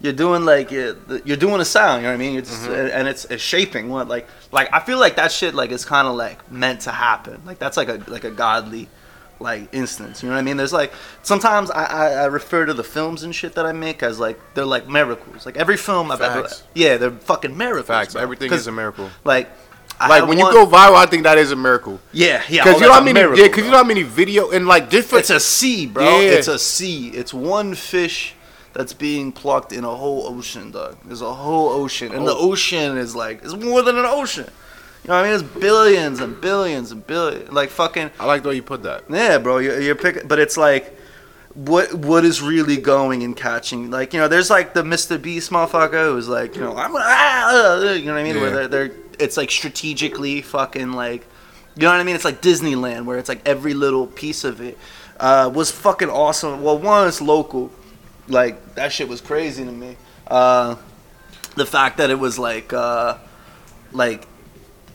You're 0.03 0.15
doing 0.15 0.45
like 0.47 0.71
you're, 0.71 0.97
you're 1.25 1.37
doing 1.37 1.61
a 1.61 1.65
sound, 1.65 2.01
you 2.03 2.09
know 2.09 2.15
what 2.15 2.15
I 2.15 2.27
mean? 2.27 2.39
Just, 2.43 2.63
Mm-hmm. 2.63 2.99
and 2.99 3.07
it's, 3.07 3.27
it's 3.27 3.43
shaping 3.43 3.89
what 3.91 4.09
like 4.09 4.27
like 4.51 4.73
I 4.73 4.81
feel 4.81 4.99
like 4.99 5.17
that 5.17 5.31
shit 5.31 5.55
like 5.55 5.71
is 5.73 5.85
kind 5.85 6.09
of 6.09 6.15
like 6.17 6.51
meant 6.51 6.81
to 6.83 6.91
happen. 6.91 7.43
Like 7.45 7.59
that's 7.59 7.77
like 7.77 7.89
a 7.89 8.03
like 8.07 8.25
a 8.25 8.31
godly 8.31 8.89
like 9.41 9.69
instance. 9.75 10.23
You 10.23 10.29
know 10.29 10.35
what 10.37 10.41
I 10.41 10.43
mean? 10.43 10.57
There's 10.57 10.73
like 10.73 10.93
sometimes 11.23 11.71
I, 11.71 11.85
I, 11.85 12.07
I 12.13 12.25
refer 12.27 12.65
to 12.67 12.73
the 12.75 12.85
films 12.85 13.23
and 13.23 13.35
shit 13.35 13.55
that 13.55 13.67
I 13.67 13.73
make 13.73 14.03
as 14.03 14.19
like 14.19 14.39
they're 14.55 14.65
like 14.65 14.89
miracles. 14.89 15.45
Like 15.47 15.57
every 15.57 15.77
film 15.77 16.11
I've 16.11 16.21
ever 16.23 16.49
yeah, 16.75 16.97
they're 16.97 17.11
fucking 17.11 17.57
miracles. 17.57 17.87
facts 17.87 18.13
bro. 18.15 18.23
everything 18.23 18.53
is 18.53 18.67
a 18.67 18.73
miracle 18.73 19.11
like 19.25 19.49
like 20.09 20.27
when 20.27 20.39
one- 20.39 20.47
you 20.47 20.53
go 20.53 20.65
viral 20.67 20.95
i 20.97 21.05
think 21.05 21.25
that 21.25 21.37
is 21.37 21.53
a 21.53 21.57
miracle 21.57 22.01
yeah 22.13 22.43
yeah 22.49 22.65
because 22.65 22.81
you 22.81 22.87
know 22.87 22.93
how 22.95 23.01
many 23.01 23.13
miracle, 23.13 23.39
yeah 23.39 23.49
because 23.49 23.65
you 23.67 23.71
know 23.71 23.77
how 23.77 23.85
many 23.85 24.03
video 24.03 24.51
and 24.51 24.67
like 24.67 24.89
different 24.89 25.21
it's 25.21 25.31
a 25.31 25.39
sea, 25.41 25.85
bro. 25.87 26.05
Yeah. 26.21 26.31
It's 26.39 26.49
a 26.49 26.59
sea. 26.59 27.09
It's 27.09 27.35
one 27.35 27.75
fish 27.75 28.35
that's 28.73 28.93
being 28.93 29.33
plucked 29.33 29.73
in 29.73 29.85
a 29.85 29.95
whole 29.95 30.27
ocean, 30.27 30.71
dog. 30.71 30.97
There's 31.05 31.23
a 31.23 31.35
whole 31.35 31.71
ocean, 31.71 32.13
and 32.13 32.27
the 32.27 32.35
Oh. 32.35 32.51
ocean 32.53 32.97
is 32.97 33.15
like 33.17 33.43
it's 33.43 33.55
more 33.55 33.83
than 33.83 33.97
an 33.99 34.07
ocean. 34.07 34.47
You 35.05 35.09
know 35.09 35.15
what 35.15 35.25
I 35.25 35.31
mean? 35.31 35.41
It's 35.41 35.43
billions 35.61 36.21
and 36.21 36.41
billions 36.41 36.93
and 36.93 37.07
billions. 37.07 37.51
Like 37.51 37.71
fucking 37.71 38.11
i 38.21 38.27
like 38.27 38.43
the 38.43 38.51
way 38.51 38.57
you 38.57 38.63
put 38.63 38.83
that 38.83 39.05
Yeah, 39.09 39.39
bro, 39.39 39.59
you're, 39.59 39.81
you're 39.81 39.95
picking, 39.95 40.29
but 40.29 40.39
it's 40.39 40.57
like, 40.59 40.99
what 41.55 41.93
what 41.95 42.25
is 42.25 42.41
really 42.43 42.77
going 42.77 43.23
and 43.23 43.37
catching? 43.37 43.91
Like, 43.91 44.13
you 44.13 44.21
know, 44.21 44.29
there's 44.29 44.51
like 44.51 44.75
the 44.75 44.83
Mr. 44.83 45.21
Beast 45.21 45.51
motherfucker 45.51 46.13
who's 46.13 46.29
like, 46.29 46.55
you 46.55 46.61
know, 46.61 46.77
I'm 46.77 46.93
gonna, 46.93 47.05
ah, 47.07 47.77
uh, 47.89 47.93
you 47.93 48.05
know 48.07 48.13
what 48.13 48.21
I 48.21 48.23
mean? 48.23 48.41
Where 48.41 48.51
they're, 48.51 48.69
they're, 48.69 48.91
it's 49.19 49.37
like 49.37 49.51
strategically 49.51 50.43
fucking 50.43 50.93
like, 50.93 51.27
you 51.77 51.83
know 51.83 51.91
what 51.91 52.01
I 52.01 52.05
mean? 52.05 52.15
It's 52.15 52.25
like 52.25 52.41
Disneyland 52.43 53.05
where 53.07 53.19
it's 53.19 53.29
like 53.29 53.41
every 53.49 53.75
little 53.75 54.07
piece 54.07 54.45
of 54.45 54.61
it 54.61 54.79
uh, 55.19 55.51
was 55.53 55.71
fucking 55.71 56.11
awesome. 56.11 56.63
Well, 56.63 56.79
one, 56.79 57.09
it's 57.09 57.21
local, 57.21 57.71
like 58.29 58.75
that 58.77 58.93
shit 58.93 59.09
was 59.09 59.21
crazy 59.21 59.65
to 59.65 59.73
me. 59.73 59.97
Uh, 60.27 60.77
the 61.57 61.67
fact 61.67 61.97
that 61.99 62.11
it 62.11 62.19
was 62.19 62.39
like, 62.39 62.73
uh, 62.73 63.17
like 63.93 64.27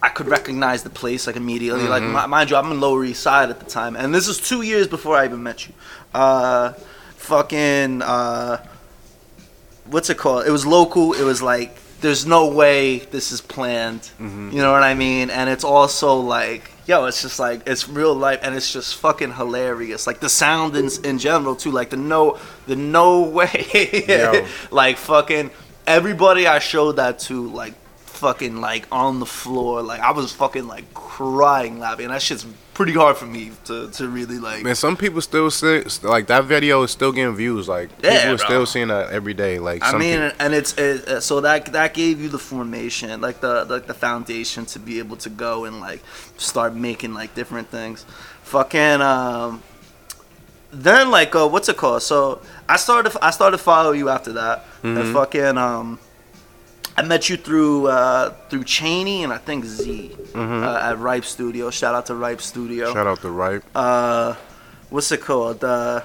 I 0.02 0.10
could 0.10 0.28
recognize 0.28 0.84
the 0.84 0.90
place 0.90 1.28
like 1.28 1.36
immediately. 1.36 1.88
Like 1.88 2.04
Mhm. 2.04 2.22
mi- 2.22 2.28
mind 2.28 2.50
you, 2.50 2.56
I'm 2.56 2.72
in 2.72 2.80
Lower 2.80 3.04
East 3.04 3.22
Side 3.24 3.50
at 3.50 3.60
the 3.60 3.66
time, 3.66 3.96
and 3.96 4.14
this 4.14 4.28
is 4.28 4.40
two 4.40 4.62
years 4.62 4.88
before 4.88 5.18
I 5.18 5.26
even 5.26 5.42
met 5.44 5.68
you. 5.68 5.74
Uh, 6.14 6.74
fucking 7.18 8.02
uh, 8.02 8.58
what's 9.86 10.10
it 10.10 10.18
called? 10.18 10.46
It 10.46 10.52
was 10.52 10.66
local. 10.66 11.14
It 11.14 11.24
was 11.24 11.42
like 11.42 11.76
there's 12.02 12.26
no 12.26 12.48
way 12.48 13.00
this 13.00 13.32
is 13.32 13.42
planned. 13.42 14.10
Mhm. 14.22 14.54
You 14.54 14.62
know 14.62 14.72
what 14.72 14.84
I 14.84 14.94
mean? 14.94 15.30
And 15.30 15.50
it's 15.50 15.64
also 15.64 16.16
like. 16.18 16.72
Yo, 16.88 17.06
it's 17.06 17.24
just 17.24 17.40
like 17.40 17.62
it's 17.66 17.90
real 17.90 18.14
life, 18.14 18.40
and 18.44 18.54
it's 18.54 18.72
just 18.72 18.98
fucking 18.98 19.34
hilarious. 19.34 20.06
Like 20.06 20.20
the 20.20 20.30
sound 20.30 20.76
in, 20.76 20.90
in 21.04 21.18
general 21.18 21.56
too. 21.56 21.72
Like 21.72 21.90
the 21.90 21.98
no, 21.98 22.38
the 22.68 22.76
no 22.76 23.22
way. 23.22 24.46
Like 24.72 24.98
fucking 24.98 25.50
everybody 25.88 26.46
I 26.46 26.60
showed 26.60 26.98
that 26.98 27.20
to, 27.20 27.50
like 27.50 27.74
fucking 28.16 28.62
like 28.62 28.88
on 28.92 29.20
the 29.20 29.26
floor. 29.26 29.82
Like 29.82 30.00
I 30.02 30.12
was 30.12 30.32
fucking 30.32 30.68
like 30.68 30.94
crying 30.94 31.80
laughing. 31.80 32.06
And 32.06 32.14
that 32.14 32.22
shit's 32.22 32.46
pretty 32.74 32.92
hard 32.94 33.16
for 33.18 33.26
me 33.26 33.52
to, 33.66 33.90
to 33.92 34.08
really 34.10 34.38
like. 34.40 34.64
Man, 34.64 34.76
some 34.76 34.98
people 34.98 35.22
still 35.22 35.50
say 35.52 35.84
like 36.04 36.28
that 36.28 36.46
video 36.46 36.84
is 36.84 36.92
still 36.92 37.12
getting 37.12 37.36
views. 37.36 37.68
Like 37.68 37.90
Yeah, 38.04 38.18
people 38.20 38.34
are 38.34 38.38
bro. 38.38 38.46
still 38.46 38.66
seeing 38.66 38.88
that 38.90 39.12
every 39.12 39.34
day. 39.34 39.60
Like 39.60 39.84
I 39.84 39.98
mean, 39.98 40.22
peop- 40.30 40.34
and 40.40 40.54
it's 40.54 40.74
it, 40.78 41.22
so 41.22 41.42
that 41.42 41.66
that 41.74 41.94
gave 41.94 42.20
you 42.20 42.30
the 42.30 42.40
formation, 42.40 43.22
like 43.22 43.40
the 43.42 43.66
like 43.66 43.88
the 43.88 43.94
foundation 43.94 44.66
to 44.68 44.80
be 44.80 45.00
able 45.00 45.18
to 45.18 45.30
go 45.30 45.66
and 45.66 45.80
like 45.80 46.02
start 46.38 46.76
making 46.76 47.14
like 47.14 47.36
different 47.36 47.70
things. 47.70 48.06
Fucking 48.44 49.02
um. 49.02 49.62
Then 50.72 51.10
like 51.10 51.34
uh, 51.36 51.48
what's 51.48 51.70
it 51.70 51.78
called? 51.78 52.02
So 52.04 52.42
I 52.68 52.76
started 52.76 53.16
I 53.22 53.32
started 53.32 53.60
follow 53.60 53.92
you 53.94 54.10
after 54.10 54.34
that, 54.34 54.66
and 54.84 54.98
Mhm. 54.98 55.14
fucking 55.14 55.58
um. 55.58 56.00
I 56.98 57.02
met 57.02 57.28
you 57.30 57.36
through 57.38 57.88
uh, 57.88 58.30
through 58.50 58.64
Cheney 58.64 59.24
and 59.24 59.34
I 59.34 59.38
think 59.38 59.66
Z 59.66 60.16
Mhm. 60.34 60.64
uh, 60.64 60.90
at 60.90 60.98
Ripe 61.00 61.26
Studio. 61.26 61.70
Shout 61.70 61.94
out 61.96 62.06
to 62.08 62.16
Ripe 62.16 62.42
Studio 62.42 62.94
shout 62.94 63.08
out 63.08 63.22
to 63.22 63.30
Ripe. 63.30 63.64
uh, 63.76 64.36
what's 64.90 65.12
it 65.12 65.22
called? 65.22 65.64
Uh, 65.64 66.02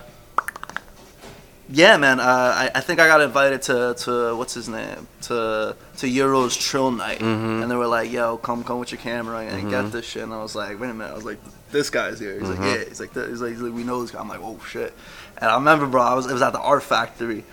yeah, 1.72 1.96
man. 1.96 2.18
Uh, 2.18 2.24
I, 2.24 2.70
I 2.74 2.80
think 2.80 2.98
I 2.98 3.06
got 3.06 3.20
invited 3.20 3.62
to, 3.62 3.94
to 3.98 4.34
what's 4.36 4.54
his 4.54 4.68
name 4.68 5.06
to 5.22 5.76
to 5.98 6.08
Euro's 6.08 6.56
Trill 6.56 6.90
Night, 6.90 7.20
Mhm. 7.20 7.62
and 7.62 7.70
they 7.70 7.76
were 7.76 7.86
like, 7.86 8.10
"Yo, 8.10 8.38
come 8.38 8.64
come 8.64 8.80
with 8.80 8.90
your 8.90 9.00
camera 9.00 9.38
and 9.42 9.66
Mhm. 9.68 9.70
get 9.70 9.92
this 9.92 10.04
shit." 10.06 10.24
And 10.24 10.34
I 10.34 10.42
was 10.42 10.56
like, 10.56 10.80
"Wait 10.80 10.90
a 10.90 10.94
minute!" 10.94 11.12
I 11.12 11.14
was 11.14 11.24
like, 11.24 11.38
"This 11.70 11.88
guy's 11.90 12.18
here." 12.18 12.34
He's 12.40 12.48
like, 12.48 12.58
"Yeah." 12.58 12.82
He's 12.88 12.98
like, 12.98 13.14
"Th- 13.14 13.28
"He's 13.28 13.40
like, 13.40 13.52
he's 13.52 13.60
like, 13.60 13.72
we 13.72 13.84
know 13.84 14.02
this 14.02 14.10
guy." 14.10 14.18
I'm 14.18 14.28
like, 14.28 14.40
"Oh 14.42 14.58
shit!" 14.68 14.92
And 15.38 15.48
I 15.48 15.54
remember, 15.54 15.86
bro, 15.86 16.02
I 16.02 16.14
was 16.14 16.26
it 16.26 16.32
was 16.32 16.42
at 16.42 16.52
the 16.52 16.58
Art 16.60 16.82
Factory, 16.82 17.44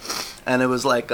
and 0.48 0.64
it 0.64 0.68
was 0.68 0.84
like. 0.84 1.12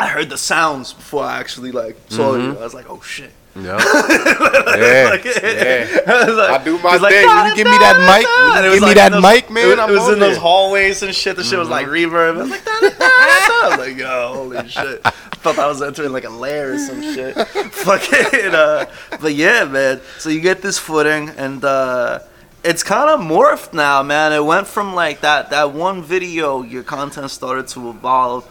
I 0.00 0.06
heard 0.08 0.28
the 0.30 0.38
sounds 0.38 0.92
before 0.92 1.24
I 1.24 1.38
actually 1.38 1.72
like 1.72 1.96
saw 2.08 2.32
Mhm. 2.32 2.42
you. 2.54 2.58
I 2.58 2.62
was 2.64 2.74
like, 2.74 2.88
"Oh 2.88 3.00
shit!" 3.02 3.32
Yeah. 3.56 3.76
yeah. 3.78 5.08
Like, 5.10 5.24
yeah. 5.24 6.00
I, 6.06 6.24
was 6.24 6.36
like- 6.36 6.60
I 6.60 6.64
do 6.64 6.78
my 6.78 6.96
like, 6.96 7.12
thing. 7.12 7.28
You 7.28 7.54
give 7.56 7.66
me 7.66 7.78
that 7.78 7.96
mic, 8.10 8.24
you 8.64 8.78
give 8.80 8.88
me 8.88 8.94
that 8.94 9.12
those- 9.12 9.22
mic, 9.22 9.50
man, 9.50 9.64
It, 9.64 9.76
was- 9.76 9.90
it 9.90 9.92
was 9.92 10.08
in 10.14 10.18
those 10.20 10.32
it. 10.32 10.34
Mm-hmm. 10.36 10.42
hallways 10.42 11.02
and 11.02 11.14
shit. 11.14 11.36
The 11.36 11.42
shit 11.44 11.58
was 11.58 11.68
like 11.68 11.86
reverb. 11.86 12.36
I 12.38 12.42
was 12.42 12.50
like. 12.50 12.62
I 12.66 13.68
was 13.70 13.78
like, 13.78 13.96
yo, 13.98 14.32
holy 14.34 14.68
shit. 14.76 15.00
I 15.04 15.10
thought 15.42 15.58
I 15.58 15.66
was 15.66 15.82
entering 15.82 16.12
like 16.12 16.24
a 16.24 16.30
lair 16.30 16.74
or 16.74 16.78
some 16.78 17.02
shit. 17.02 17.34
Fucking, 17.36 18.54
uh, 18.54 18.86
but 19.20 19.34
yeah, 19.34 19.64
man. 19.64 20.00
So 20.18 20.28
you 20.30 20.40
get 20.40 20.62
this 20.62 20.78
footing 20.78 21.28
and, 21.30 21.64
uh, 21.64 22.20
it's 22.62 22.82
kind 22.82 23.08
of 23.10 23.20
morphed 23.20 23.72
now, 23.72 24.02
man. 24.02 24.32
It 24.34 24.44
went 24.44 24.66
from 24.66 24.94
like 24.94 25.22
that 25.22 25.48
that 25.50 25.72
one 25.72 26.02
video, 26.02 26.62
your 26.62 26.82
content 26.82 27.30
started 27.30 27.68
to 27.68 27.88
evolve, 27.88 28.44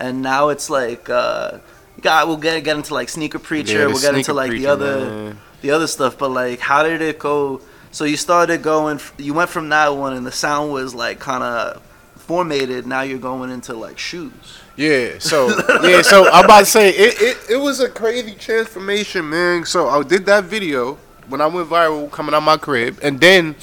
and 0.00 0.22
now 0.22 0.48
it's 0.48 0.70
like 0.70 1.08
uh, 1.08 1.58
God, 2.00 2.28
we'll 2.28 2.36
get 2.36 2.62
get 2.64 2.76
into 2.76 2.94
like 2.94 3.08
sneaker 3.08 3.38
preacher. 3.38 3.80
Yeah, 3.80 3.86
we'll 3.86 4.00
get 4.00 4.14
into 4.14 4.34
like 4.34 4.50
the 4.50 4.66
other 4.66 5.10
man. 5.10 5.38
the 5.62 5.70
other 5.70 5.86
stuff. 5.86 6.18
But 6.18 6.30
like, 6.30 6.60
how 6.60 6.82
did 6.82 7.00
it 7.00 7.18
go? 7.18 7.60
So 7.90 8.04
you 8.04 8.16
started 8.16 8.62
going. 8.62 9.00
You 9.18 9.34
went 9.34 9.50
from 9.50 9.68
that 9.70 9.88
one, 9.88 10.12
and 10.12 10.26
the 10.26 10.32
sound 10.32 10.72
was 10.72 10.94
like 10.94 11.18
kind 11.18 11.42
of 11.42 11.82
formatted. 12.16 12.86
Now 12.86 13.02
you're 13.02 13.18
going 13.18 13.50
into 13.50 13.74
like 13.74 13.98
shoes. 13.98 14.60
Yeah, 14.76 15.18
so 15.18 15.48
yeah, 15.82 16.02
so 16.02 16.30
I'm 16.30 16.44
about 16.44 16.60
to 16.60 16.66
say 16.66 16.90
it, 16.90 17.20
it, 17.20 17.36
it 17.52 17.56
was 17.56 17.80
a 17.80 17.88
crazy 17.88 18.34
transformation, 18.34 19.28
man. 19.30 19.64
So 19.64 19.88
I 19.88 20.02
did 20.02 20.26
that 20.26 20.44
video, 20.44 20.98
when 21.28 21.40
I 21.40 21.46
went 21.46 21.68
viral 21.68 22.10
coming 22.10 22.34
out 22.34 22.42
my 22.42 22.58
crib, 22.58 22.98
and 23.02 23.18
then 23.18 23.56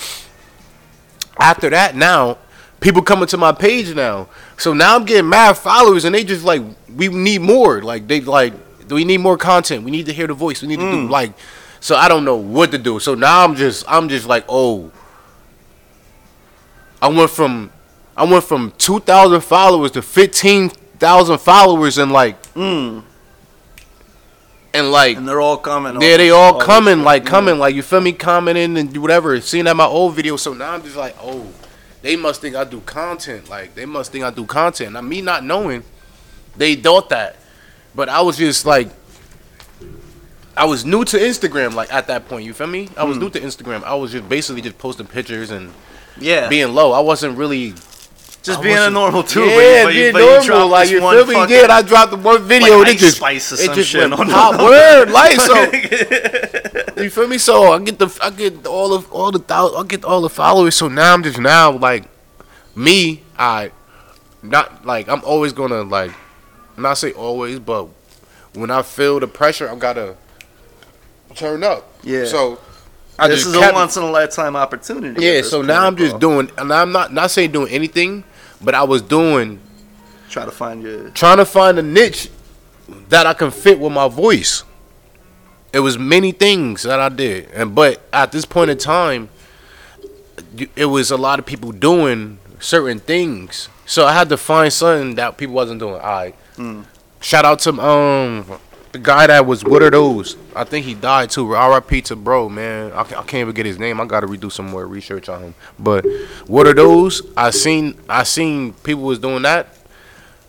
after 1.37 1.69
that, 1.69 1.95
now 1.95 2.39
people 2.79 3.01
coming 3.01 3.27
to 3.27 3.37
my 3.37 3.51
page 3.51 3.93
now. 3.95 4.27
So 4.57 4.73
now 4.73 4.95
I'm 4.95 5.05
getting 5.05 5.29
mad 5.29 5.53
followers, 5.57 6.05
and 6.05 6.13
they 6.15 6.23
just 6.23 6.45
like 6.45 6.61
we 6.95 7.07
need 7.09 7.41
more. 7.41 7.81
Like 7.81 8.07
they 8.07 8.21
like 8.21 8.53
we 8.89 9.03
need 9.05 9.19
more 9.19 9.37
content. 9.37 9.83
We 9.83 9.91
need 9.91 10.05
to 10.05 10.13
hear 10.13 10.27
the 10.27 10.33
voice. 10.33 10.61
We 10.61 10.67
need 10.67 10.79
to 10.79 10.91
do 10.91 11.07
like. 11.07 11.33
So 11.79 11.95
I 11.95 12.07
don't 12.07 12.23
know 12.23 12.37
what 12.37 12.71
to 12.71 12.77
do. 12.77 12.99
So 12.99 13.13
now 13.15 13.43
I'm 13.43 13.55
just 13.55 13.83
I'm 13.87 14.07
just 14.09 14.25
like 14.27 14.45
oh. 14.47 14.91
I 17.01 17.07
went 17.09 17.29
from 17.31 17.71
I 18.15 18.23
went 18.23 18.43
from 18.45 18.71
two 18.77 18.99
thousand 19.01 19.41
followers 19.41 19.91
to 19.91 20.01
fifteen 20.01 20.69
thousand 20.69 21.39
followers 21.39 21.97
in 21.97 22.11
like 22.11 22.41
Mm. 22.53 23.03
and 24.73 24.91
like 24.91 25.17
And 25.17 25.27
they're 25.27 25.41
all 25.41 25.57
coming. 25.57 25.99
yeah, 26.01 26.17
they 26.17 26.29
all 26.29 26.57
this 26.59 26.65
coming, 26.65 27.01
like 27.03 27.23
yeah. 27.23 27.29
coming, 27.29 27.57
like 27.59 27.75
you 27.75 27.81
feel 27.81 27.99
me, 27.99 28.13
commenting 28.13 28.77
and 28.77 28.95
whatever. 28.97 29.39
Seeing 29.41 29.65
that 29.65 29.75
my 29.75 29.85
old 29.85 30.13
video, 30.15 30.37
so 30.37 30.53
now 30.53 30.71
I'm 30.71 30.83
just 30.83 30.95
like, 30.95 31.15
oh, 31.19 31.45
they 32.03 32.15
must 32.15 32.39
think 32.41 32.55
I 32.55 32.63
do 32.65 32.81
content. 32.81 33.49
Like 33.49 33.73
they 33.73 33.85
must 33.87 34.11
think 34.11 34.23
I 34.23 34.29
do 34.29 34.45
content. 34.45 34.93
Now 34.93 35.01
me 35.01 35.21
not 35.21 35.43
knowing, 35.43 35.83
they 36.55 36.75
thought 36.75 37.09
that, 37.09 37.37
but 37.95 38.07
I 38.09 38.21
was 38.21 38.37
just 38.37 38.65
like, 38.67 38.89
I 40.55 40.65
was 40.65 40.85
new 40.85 41.03
to 41.05 41.17
Instagram. 41.17 41.73
Like 41.73 41.91
at 41.91 42.05
that 42.07 42.27
point, 42.29 42.45
you 42.45 42.53
feel 42.53 42.67
me? 42.67 42.89
I 42.95 43.03
was 43.05 43.17
Hmm. 43.17 43.23
new 43.23 43.29
to 43.31 43.39
Instagram. 43.39 43.83
I 43.83 43.95
was 43.95 44.11
just 44.11 44.29
basically 44.29 44.61
just 44.61 44.77
posting 44.77 45.07
pictures 45.07 45.49
and 45.49 45.71
Yeah. 46.19 46.47
being 46.47 46.73
low. 46.75 46.91
I 46.91 46.99
wasn't 46.99 47.37
really 47.37 47.73
just 48.43 48.59
I 48.59 48.63
being 48.63 48.77
a 48.77 48.89
normal 48.89 49.23
too. 49.23 49.45
Yeah, 49.45 49.55
but 49.55 49.55
you, 49.55 49.83
but 49.85 49.93
you, 49.93 50.01
being 50.01 50.13
but 50.13 50.19
normal. 50.19 50.43
dropped 50.45 50.71
like 50.71 50.89
you 50.89 50.99
feel 50.99 51.25
me? 51.25 51.33
fucking- 51.33 51.55
Yeah, 51.55 51.67
I 51.69 51.81
dropped 51.81 52.11
the 52.11 52.17
one 52.17 52.43
video. 52.43 52.77
like 52.79 52.87
it 52.89 52.97
just 52.99 53.17
Spice 53.17 53.51
or 53.51 53.55
it 53.55 53.65
some 53.65 53.75
just 53.75 53.89
shit. 53.89 54.01
went 54.09 54.13
on 54.13 54.27
the- 54.27 54.63
Word, 54.63 55.09
like 55.11 55.39
so. 55.39 55.53
You 57.03 57.09
feel 57.09 57.27
me? 57.27 57.37
So 57.37 57.73
I 57.73 57.79
get 57.79 57.97
the 57.99 58.07
I 58.21 58.29
get 58.29 58.67
all 58.67 58.93
of 58.93 59.11
all 59.11 59.31
the 59.31 59.39
thou- 59.39 59.75
I 59.75 59.83
get 59.83 60.05
all 60.05 60.21
the 60.21 60.29
followers. 60.29 60.75
So 60.75 60.87
now 60.87 61.13
I'm 61.13 61.23
just 61.23 61.39
now 61.39 61.71
like 61.71 62.05
me. 62.75 63.23
I 63.37 63.71
not 64.41 64.85
like 64.85 65.07
I'm 65.09 65.23
always 65.25 65.53
gonna 65.53 65.81
like 65.83 66.11
not 66.77 66.97
say 66.97 67.11
always, 67.13 67.59
but 67.59 67.87
when 68.53 68.69
I 68.71 68.81
feel 68.83 69.19
the 69.19 69.27
pressure, 69.27 69.69
I 69.69 69.75
gotta 69.75 70.15
turn 71.35 71.63
up. 71.63 71.91
Yeah. 72.03 72.25
So 72.25 72.59
I 73.17 73.27
this 73.27 73.45
is 73.45 73.53
a 73.55 73.71
once 73.73 73.97
in 73.97 74.03
a 74.03 74.11
lifetime 74.11 74.55
opportunity. 74.55 75.23
yeah. 75.25 75.41
So 75.41 75.57
point, 75.57 75.67
now 75.67 75.87
I'm 75.87 75.95
just 75.97 76.19
doing, 76.19 76.51
and 76.57 76.71
I'm 76.73 76.91
not 76.91 77.13
not 77.13 77.31
saying 77.31 77.51
doing 77.51 77.71
anything, 77.71 78.23
but 78.63 78.75
I 78.75 78.83
was 78.83 79.01
doing 79.01 79.59
try 80.29 80.45
to 80.45 80.51
find 80.51 80.81
your. 80.83 81.09
trying 81.09 81.37
to 81.37 81.45
find 81.45 81.77
a 81.77 81.81
niche 81.81 82.29
that 83.09 83.25
I 83.25 83.33
can 83.33 83.51
fit 83.51 83.79
with 83.79 83.91
my 83.91 84.07
voice. 84.07 84.63
It 85.71 85.79
was 85.79 85.97
many 85.97 86.31
things 86.31 86.83
that 86.83 86.99
I 86.99 87.09
did, 87.09 87.49
and 87.51 87.73
but 87.73 88.01
at 88.13 88.31
this 88.31 88.45
point 88.45 88.69
in 88.69 88.77
time, 88.77 89.29
it 90.75 90.85
was 90.85 91.11
a 91.11 91.17
lot 91.17 91.39
of 91.39 91.45
people 91.45 91.71
doing 91.71 92.39
certain 92.59 92.99
things. 92.99 93.69
So 93.85 94.05
I 94.05 94.13
had 94.13 94.29
to 94.29 94.37
find 94.37 94.71
something 94.71 95.15
that 95.15 95.37
people 95.37 95.55
wasn't 95.55 95.79
doing. 95.79 95.95
All 95.95 95.99
right. 95.99 96.35
Mm. 96.55 96.85
Shout 97.21 97.45
out 97.45 97.59
to 97.59 97.71
um 97.81 98.45
the 98.93 98.99
guy 98.99 99.25
that 99.27 99.45
was 99.45 99.63
what 99.63 99.81
are 99.81 99.89
those? 99.89 100.37
I 100.55 100.63
think 100.63 100.85
he 100.85 100.93
died 100.93 101.31
too. 101.31 101.51
R.I.P. 101.53 102.03
to 102.03 102.15
bro, 102.15 102.47
man. 102.47 102.91
I, 102.93 103.01
I 103.01 103.03
can't 103.03 103.33
even 103.33 103.53
get 103.53 103.65
his 103.65 103.79
name. 103.79 103.99
I 103.99 104.05
got 104.05 104.19
to 104.21 104.27
redo 104.27 104.51
some 104.51 104.67
more 104.67 104.87
research 104.87 105.27
on 105.27 105.41
him. 105.41 105.55
But 105.79 106.05
what 106.45 106.67
are 106.67 106.75
those? 106.75 107.23
I 107.35 107.49
seen 107.49 107.99
I 108.07 108.23
seen 108.23 108.73
people 108.73 109.03
was 109.03 109.17
doing 109.19 109.41
that. 109.41 109.75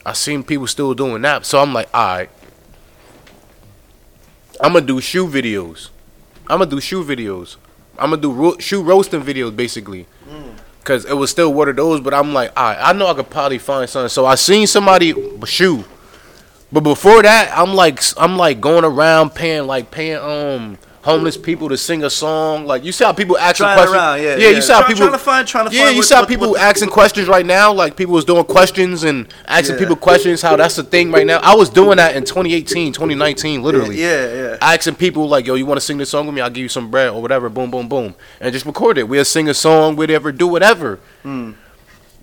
I 0.04 0.12
seen 0.12 0.44
people 0.44 0.66
still 0.66 0.92
doing 0.92 1.22
that. 1.22 1.46
So 1.46 1.58
I'm 1.58 1.72
like, 1.72 1.88
all 1.94 2.06
right. 2.06 2.30
I'm 4.60 4.74
gonna 4.74 4.86
do 4.86 5.00
shoe 5.00 5.26
videos. 5.26 5.88
I'm 6.46 6.58
gonna 6.58 6.70
do 6.70 6.80
shoe 6.80 7.02
videos. 7.02 7.56
I'm 7.98 8.10
gonna 8.10 8.20
do 8.20 8.30
ro- 8.30 8.58
shoe 8.58 8.82
roasting 8.82 9.22
videos 9.22 9.56
basically. 9.56 10.06
Mm. 10.28 10.58
Cause 10.84 11.06
it 11.06 11.14
was 11.14 11.30
still 11.30 11.54
what 11.54 11.66
are 11.66 11.72
those, 11.72 12.00
but 12.02 12.12
I'm 12.12 12.34
like, 12.34 12.52
all 12.58 12.64
right, 12.64 12.78
I 12.78 12.92
know 12.92 13.06
I 13.06 13.14
could 13.14 13.30
probably 13.30 13.56
find 13.56 13.88
something. 13.88 14.10
So 14.10 14.26
I 14.26 14.34
seen 14.34 14.66
somebody 14.66 15.14
shoe, 15.46 15.84
but 16.74 16.80
before 16.80 17.22
that, 17.22 17.50
I'm 17.56 17.72
like, 17.74 18.00
I'm 18.18 18.36
like 18.36 18.60
going 18.60 18.84
around 18.84 19.34
paying 19.34 19.66
like 19.66 19.90
paying 19.90 20.18
um 20.18 20.76
homeless 21.02 21.36
people 21.36 21.68
to 21.68 21.76
sing 21.76 22.02
a 22.02 22.08
song. 22.08 22.64
Like 22.66 22.82
you 22.82 22.90
see 22.90 23.04
how 23.04 23.12
people 23.12 23.36
asking 23.36 23.64
Trying 23.64 23.76
questions. 23.76 23.94
around, 23.96 24.22
yeah. 24.22 24.36
yeah. 24.36 24.48
You 24.48 24.62
see 24.62 24.72
how 24.72 24.78
Try- 24.80 24.88
people 24.88 25.00
trying 25.06 25.12
to 25.12 25.18
find, 25.18 25.46
trying 25.46 25.68
to 25.68 25.76
yeah, 25.76 25.90
you 25.90 25.96
what- 25.98 26.06
saw 26.06 26.20
what- 26.20 26.28
people 26.30 26.50
what- 26.52 26.60
asking 26.60 26.88
questions 26.88 27.28
right 27.28 27.44
now. 27.44 27.72
Like 27.74 27.94
people 27.94 28.14
was 28.14 28.24
doing 28.24 28.44
questions 28.44 29.04
and 29.04 29.28
asking 29.46 29.74
Yeah. 29.76 29.80
people 29.80 29.96
questions. 29.96 30.40
How 30.42 30.56
that's 30.56 30.76
the 30.76 30.82
thing 30.82 31.12
right 31.12 31.26
now. 31.26 31.40
I 31.42 31.54
was 31.54 31.68
doing 31.68 31.98
that 31.98 32.16
in 32.16 32.24
2018, 32.24 32.92
2019, 32.94 33.62
literally. 33.62 34.00
Yeah, 34.00 34.32
yeah. 34.34 34.56
Asking 34.62 34.94
people 34.94 35.28
like, 35.28 35.46
yo, 35.46 35.54
you 35.56 35.66
want 35.66 35.76
to 35.78 35.84
sing 35.84 35.98
this 35.98 36.08
song 36.08 36.24
with 36.26 36.34
me? 36.34 36.40
I'll 36.40 36.48
give 36.50 36.62
you 36.62 36.68
some 36.70 36.90
bread 36.90 37.10
or 37.10 37.20
whatever. 37.20 37.48
Boom, 37.50 37.70
boom, 37.70 37.86
boom, 37.86 38.14
and 38.40 38.52
just 38.52 38.64
record 38.64 38.96
it. 38.98 39.06
We'll 39.06 39.24
sing 39.26 39.46
a 39.48 39.54
song, 39.54 39.96
whatever, 39.96 40.32
do 40.32 40.46
whatever. 40.48 40.98
Hmm. 41.22 41.52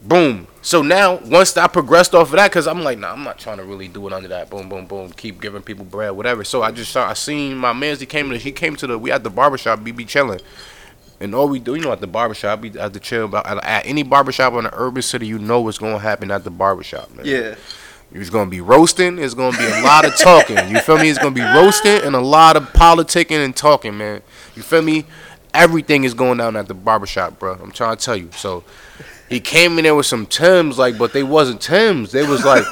Boom. 0.04 0.48
So 0.64 0.82
now, 0.82 1.18
once 1.18 1.56
I 1.58 1.68
progressed 1.68 2.16
off 2.16 2.30
of 2.30 2.36
that, 2.36 2.52
cause 2.52 2.68
I'm 2.68 2.84
like, 2.84 2.98
nah, 2.98 3.12
I'm 3.12 3.24
not 3.24 3.38
trying 3.38 3.58
to 3.58 3.64
really 3.64 3.88
do 3.88 4.08
it 4.08 4.14
under 4.14 4.28
that. 4.30 4.50
Boom, 4.50 4.68
boom, 4.68 4.86
boom. 4.86 5.12
Keep 5.12 5.42
giving 5.42 5.62
people 5.62 5.86
bread, 5.86 6.12
whatever. 6.12 6.44
So 6.44 6.64
I 6.64 6.72
just 6.72 6.92
saw, 6.92 7.08
I 7.08 7.14
seen 7.14 7.58
my 7.58 7.74
man's. 7.74 8.00
He 8.00 8.06
came 8.06 8.30
to, 8.30 8.38
he 8.38 8.52
came 8.52 8.76
to 8.78 8.88
the, 8.88 8.98
we 8.98 9.12
at 9.12 9.24
the 9.24 9.30
barbershop. 9.30 9.82
We 9.82 9.92
be 9.92 10.06
chilling. 10.06 10.40
And 11.20 11.36
all 11.36 11.48
we 11.48 11.60
do, 11.60 11.76
you 11.76 11.82
know, 11.82 11.92
at 11.92 12.02
the 12.02 12.08
barbershop, 12.08 12.62
we 12.62 12.72
at 12.80 12.94
the 12.94 13.00
chill 13.00 13.26
about 13.26 13.46
at, 13.46 13.64
at 13.64 13.86
any 13.86 14.02
barbershop 14.02 14.54
in 14.54 14.64
the 14.64 14.72
urban 14.74 15.04
city, 15.04 15.28
you 15.28 15.38
know 15.38 15.62
what's 15.62 15.78
gonna 15.78 16.00
happen 16.00 16.32
at 16.32 16.44
the 16.44 16.50
barbershop, 16.50 17.14
man. 17.14 17.26
Yeah. 17.26 17.56
It's 18.12 18.32
gonna 18.32 18.50
be 18.50 18.60
roasting. 18.60 19.20
It's 19.20 19.36
gonna 19.36 19.56
be 19.56 19.66
a 19.66 19.84
lot 19.84 20.04
of 20.04 20.18
talking. 20.18 20.58
You 20.70 20.80
feel 20.80 20.98
me? 20.98 21.10
It's 21.10 21.20
gonna 21.20 21.36
be 21.36 21.42
roasting 21.42 22.02
and 22.02 22.16
a 22.16 22.20
lot 22.20 22.58
of 22.58 22.64
politicking 22.74 23.46
and 23.46 23.56
talking, 23.56 23.98
man. 23.98 24.24
You 24.56 24.64
feel 24.64 24.82
me? 24.82 25.06
Everything 25.54 26.06
is 26.06 26.14
going 26.14 26.40
down 26.40 26.56
at 26.56 26.68
the 26.68 26.74
barbershop, 26.74 27.38
bro. 27.38 27.54
I'm 27.54 27.72
trying 27.72 27.98
to 27.98 28.04
tell 28.04 28.16
you. 28.16 28.30
So 28.32 28.64
he 29.32 29.40
came 29.40 29.78
in 29.78 29.84
there 29.86 29.96
with 29.96 30.06
some 30.06 30.26
terms 30.28 30.78
like, 30.78 30.98
but 30.98 31.14
they 31.14 31.24
wasn't 31.24 31.62
terms. 31.62 32.12
They 32.12 32.28
was 32.28 32.44
like, 32.46 32.64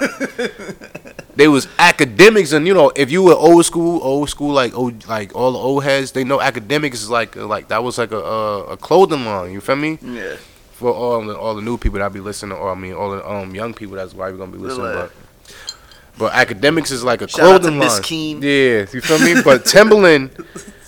they 1.35 1.47
was 1.47 1.67
academics, 1.79 2.51
and 2.51 2.67
you 2.67 2.73
know, 2.73 2.91
if 2.95 3.09
you 3.11 3.23
were 3.23 3.33
old 3.33 3.65
school, 3.65 3.99
old 4.03 4.29
school, 4.29 4.51
like 4.53 4.75
old, 4.77 5.07
like 5.07 5.35
all 5.35 5.51
the 5.53 5.57
old 5.59 5.83
heads, 5.83 6.11
they 6.11 6.23
know 6.23 6.39
academics 6.41 7.01
is 7.01 7.09
like, 7.09 7.35
like 7.35 7.69
that 7.69 7.83
was 7.83 7.97
like 7.97 8.11
a 8.11 8.17
a, 8.19 8.63
a 8.73 8.77
clothing 8.77 9.25
line. 9.25 9.51
You 9.51 9.61
feel 9.61 9.75
me? 9.77 9.97
Yeah. 10.01 10.35
For 10.73 10.93
all 10.93 11.25
the 11.25 11.37
all 11.37 11.55
the 11.55 11.61
new 11.61 11.77
people 11.77 11.99
that 11.99 12.13
be 12.13 12.19
listening, 12.19 12.57
or 12.57 12.71
I 12.71 12.75
mean, 12.75 12.93
all 12.93 13.11
the 13.11 13.27
um 13.29 13.55
young 13.55 13.73
people 13.73 13.95
that's 13.95 14.13
why 14.13 14.29
we're 14.29 14.37
gonna 14.37 14.51
be 14.51 14.57
listening, 14.57 14.85
Really? 14.87 15.01
but. 15.07 15.11
But 16.17 16.33
academics 16.33 16.91
is 16.91 17.01
like 17.01 17.21
a 17.21 17.29
Shout 17.29 17.39
clothing 17.39 17.79
Miss 17.79 17.93
line. 17.93 18.03
Keen. 18.03 18.41
Yeah, 18.41 18.85
you 18.91 18.99
feel 18.99 19.19
me? 19.19 19.41
But 19.41 19.63
Timberland, 19.63 20.31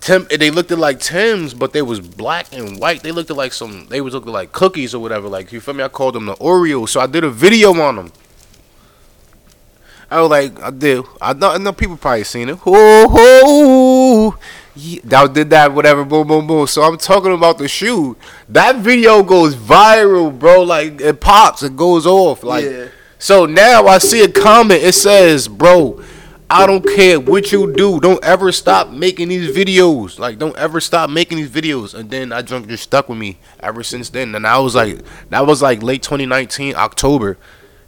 Tim, 0.00 0.26
they 0.30 0.50
looked 0.50 0.72
at 0.72 0.78
like 0.78 0.98
Tims, 0.98 1.52
but 1.52 1.72
they 1.74 1.82
was 1.82 2.00
black 2.00 2.46
and 2.52 2.78
white. 2.80 3.02
They 3.02 3.12
looked 3.12 3.30
at 3.30 3.36
like 3.36 3.52
some. 3.52 3.86
They 3.88 4.00
was 4.00 4.14
looking 4.14 4.32
like 4.32 4.50
cookies 4.52 4.94
or 4.94 4.98
whatever. 5.02 5.28
Like 5.28 5.52
you 5.52 5.60
feel 5.60 5.74
me? 5.74 5.84
I 5.84 5.88
called 5.88 6.14
them 6.14 6.26
the 6.26 6.34
Oreos. 6.36 6.88
So 6.90 7.00
I 7.00 7.06
did 7.06 7.22
a 7.22 7.30
video 7.30 7.78
on 7.80 7.96
them. 7.96 8.12
I 10.10 10.20
was 10.22 10.30
like, 10.30 10.60
I 10.60 10.70
did. 10.70 11.04
I 11.20 11.34
know, 11.34 11.50
I 11.50 11.58
know 11.58 11.72
people 11.72 11.96
probably 11.96 12.24
seen 12.24 12.48
it. 12.48 12.56
Ho 12.58 13.06
ho. 13.08 14.38
Yeah, 14.74 15.00
that 15.04 15.32
did 15.34 15.50
that, 15.50 15.72
whatever, 15.72 16.04
boom, 16.04 16.26
boom, 16.26 16.46
boom. 16.46 16.66
So 16.66 16.82
I'm 16.82 16.96
talking 16.96 17.32
about 17.34 17.58
the 17.58 17.68
shoe. 17.68 18.16
That 18.48 18.76
video 18.76 19.22
goes 19.22 19.54
viral, 19.54 20.36
bro. 20.36 20.62
Like 20.62 21.00
it 21.00 21.20
pops, 21.20 21.62
it 21.62 21.76
goes 21.76 22.06
off. 22.06 22.42
Like 22.42 22.64
Yeah. 22.64 22.86
so 23.18 23.46
now 23.46 23.86
I 23.86 23.98
see 23.98 24.22
a 24.24 24.28
comment. 24.30 24.82
It 24.82 24.94
says, 24.94 25.46
"Bro, 25.48 26.02
I 26.50 26.66
don't 26.66 26.84
care 26.84 27.20
what 27.20 27.52
you 27.52 27.72
do. 27.72 28.00
Don't 28.00 28.22
ever 28.24 28.50
stop 28.50 28.90
making 28.90 29.28
these 29.28 29.54
videos. 29.56 30.18
Like, 30.18 30.38
don't 30.38 30.56
ever 30.56 30.80
stop 30.80 31.08
making 31.08 31.38
these 31.38 31.50
videos." 31.50 31.94
And 31.94 32.10
then 32.10 32.32
I 32.32 32.42
drunk 32.42 32.66
just 32.68 32.82
stuck 32.82 33.08
with 33.08 33.18
me 33.18 33.38
ever 33.60 33.82
since 33.82 34.10
then. 34.10 34.34
And 34.34 34.46
I 34.46 34.58
was 34.58 34.74
like, 34.74 34.98
that 35.30 35.46
was 35.46 35.62
like 35.62 35.82
late 35.82 36.02
2019, 36.02 36.74
October. 36.74 37.38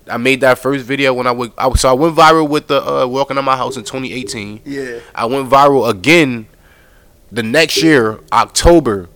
I 0.08 0.16
made 0.16 0.40
that 0.40 0.58
first 0.58 0.84
video 0.84 1.12
when 1.14 1.26
I 1.26 1.32
would. 1.32 1.52
I, 1.58 1.72
so 1.74 1.88
I 1.88 1.92
went 1.92 2.16
viral 2.16 2.48
with 2.48 2.68
the 2.68 2.82
uh, 2.82 3.06
walking 3.06 3.38
on 3.38 3.44
my 3.44 3.56
house 3.56 3.76
in 3.76 3.84
2018. 3.84 4.62
Yeah. 4.64 5.00
I 5.14 5.26
went 5.26 5.48
viral 5.48 5.88
again 5.88 6.46
the 7.30 7.42
next 7.42 7.82
year, 7.82 8.20
October 8.32 9.08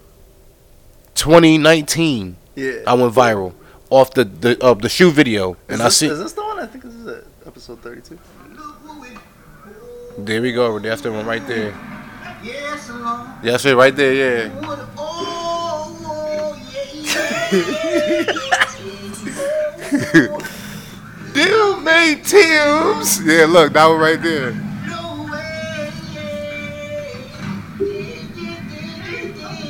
2019. 1.15 2.37
Yeah. 2.55 2.73
I 2.87 2.95
went 2.95 3.15
viral 3.15 3.53
off 3.91 4.15
the 4.15 4.25
the 4.25 4.63
uh, 4.63 4.75
the 4.75 4.89
shoe 4.89 5.11
video, 5.11 5.53
Is 5.53 5.59
and 5.69 5.83
I 5.83 5.85
this, 5.87 5.97
see. 5.99 6.07
Is 6.09 6.19
this 6.19 6.33
the 6.33 6.43
one? 6.45 6.59
I 6.59 6.67
think 6.67 6.85
this 6.85 6.95
is 6.95 7.07
it. 7.07 7.27
Episode 7.47 7.81
32. 7.81 8.19
There 10.19 10.41
we 10.43 10.53
go. 10.53 10.79
That's 10.79 11.03
the 11.03 11.13
one 11.13 11.27
right 11.27 11.47
there. 11.47 11.75
Yes, 12.43 12.89
Lord. 12.91 13.27
That's 13.43 13.65
it 13.65 13.75
right 13.77 13.95
there. 13.95 14.13
Yeah. 14.15 14.49
Would- 14.67 14.79
oh, 14.97 15.99
oh, 16.05 16.57
yeah, 16.73 18.25
yeah. 20.13 20.37
Them 21.33 21.85
made 21.85 22.25
Tim's. 22.25 23.21
Yeah, 23.25 23.47
look, 23.49 23.73
that 23.75 23.87
one 23.87 23.99
right 24.01 24.21
there. 24.23 24.53
No 24.53 25.27
way, 25.31 25.91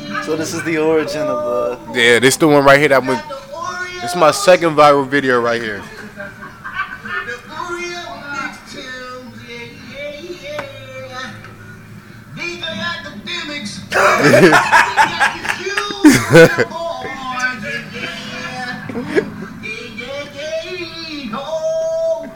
yeah. 0.04 0.22
So 0.22 0.36
this 0.36 0.54
is 0.54 0.62
the 0.64 0.78
origin 0.78 1.22
of 1.22 1.92
the. 1.92 2.00
Yeah, 2.00 2.18
this 2.20 2.36
the 2.36 2.46
one 2.48 2.64
right 2.64 2.78
here 2.78 2.88
that 2.90 3.02
went. 3.04 3.20
The 3.28 3.34
Oreo- 3.34 4.00
This 4.02 4.10
is 4.12 4.16
my 4.16 4.30
second 4.30 4.74
viral 4.76 5.06
video 5.06 5.40
right 5.40 5.60
here. 5.60 5.82
Oh, 21.38 22.30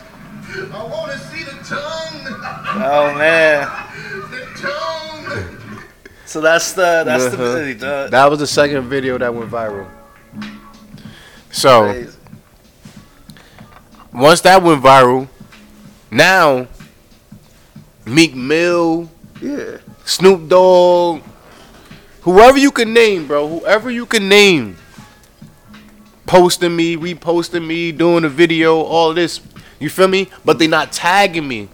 I 0.73 0.83
wanna 0.91 1.19
see 1.19 1.45
the 1.45 1.53
tongue, 1.65 2.27
Oh 2.83 3.15
man. 3.17 3.69
So 6.27 6.41
that's 6.41 6.73
the 6.75 7.03
that's 7.05 7.25
Uh-huh. 7.25 7.37
the, 7.37 7.73
the 7.75 8.09
That 8.11 8.31
was 8.31 8.39
the 8.39 8.47
second 8.47 8.89
video 8.89 9.19
that 9.19 9.35
went 9.35 9.51
viral. 9.51 9.89
So 11.51 11.85
crazy. 11.93 12.17
once 14.13 14.41
that 14.43 14.63
went 14.63 14.83
viral, 14.83 15.29
now 16.11 16.69
Meek 18.07 18.35
Mill, 18.35 19.11
yeah. 19.41 19.79
Snoop 20.05 20.49
Dogg, 20.49 21.23
whoever 22.23 22.59
you 22.59 22.71
can 22.71 22.93
name, 22.93 23.27
bro, 23.27 23.47
whoever 23.49 23.91
you 23.91 24.07
can 24.07 24.29
name, 24.29 24.77
posting 26.27 26.75
me, 26.77 26.97
reposting 26.97 27.67
me, 27.67 27.93
doing 27.93 28.25
a 28.25 28.29
video, 28.29 28.81
all 28.81 29.15
this. 29.15 29.41
You 29.79 29.89
feel 29.91 30.09
me? 30.09 30.29
But 30.45 30.59
they 30.59 30.67
not 30.67 30.93
tagging 30.93 31.47
me. 31.49 31.69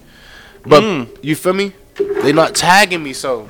But 0.64 0.82
Mm. 0.82 1.08
you 1.22 1.34
feel 1.36 1.52
me? 1.52 1.72
They 2.22 2.32
not 2.32 2.54
tagging 2.54 3.02
me, 3.02 3.12
so. 3.12 3.48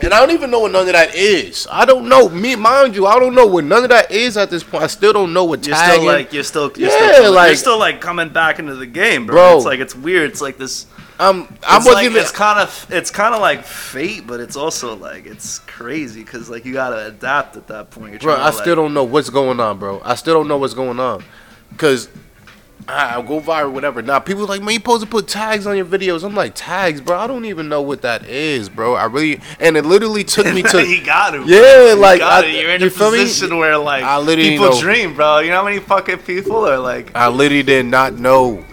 And 0.00 0.12
I 0.12 0.20
don't 0.20 0.32
even 0.32 0.50
know 0.50 0.58
what 0.60 0.72
none 0.72 0.86
of 0.86 0.92
that 0.92 1.14
is. 1.14 1.66
I 1.70 1.84
don't 1.86 2.08
know. 2.08 2.28
Me, 2.28 2.56
mind 2.56 2.94
you, 2.94 3.06
I 3.06 3.18
don't 3.18 3.34
know 3.34 3.46
what 3.46 3.64
none 3.64 3.84
of 3.84 3.88
that 3.90 4.10
is 4.10 4.36
at 4.36 4.50
this 4.50 4.62
point. 4.62 4.82
I 4.84 4.86
still 4.88 5.12
don't 5.14 5.32
know 5.32 5.44
what 5.44 5.66
You're 5.66 5.74
tagging. 5.74 5.94
still 6.02 6.04
like 6.12 6.32
you're 6.32 6.42
still 6.42 6.70
you're 6.76 6.90
Yeah, 6.90 7.12
still 7.14 7.32
like- 7.32 7.46
you're 7.48 7.56
still 7.56 7.78
like 7.78 8.00
coming 8.00 8.28
back 8.28 8.58
into 8.58 8.74
the 8.74 8.86
game, 8.86 9.24
bro. 9.24 9.34
Bro. 9.34 9.56
It's 9.56 9.64
like 9.66 9.80
it's 9.80 9.94
weird. 9.94 10.30
It's 10.30 10.42
like 10.42 10.58
this. 10.58 10.86
I'm. 11.18 11.42
I 11.66 11.76
It's 11.76 11.86
like, 11.86 12.10
it's 12.12 12.32
kind 12.32 12.58
of 12.58 12.86
it's 12.90 13.10
kind 13.10 13.34
of 13.34 13.40
like 13.40 13.64
fate, 13.64 14.26
but 14.26 14.40
it's 14.40 14.56
also 14.56 14.96
like 14.96 15.26
it's 15.26 15.60
crazy 15.60 16.24
because 16.24 16.50
like 16.50 16.64
you 16.64 16.72
gotta 16.72 17.06
adapt 17.06 17.56
at 17.56 17.68
that 17.68 17.90
point. 17.90 18.20
Bro, 18.20 18.42
I 18.42 18.50
to, 18.50 18.56
still 18.56 18.74
don't 18.76 18.94
know 18.94 19.04
what's 19.04 19.30
going 19.30 19.60
on, 19.60 19.78
bro. 19.78 20.00
I 20.04 20.16
still 20.16 20.34
don't 20.34 20.48
know 20.48 20.56
what's 20.58 20.74
going 20.74 20.98
on. 20.98 21.22
Cause 21.76 22.08
I'll 22.86 23.22
go 23.22 23.40
viral, 23.40 23.72
whatever. 23.72 24.02
Now 24.02 24.18
people 24.18 24.46
like, 24.46 24.60
man, 24.60 24.72
you 24.74 24.78
supposed 24.78 25.02
to 25.04 25.08
put 25.08 25.26
tags 25.26 25.66
on 25.66 25.76
your 25.76 25.86
videos. 25.86 26.22
I'm 26.24 26.34
like, 26.34 26.52
tags, 26.54 27.00
bro. 27.00 27.16
I 27.18 27.26
don't 27.26 27.44
even 27.46 27.68
know 27.68 27.80
what 27.80 28.02
that 28.02 28.26
is, 28.26 28.68
bro. 28.68 28.94
I 28.94 29.04
really 29.06 29.40
and 29.60 29.76
it 29.76 29.86
literally 29.86 30.24
took 30.24 30.46
me 30.46 30.62
to 30.70 30.86
you 30.86 31.02
got 31.04 31.30
to. 31.30 31.44
Yeah, 31.46 31.90
you 31.90 31.94
like, 31.94 32.18
got 32.20 32.44
I- 32.44 32.48
You're 32.48 32.70
in 32.70 32.80
you 32.80 32.88
a 32.88 32.90
feel 32.90 33.10
me? 33.12 33.18
position 33.22 33.56
where 33.56 33.78
like 33.78 34.02
I 34.02 34.18
literally 34.18 34.50
people 34.50 34.70
know. 34.70 34.80
dream, 34.80 35.14
bro. 35.14 35.38
You 35.38 35.50
know 35.50 35.58
how 35.58 35.64
many 35.64 35.78
fucking 35.78 36.18
people 36.18 36.66
are 36.66 36.78
like. 36.78 37.14
I 37.14 37.28
literally 37.28 37.62
did 37.62 37.86
not 37.86 38.14
know. 38.14 38.64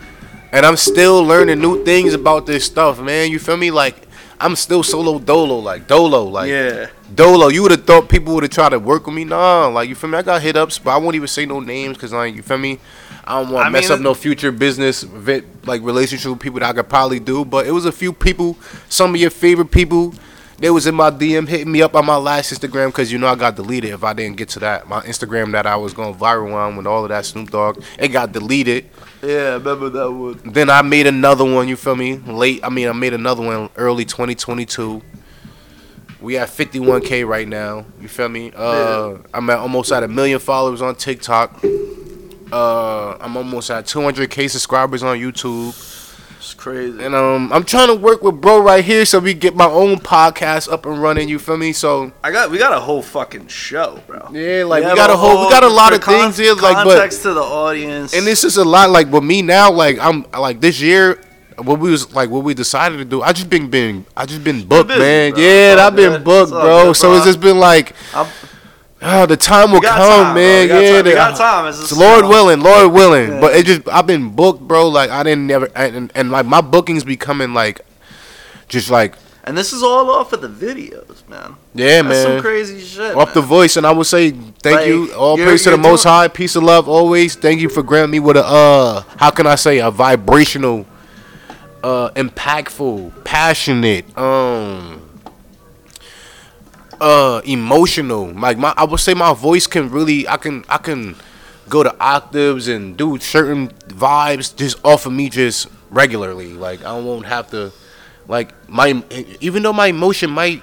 And 0.52 0.66
I'm 0.66 0.76
still 0.76 1.24
learning 1.24 1.60
new 1.60 1.84
things 1.86 2.14
about 2.14 2.45
this 2.45 2.66
stuff, 2.66 2.99
man. 2.99 3.32
You 3.32 3.39
feel 3.39 3.58
me? 3.58 3.72
Like 3.72 4.08
I'm 4.39 4.56
still 4.56 4.84
solo 4.84 5.20
dolo, 5.20 5.60
like 5.60 5.88
dolo, 5.88 6.24
like 6.24 6.49
yeah, 6.49 6.88
Dolo, 7.14 7.49
you 7.49 7.62
would 7.62 7.72
have 7.72 7.86
thought 7.86 8.10
people 8.10 8.34
would 8.34 8.43
have 8.43 8.52
tried 8.52 8.70
to 8.70 8.80
work 8.80 9.06
with 9.06 9.16
me. 9.16 9.24
Nah, 9.24 9.68
like 9.68 9.88
you 9.88 9.95
feel 9.95 10.10
me? 10.10 10.18
I 10.18 10.24
got 10.24 10.41
hit 10.41 10.58
ups, 10.58 10.80
but 10.80 10.91
I 10.91 10.97
won't 10.97 11.16
even 11.16 11.28
say 11.28 11.45
no 11.45 11.60
names 11.60 11.95
because 11.95 12.12
like 12.12 12.36
you 12.36 12.41
feel 12.41 12.58
me. 12.58 12.80
I 13.24 13.39
don't 13.39 13.52
want 13.52 13.68
to 13.68 13.70
mess 13.70 13.84
mean, 13.84 13.91
up 13.91 13.99
no 13.99 14.16
future 14.16 14.52
business 14.52 15.06
like 15.06 15.84
relationship 15.84 16.32
with 16.32 16.39
people 16.39 16.60
that 16.60 16.70
I 16.70 16.74
could 16.74 16.89
probably 16.89 17.20
do. 17.20 17.45
But 17.45 17.68
it 17.68 17.72
was 17.72 17.86
a 17.86 17.91
few 17.91 18.14
people, 18.14 18.58
some 18.89 19.14
of 19.14 19.22
your 19.22 19.30
favorite 19.30 19.70
people. 19.70 20.14
They 20.62 20.70
was 20.70 20.86
in 20.86 20.93
my 20.93 21.09
DM 21.09 21.47
hitting 21.47 21.72
me 21.72 21.82
up 21.82 21.95
on 21.95 22.05
my 22.05 22.18
last 22.18 22.53
Instagram 22.53 22.89
because 22.89 23.12
you 23.12 23.18
know 23.18 23.26
I 23.28 23.34
got 23.34 23.55
deleted 23.55 23.89
if 23.89 24.03
I 24.03 24.14
didn't 24.14 24.38
get 24.38 24.47
to 24.49 24.59
that. 24.59 24.88
My 24.88 25.01
Instagram 25.01 25.53
that 25.53 25.66
I 25.66 25.76
was 25.76 25.91
going 25.91 26.14
viral 26.14 26.53
on 26.53 26.76
with 26.76 26.86
all 26.86 27.01
of 27.01 27.09
that 27.09 27.26
Snoop 27.26 27.49
Dogg, 27.49 27.84
it 27.97 28.09
got 28.09 28.32
deleted. 28.32 28.88
yeah. 29.24 29.30
I 29.30 29.53
remember 29.53 29.89
that 29.89 30.12
one. 30.12 30.39
Then 30.45 30.70
I 30.70 30.84
made 30.84 31.07
another 31.07 31.45
one. 31.45 31.68
You 31.68 31.76
feel 31.76 31.95
me? 31.95 32.18
Late. 32.18 32.59
I 32.64 32.70
mean, 32.70 32.88
I 32.88 32.91
made 32.91 33.14
another 33.16 33.43
one 33.43 33.72
early 33.76 34.05
2022. 34.05 35.01
We 36.22 36.38
at 36.38 36.49
51k 36.49 37.28
right 37.28 37.47
now. 37.47 37.84
You 37.99 38.07
feel 38.07 38.30
me? 38.30 38.51
Uh, 38.55 39.18
I'm 39.34 39.49
at 39.49 39.57
almost 39.57 39.91
at 39.91 40.03
a 40.03 40.07
million 40.07 40.38
followers 40.38 40.84
on 40.84 40.93
TikTok. 40.93 41.59
Uh, 42.51 43.18
I'm 43.20 43.36
almost 43.36 43.72
at 43.72 43.86
200k 43.86 44.47
subscribers 44.47 45.01
on 45.01 45.18
YouTube. 45.18 45.74
Crazy. 46.62 47.03
And 47.03 47.16
um, 47.16 47.51
I'm 47.51 47.64
trying 47.64 47.88
to 47.88 47.95
work 47.95 48.22
with 48.22 48.39
bro 48.39 48.62
right 48.62 48.86
here 48.86 49.03
so 49.03 49.18
we 49.18 49.34
get 49.34 49.55
my 49.55 49.66
own 49.66 49.97
podcast 49.97 50.72
up 50.72 50.86
and 50.86 51.01
running. 51.01 51.28
You 51.28 51.39
feel 51.39 51.57
me? 51.57 51.74
So 51.74 52.12
I 52.24 52.30
got 52.30 52.51
we 52.51 52.59
got 52.59 52.72
a 52.72 52.80
whole 52.80 53.01
fucking 53.01 53.47
show, 53.47 53.99
bro. 54.05 54.30
yeah, 54.32 54.64
like 54.66 54.84
we, 54.84 54.88
have 54.89 54.95
got 54.95 55.09
a 55.09 55.18
whole, 55.18 55.45
we 55.45 55.49
got 55.49 55.64
a 55.64 55.68
lot 55.68 55.91
of 55.91 56.01
con- 56.01 56.14
things 56.22 56.38
here. 56.38 56.53
Like, 56.53 56.86
but 56.86 56.93
context 56.93 57.24
to 57.24 57.34
the 57.34 57.41
audience. 57.41 58.14
and 58.14 58.28
this 58.28 58.43
is 58.43 58.57
a 58.57 58.64
lot 58.64 58.91
like 58.91 59.07
with 59.12 59.24
me 59.24 59.41
now 59.41 59.72
like 59.72 59.97
i'm 59.97 60.24
like 60.38 60.62
this 60.62 60.80
year 60.80 61.20
what 61.57 61.80
we 61.80 61.89
was 61.89 62.14
like 62.14 62.30
what 62.30 62.43
we 62.43 62.53
decided 62.53 62.97
to 62.97 63.05
do 63.05 63.24
i 63.24 63.34
just 63.34 63.49
been 63.49 63.68
been 63.68 64.05
i 64.16 64.24
just 64.28 64.43
been 64.43 64.64
booked 64.68 64.89
busy, 64.89 64.99
man 64.99 65.32
bro. 65.32 65.41
yeah 65.41 65.76
i've 65.80 65.95
been 65.95 66.24
booked 66.24 66.49
It's 66.49 66.51
all 66.51 66.62
bro 66.62 66.93
so 66.93 67.16
it's 67.16 67.26
just 67.26 67.39
been 67.41 67.57
like 67.57 67.95
I'm- 68.14 68.28
oh, 69.04 69.26
the 69.26 69.38
time 69.38 69.72
will 69.72 69.82
come 69.82 69.97
time, 69.97 70.36
man 70.36 70.68
got 70.68 70.82
yeah 70.84 70.89
time. 70.95 71.04
We 71.06 71.10
the- 71.12 71.16
got 71.16 71.38
time. 71.38 71.68
It's 71.68 71.80
just, 71.80 71.97
lord 71.97 72.18
you 72.18 72.22
know, 72.24 72.30
willing 72.30 72.60
lord 72.62 72.91
willing 72.91 73.30
Yeah. 73.34 73.39
but 73.41 73.56
it 73.56 73.66
just 73.66 73.88
i've 73.89 74.06
been 74.08 74.30
booked 74.36 74.62
bro 74.62 74.88
like 74.89 75.10
i 75.10 75.24
didn't 75.24 75.47
never 75.47 75.68
and, 75.76 76.12
and 76.16 76.32
like 76.32 76.45
my 76.45 76.62
bookings 76.62 77.04
becoming 77.04 77.54
like 77.54 77.82
just 78.68 78.89
like 78.89 79.16
And 79.43 79.58
this 79.58 79.74
is 79.74 79.82
all 79.84 80.10
off 80.12 80.32
of 80.34 80.41
the 80.41 80.47
videos, 80.47 81.28
man. 81.28 81.56
yeah 81.74 82.04
That's 82.04 82.22
some 82.22 82.39
crazy 82.41 82.80
shit. 82.80 83.16
off 83.16 83.34
the 83.34 83.41
voice, 83.41 83.76
and 83.76 83.86
I 83.88 83.91
would 83.91 84.06
say 84.06 84.32
thank 84.32 84.76
Like, 84.82 84.88
you. 84.88 85.12
All 85.16 85.36
praise 85.36 85.64
to 85.64 85.72
the 85.72 85.78
Most 85.78 86.04
High. 86.04 86.28
Peace 86.30 86.56
of 86.56 86.62
love 86.64 86.88
always. 86.88 87.36
Thank 87.36 87.60
you 87.60 87.68
for 87.68 87.82
granting 87.84 88.12
me 88.12 88.20
with 88.20 88.38
a 88.38 88.45
uh, 88.45 89.02
how 89.18 89.32
can 89.32 89.47
I 89.47 89.56
say 89.56 89.80
a 89.80 89.89
vibrational, 89.89 90.86
uh, 91.84 92.12
impactful, 92.12 93.24
passionate, 93.26 94.06
um, 94.16 95.02
uh, 97.02 97.41
emotional. 97.43 98.28
Like 98.28 98.58
my, 98.58 98.74
I 98.78 98.86
would 98.86 98.99
say 98.99 99.14
my 99.14 99.34
voice 99.34 99.68
can 99.68 99.89
really, 99.89 100.28
I 100.28 100.38
can, 100.38 100.64
I 100.70 100.78
can 100.78 101.18
go 101.68 101.84
to 101.84 101.93
octaves 101.99 102.68
and 102.68 102.95
do 102.95 103.18
certain 103.20 103.70
vibes 103.89 104.56
just 104.56 104.78
off 104.86 105.06
of 105.06 105.12
me 105.12 105.30
just 105.30 105.68
regularly. 105.89 106.54
Like 106.54 106.86
I 106.86 106.97
won't 106.97 107.26
have 107.26 107.49
to, 107.52 107.74
like 108.28 108.54
my, 108.70 109.04
even 109.41 109.64
though 109.64 109.74
my 109.74 109.88
emotion 109.88 110.30
might 110.30 110.62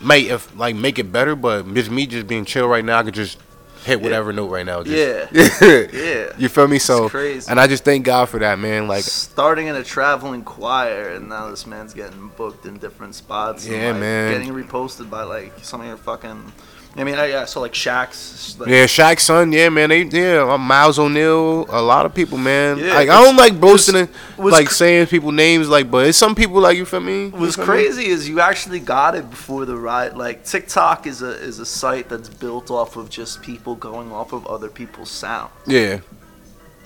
might 0.00 0.24
if 0.24 0.56
like 0.56 0.74
make 0.74 0.98
it 0.98 1.12
better, 1.12 1.36
but 1.36 1.72
just 1.74 1.90
me 1.90 2.06
just 2.06 2.26
being 2.26 2.44
chill 2.44 2.66
right 2.66 2.84
now, 2.84 2.98
I 2.98 3.02
could 3.02 3.14
just 3.14 3.38
hit 3.84 4.00
whatever 4.00 4.32
note 4.32 4.50
right 4.50 4.66
now. 4.66 4.82
Just, 4.82 5.32
Yeah. 5.32 5.86
Yeah. 5.92 6.32
You 6.38 6.48
feel 6.48 6.68
me? 6.68 6.78
So, 6.78 7.08
crazy. 7.08 7.50
and 7.50 7.58
I 7.60 7.66
just 7.66 7.84
thank 7.84 8.04
God 8.04 8.28
for 8.28 8.38
that, 8.40 8.58
man. 8.58 8.88
Like, 8.88 9.04
starting 9.04 9.66
in 9.66 9.76
a 9.76 9.84
traveling 9.84 10.42
choir, 10.42 11.10
and 11.10 11.28
now 11.28 11.50
this 11.50 11.66
man's 11.66 11.94
getting 11.94 12.28
booked 12.36 12.66
in 12.66 12.78
different 12.78 13.14
spots. 13.14 13.66
and, 13.66 13.74
Yeah, 13.74 13.90
like, 13.92 14.00
man. 14.00 14.32
Getting 14.32 14.54
reposted 14.54 15.10
by 15.10 15.22
like 15.24 15.52
some 15.62 15.80
of 15.80 15.86
your 15.86 15.96
fucking. 15.96 16.52
I 16.96 17.04
mean, 17.04 17.14
I, 17.14 17.44
saw 17.44 17.60
like 17.60 17.72
Shaq's. 17.72 18.58
Like, 18.58 18.68
yeah, 18.68 18.84
Shaq's 18.84 19.22
son, 19.22 19.52
yeah, 19.52 19.68
man. 19.68 19.90
They, 19.90 20.02
yeah, 20.02 20.56
Myles 20.56 20.98
O'Neal, 20.98 21.66
a 21.68 21.80
lot 21.80 22.04
of 22.04 22.12
people, 22.12 22.36
man. 22.36 22.78
Yeah, 22.78 22.94
like, 22.94 23.08
I 23.08 23.22
don't 23.22 23.36
like 23.36 23.60
boasting, 23.60 23.94
and, 23.94 24.08
was 24.36 24.52
like 24.52 24.66
cr- 24.66 24.74
saying 24.74 25.06
people 25.06 25.30
names, 25.30 25.68
like, 25.68 25.88
but 25.88 26.06
it's 26.08 26.18
some 26.18 26.34
people 26.34 26.60
like 26.60 26.76
you 26.76 26.84
feel 26.84 26.98
me. 27.00 27.26
You 27.26 27.30
What's 27.30 27.54
feel 27.54 27.64
me? 27.64 27.70
crazy 27.72 28.06
is 28.06 28.28
you 28.28 28.40
actually 28.40 28.80
got 28.80 29.14
it 29.14 29.30
before 29.30 29.66
the 29.66 29.76
ride. 29.76 30.16
Like 30.16 30.44
TikTok 30.44 31.06
is 31.06 31.22
a 31.22 31.30
is 31.30 31.60
a 31.60 31.64
site 31.66 32.08
that's 32.08 32.28
built 32.28 32.72
off 32.72 32.96
of 32.96 33.08
just 33.08 33.40
people 33.40 33.76
going 33.76 34.10
off 34.10 34.32
of 34.32 34.44
other 34.48 34.68
people's 34.68 35.10
sound, 35.12 35.50
Yeah, 35.66 36.00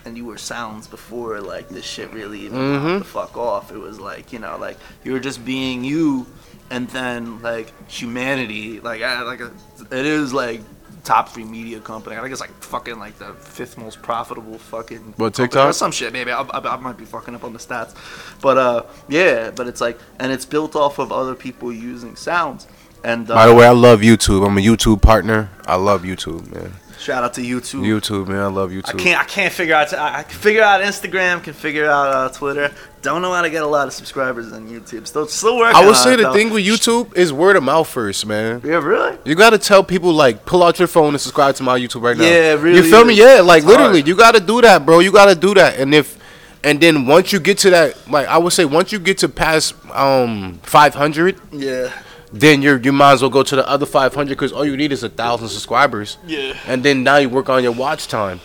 and 0.05 0.19
you 0.19 0.27
were 0.27 0.39
sounds 0.39 0.87
before 0.87 1.41
like 1.41 1.71
this 1.71 1.85
shit 1.87 2.13
really 2.13 2.41
even 2.41 2.59
Mhm. 2.59 2.99
the 2.99 3.05
fuck 3.05 3.39
off. 3.39 3.73
It 3.73 3.79
was 3.79 3.99
like 3.99 4.35
you 4.35 4.39
know 4.39 4.59
like 4.61 4.77
you 5.03 5.13
were 5.13 5.21
just 5.21 5.45
being 5.47 5.83
you, 5.83 6.27
and 6.71 6.89
then 6.91 7.41
like 7.43 7.73
humanity 7.91 8.81
like 8.81 9.03
I, 9.03 9.23
like 9.23 9.41
a, 9.41 9.51
it 9.93 10.07
is 10.07 10.33
like 10.33 10.61
top 11.05 11.29
three 11.29 11.45
media 11.45 11.81
company. 11.81 12.17
I 12.17 12.21
think 12.21 12.33
it's 12.33 12.41
like 12.41 12.51
fucking 12.63 12.99
like 12.99 13.19
the 13.19 13.35
fifth 13.35 13.77
most 13.77 14.01
profitable 14.03 14.59
fucking 14.59 15.15
What, 15.17 15.35
TikTok? 15.35 15.69
or 15.69 15.73
some 15.73 15.93
shit. 15.93 16.13
Maybe 16.13 16.31
I, 16.33 16.41
I, 16.43 16.59
I 16.61 16.77
might 16.77 16.97
be 16.97 17.05
fucking 17.05 17.35
up 17.35 17.45
on 17.45 17.53
the 17.53 17.59
stats, 17.59 17.95
but 18.41 18.57
uh 18.57 18.83
yeah, 19.09 19.51
but 19.51 19.67
it's 19.69 19.81
like 19.81 19.99
and 20.19 20.33
it's 20.33 20.47
built 20.47 20.75
off 20.77 20.99
of 20.99 21.13
other 21.13 21.35
people 21.35 21.73
using 21.73 22.17
sounds. 22.17 22.67
And 23.03 23.31
uh, 23.31 23.35
By 23.35 23.47
the 23.47 23.55
way, 23.55 23.67
I 23.67 23.71
love 23.73 24.01
YouTube. 24.01 24.47
I'm 24.47 24.57
a 24.57 24.63
YouTube 24.63 25.03
partner. 25.03 25.51
I 25.67 25.75
love 25.75 26.05
YouTube, 26.05 26.51
man. 26.55 26.73
Shout 27.05 27.23
out 27.23 27.35
to 27.35 27.43
YouTube. 27.43 27.83
YouTube, 27.83 28.29
man. 28.29 28.39
I 28.39 28.47
love 28.47 28.71
YouTube. 28.71 28.95
I 29.01 29.03
can't. 29.03 29.21
I 29.21 29.25
can't 29.25 29.53
figure 29.53 29.75
out. 29.75 29.93
I 29.93 30.21
I 30.21 30.23
can 30.23 30.39
figure 30.39 30.63
out 30.63 30.81
Instagram. 30.81 31.43
Can 31.43 31.53
figure 31.55 31.87
out 31.87 32.09
uh, 32.09 32.29
Twitter. 32.31 32.73
Don't 33.03 33.21
know 33.21 33.33
how 33.35 33.43
to 33.43 33.51
get 33.51 33.63
a 33.63 33.67
lot 33.67 33.87
of 33.87 33.93
subscribers 33.93 34.51
on 34.53 34.67
YouTube. 34.69 35.07
Still, 35.07 35.27
still 35.27 35.59
working. 35.59 35.77
I 35.77 35.87
would 35.87 35.97
say 35.97 36.15
it, 36.15 36.17
the 36.17 36.23
though. 36.25 36.33
thing 36.33 36.51
with 36.51 36.65
YouTube 36.65 37.15
is 37.15 37.33
word 37.35 37.55
of 37.57 37.63
mouth 37.63 37.87
first, 37.87 38.25
man. 38.25 38.63
Yeah, 38.65 38.77
really. 38.83 39.19
You 39.25 39.35
gotta 39.35 39.59
tell 39.59 39.85
people 39.85 40.13
like 40.13 40.47
pull 40.47 40.63
out 40.63 40.79
your 40.79 40.89
phone 40.89 41.09
and 41.13 41.21
subscribe 41.21 41.55
to 41.57 41.63
my 41.63 41.79
YouTube 41.79 42.01
right 42.03 42.17
now. 42.17 42.25
Yeah, 42.25 42.53
really 42.55 42.77
You 42.79 42.83
feel 42.91 43.05
me? 43.05 43.15
Yeah, 43.15 43.41
like 43.43 43.59
It's 43.59 43.67
literally, 43.67 44.01
hard. 44.01 44.09
you 44.09 44.17
gotta 44.17 44.41
do 44.41 44.63
that, 44.63 44.87
bro. 44.87 45.01
You 45.01 45.13
gotta 45.13 45.35
do 45.35 45.53
that. 45.55 45.79
And 45.79 45.95
if 45.95 46.19
and 46.65 46.81
then 46.81 47.05
once 47.07 47.31
you 47.31 47.41
get 47.41 47.59
to 47.59 47.71
that, 47.71 48.11
like 48.11 48.27
I 48.27 48.39
would 48.39 48.55
say, 48.55 48.65
once 48.65 48.91
you 48.91 48.99
get 48.99 49.19
to 49.19 49.29
past 49.29 49.75
um 49.93 50.59
500, 50.63 51.39
Yeah. 51.53 51.93
Then 52.35 52.63
you're 52.63 52.79
you 52.79 52.93
might 52.93 53.13
as 53.13 53.23
well 53.23 53.31
go 53.31 53.45
to 53.45 53.55
the 53.55 53.69
other 53.69 53.87
500 53.87 54.29
because 54.29 54.53
all 54.53 54.65
you 54.65 54.77
need 54.77 54.91
is 54.91 55.05
a 55.05 55.09
thousand 55.09 55.49
subscribers. 55.49 56.19
Yeah. 56.27 56.57
And 56.67 56.83
then 56.83 57.05
now 57.05 57.19
you 57.19 57.29
work 57.29 57.49
on 57.49 57.63
your 57.63 57.73
watch 57.73 58.09
time. 58.09 58.41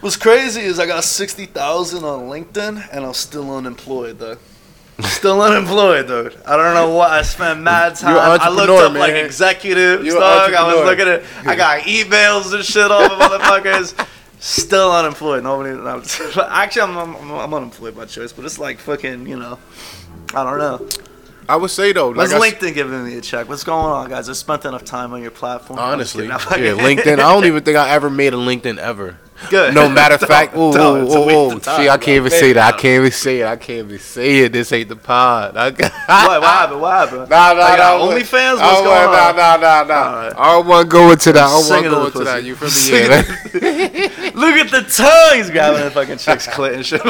What's 0.00 0.16
crazy 0.16 0.62
is 0.62 0.80
I 0.80 0.86
got 0.86 1.04
sixty 1.04 1.46
thousand 1.46 2.02
on 2.02 2.22
LinkedIn 2.22 2.88
and 2.92 3.04
I'm 3.04 3.14
still 3.14 3.54
unemployed 3.56 4.18
though. 4.18 4.38
Still 5.02 5.40
unemployed, 5.48 6.08
dude. 6.08 6.36
I 6.44 6.56
don't 6.56 6.74
know 6.74 6.90
what. 6.90 7.12
I 7.12 7.22
spent 7.22 7.60
mad 7.60 7.94
time. 7.96 8.16
I 8.16 8.48
looked 8.48 8.70
up 8.70 8.94
like 8.94 9.12
man. 9.12 9.24
executive 9.24 10.04
stuff. 10.10 10.52
I 10.52 10.74
was 10.74 10.84
looking 10.84 11.06
at. 11.06 11.22
I 11.46 11.54
got 11.64 11.82
emails 11.82 12.52
and 12.52 12.64
shit 12.64 12.90
off 12.90 13.12
of 13.12 13.18
motherfuckers. 13.20 14.08
Still 14.40 14.90
unemployed. 14.90 15.44
Nobody. 15.44 15.70
No, 15.76 16.02
actually, 16.48 16.82
I'm, 16.82 16.98
I'm 16.98 17.30
I'm 17.30 17.54
unemployed 17.54 17.94
by 17.94 18.06
choice, 18.06 18.32
but 18.32 18.44
it's 18.44 18.58
like 18.58 18.80
fucking. 18.80 19.28
You 19.28 19.38
know. 19.38 19.60
I 20.34 20.44
don't 20.44 20.58
know. 20.58 20.88
I 21.48 21.56
would 21.56 21.70
say 21.70 21.92
though, 21.92 22.08
like 22.08 22.28
When's 22.30 22.32
I 22.32 22.36
s- 22.46 22.54
LinkedIn 22.54 22.74
giving 22.74 23.04
me 23.04 23.16
a 23.16 23.20
check? 23.20 23.48
What's 23.48 23.64
going 23.64 23.84
on, 23.84 24.08
guys? 24.08 24.28
I 24.28 24.32
spent 24.32 24.64
enough 24.64 24.84
time 24.84 25.12
on 25.12 25.20
your 25.22 25.30
platform. 25.32 25.78
Honestly, 25.78 26.26
yeah, 26.28 26.34
I'm 26.36 26.40
LinkedIn. 26.40 27.14
I 27.14 27.32
don't 27.32 27.44
even 27.46 27.62
think 27.64 27.76
I 27.76 27.90
ever 27.90 28.08
made 28.10 28.32
a 28.32 28.36
LinkedIn 28.36 28.78
ever. 28.78 29.18
Good. 29.50 29.74
No 29.74 29.88
matter 29.88 30.14
of 30.14 30.20
fact, 30.28 30.54
ooh, 30.54 30.72
don't. 30.72 31.00
ooh, 31.00 31.04
It's 31.06 31.14
a 31.14 31.18
ooh, 31.18 31.26
waste 31.26 31.52
ooh. 31.52 31.56
of 31.56 31.62
time, 31.64 31.76
See, 31.80 31.88
I 31.88 31.96
can't 31.98 32.16
even 32.16 32.30
say 32.30 32.52
that. 32.52 32.74
I 32.74 32.76
can't 32.76 33.00
even 33.00 33.10
say 33.10 33.40
it. 33.40 33.46
I 33.46 33.56
can't 33.56 33.78
even 33.88 33.98
say 33.98 34.38
it. 34.44 34.52
This 34.52 34.70
ain't 34.72 34.88
the 34.88 34.94
pod. 34.94 35.56
I 35.56 35.70
got, 35.70 35.90
What? 36.06 36.40
What 36.40 36.42
happened? 36.44 36.80
What 36.80 36.92
happened? 36.92 37.28
Nah, 37.30 37.52
nah, 37.54 37.58
Like, 37.60 37.78
nah. 37.78 37.84
uh, 37.84 37.98
OnlyFans? 38.06 38.58
I 38.58 38.62
What's 38.62 38.76
don't 38.76 38.84
going 38.84 39.06
wanna- 39.08 39.16
on? 39.16 39.36
Nah, 39.36 39.56
nah, 39.56 39.82
nah, 39.82 39.82
nah. 39.84 40.08
Alright. 40.16 40.32
I 40.38 40.52
don't 40.52 40.66
want 40.68 40.84
to 40.88 40.88
go 40.92 41.10
into 41.10 41.32
that. 41.32 41.42
I 41.42 41.46
don't 41.48 41.54
want 41.54 41.64
Singing 41.64 41.84
to 41.84 41.90
go 41.90 42.00
the 42.00 42.06
into 42.06 42.18
pussy. 42.18 42.24
that. 42.24 42.44
You 42.44 42.54
feel 42.54 42.68
me? 42.68 42.72
Singing 42.72 43.10
Yeah. 43.10 44.30
to 44.30 44.38
Look 44.38 44.54
at 44.56 44.70
the 44.70 44.82
tongue. 44.88 45.36
He's 45.38 45.50
grabbing 45.50 45.82
the 45.82 45.90
fucking 45.90 46.18
chick's 46.18 46.46
clit 46.46 46.74
and 46.74 46.86
shit. 46.86 47.02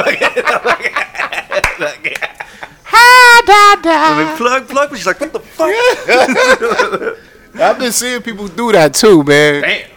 I 2.95 4.25
mean, 4.27 4.37
plug, 4.37 4.67
plug. 4.67 4.95
She's 4.95 5.05
like, 5.05 5.19
what 5.19 5.33
the 5.33 5.39
fuck? 5.39 5.69
I've 7.61 7.77
been 7.79 7.91
seeing 7.91 8.21
people 8.21 8.47
do 8.47 8.71
that 8.71 8.93
too, 8.93 9.23
man. 9.23 9.61
Damn. 9.61 9.89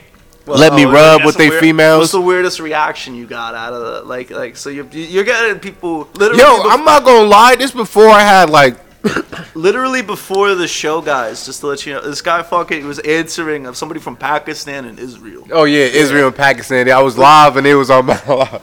Let 0.47 0.75
me 0.75 0.85
Oh, 0.87 0.93
rub 0.93 0.95
that's 1.21 1.25
with 1.27 1.35
some 1.35 1.41
they 1.43 1.49
weird- 1.51 1.61
females. 1.61 1.99
What's 2.01 2.13
the 2.13 2.21
weirdest 2.21 2.61
reaction 2.61 3.15
you 3.17 3.27
got 3.27 3.55
out 3.55 3.73
of 3.73 3.81
the 3.83 4.03
like 4.09 4.31
like? 4.31 4.57
So 4.57 4.71
you're 4.71 4.87
you're 4.93 5.25
getting 5.25 5.59
people 5.59 6.09
literally. 6.15 6.39
Yo, 6.41 6.47
bef- 6.61 6.73
I'm 6.73 6.85
not 6.85 7.05
gonna 7.05 7.29
lie. 7.29 7.57
This 7.57 7.73
before 7.73 8.09
I 8.09 8.21
had 8.21 8.49
like 8.49 8.77
literally 9.57 10.03
before 10.03 10.55
the 10.55 10.69
show, 10.69 11.01
guys. 11.01 11.45
Just 11.47 11.61
to 11.63 11.67
let 11.67 11.85
you 11.85 11.95
know, 11.95 12.01
this 12.03 12.23
guy 12.23 12.45
fucking 12.45 12.87
was 12.87 13.01
answering 13.01 13.67
of 13.67 13.77
somebody 13.77 13.99
from 14.01 14.15
Pakistan 14.17 14.85
and 14.85 15.01
Israel. 15.01 15.49
Oh 15.51 15.65
yeah, 15.65 15.81
Israel 15.87 16.29
and 16.29 16.37
Pakistan. 16.37 16.89
I 16.91 17.03
was 17.03 17.19
live 17.19 17.57
and 17.57 17.67
it 17.67 17.75
was 17.75 17.91
on 17.91 18.07
my 18.07 18.21
live. 18.29 18.63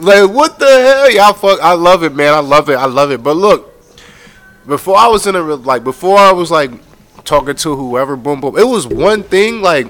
Like 0.00 0.30
what 0.30 0.58
the 0.58 0.66
hell, 0.66 1.10
y'all? 1.10 1.32
Fuck, 1.34 1.60
I 1.62 1.74
love 1.74 2.02
it, 2.02 2.14
man. 2.14 2.34
I 2.34 2.40
love 2.40 2.68
it. 2.68 2.74
I 2.74 2.86
love 2.86 3.10
it. 3.10 3.22
But 3.22 3.36
look, 3.36 3.74
before 4.66 4.96
I 4.96 5.08
was 5.08 5.26
in 5.26 5.36
a 5.36 5.42
like 5.42 5.84
before 5.84 6.18
I 6.18 6.32
was 6.32 6.50
like 6.50 6.70
talking 7.24 7.54
to 7.54 7.76
whoever, 7.76 8.16
boom 8.16 8.40
boom. 8.40 8.56
It 8.58 8.66
was 8.66 8.86
one 8.86 9.22
thing 9.22 9.60
like 9.60 9.86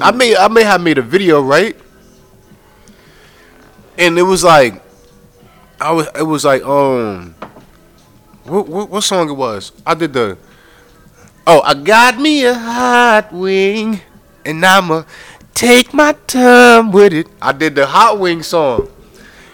I 0.00 0.10
may 0.10 0.36
I 0.36 0.48
may 0.48 0.64
have 0.64 0.80
made 0.80 0.98
a 0.98 1.02
video 1.02 1.40
right, 1.42 1.76
and 3.98 4.18
it 4.18 4.22
was 4.22 4.44
like 4.44 4.82
I 5.80 5.92
was 5.92 6.08
it 6.18 6.22
was 6.22 6.44
like 6.44 6.62
um 6.62 7.34
what 8.44 8.68
what, 8.68 8.90
what 8.90 9.00
song 9.02 9.28
it 9.28 9.34
was? 9.34 9.72
I 9.84 9.94
did 9.94 10.12
the 10.12 10.38
oh 11.46 11.60
I 11.62 11.74
got 11.74 12.18
me 12.18 12.44
a 12.44 12.54
hot 12.54 13.32
wing 13.32 14.00
and 14.44 14.64
I'ma 14.64 15.04
take 15.54 15.92
my 15.92 16.12
time 16.26 16.92
with 16.92 17.12
it. 17.12 17.26
I 17.40 17.52
did 17.52 17.74
the 17.74 17.86
hot 17.86 18.18
wing 18.18 18.42
song. 18.42 18.88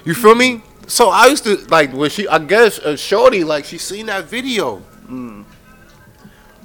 You 0.05 0.15
feel 0.15 0.35
me? 0.35 0.63
So 0.87 1.09
I 1.11 1.27
used 1.27 1.45
to 1.45 1.57
like 1.69 1.93
when 1.93 2.11
she 2.11 2.27
I 2.29 2.39
guess 2.39 2.79
uh, 2.79 2.97
Shorty 2.97 3.45
like 3.45 3.65
she 3.65 3.79
seen 3.79 4.07
that 4.07 4.25
video. 4.25 4.83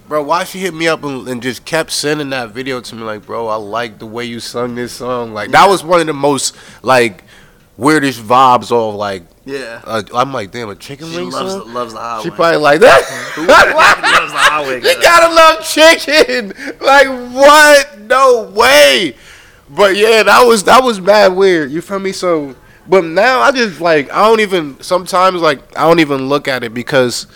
Bro, 0.08 0.24
why 0.24 0.46
she 0.46 0.60
hit 0.60 0.74
me 0.74 0.88
up 0.88 1.04
and, 1.04 1.28
and 1.28 1.44
just 1.44 1.66
kept 1.66 1.92
sending 1.92 2.30
that 2.30 2.52
video 2.52 2.80
to 2.80 2.96
me 2.96 3.04
like, 3.04 3.26
bro, 3.26 3.48
I 3.50 3.56
like 3.56 4.00
the 4.00 4.06
way 4.06 4.24
you 4.24 4.40
sung 4.40 4.74
this 4.76 4.94
song. 4.94 5.34
Like 5.34 5.52
that 5.52 5.68
was 5.68 5.84
one 5.84 6.00
of 6.00 6.08
the 6.08 6.14
most 6.14 6.56
like 6.82 7.26
weirdest 7.76 8.22
vibes 8.22 8.72
of 8.72 8.96
like 8.96 9.24
Yeah, 9.46 9.82
uh, 9.84 10.04
I'm 10.16 10.32
like, 10.34 10.52
damn, 10.52 10.70
a 10.70 10.76
chicken 10.76 11.10
she 11.10 11.18
wing 11.18 11.30
loves 11.30 11.54
the, 11.56 11.60
song? 11.62 11.74
loves 11.74 11.94
the 11.94 12.00
hot 12.00 12.24
She 12.24 12.30
probably 12.30 12.58
like 12.58 12.80
that. 12.80 13.02
loves 13.38 14.32
the 14.32 14.74
wing. 14.74 14.84
You 14.84 15.02
gotta 15.02 15.34
love 15.34 15.66
chicken. 15.66 16.54
Like 16.82 17.08
what? 17.34 18.00
No 18.00 18.50
way. 18.56 19.16
But 19.70 19.98
yeah, 19.98 20.24
that 20.24 20.44
was 20.44 20.64
that 20.64 20.82
was 20.84 21.02
mad 21.02 21.34
weird. 21.36 21.70
You 21.70 21.82
feel 21.82 22.00
me? 22.00 22.14
So, 22.14 22.56
but 22.88 23.04
now 23.04 23.42
I 23.42 23.52
just 23.52 23.82
like 23.82 24.12
I 24.12 24.28
don't 24.28 24.40
even 24.40 24.80
sometimes 24.82 25.42
like 25.42 25.60
I 25.78 25.88
don't 25.88 26.00
even 26.00 26.30
look 26.30 26.48
at 26.48 26.64
it 26.64 26.74
because 26.74 27.28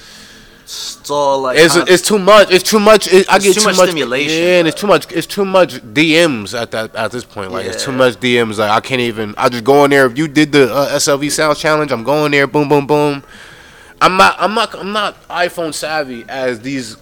It's 0.64 1.10
all 1.10 1.42
like 1.42 1.58
it's 1.58 1.76
it's 1.76 2.02
too 2.08 2.20
much. 2.20 2.50
It's 2.52 2.64
too 2.70 2.80
much. 2.80 3.08
It, 3.12 3.30
I 3.30 3.38
It's 3.38 3.46
get 3.46 3.54
too 3.56 3.62
too, 3.62 3.66
much 3.68 3.78
much 3.78 3.90
stimulation, 3.90 4.44
Yeah, 4.44 4.60
and 4.60 4.68
it's 4.68 4.80
too 4.80 4.88
much. 4.88 5.12
It's 5.12 5.28
too 5.28 5.44
much 5.44 5.76
DMs 5.82 6.60
at 6.60 6.72
that 6.72 6.96
at 6.96 7.12
this 7.12 7.26
point. 7.26 7.52
Like 7.52 7.66
it's 7.66 7.84
too 7.84 7.92
much 7.92 8.16
DMs. 8.16 8.58
Like 8.60 8.72
I 8.72 8.80
can't 8.80 9.02
even. 9.02 9.34
I 9.38 9.50
just 9.50 9.64
go 9.66 9.84
in 9.84 9.92
there. 9.92 10.06
If 10.06 10.18
you 10.18 10.28
did 10.30 10.52
the 10.54 10.74
uh, 10.74 10.90
SLV 10.96 11.30
Sounds 11.32 11.60
Challenge, 11.60 11.92
I'm 11.92 12.04
going 12.04 12.32
there. 12.32 12.48
Boom, 12.48 12.70
boom, 12.70 12.88
boom. 12.88 13.24
I'm 14.02 14.16
not. 14.18 14.36
I'm 14.40 14.54
not. 14.54 14.74
I'm 14.76 14.94
not 14.94 15.22
iPhone 15.28 15.74
savvy 15.74 16.26
as 16.30 16.62
these 16.62 16.96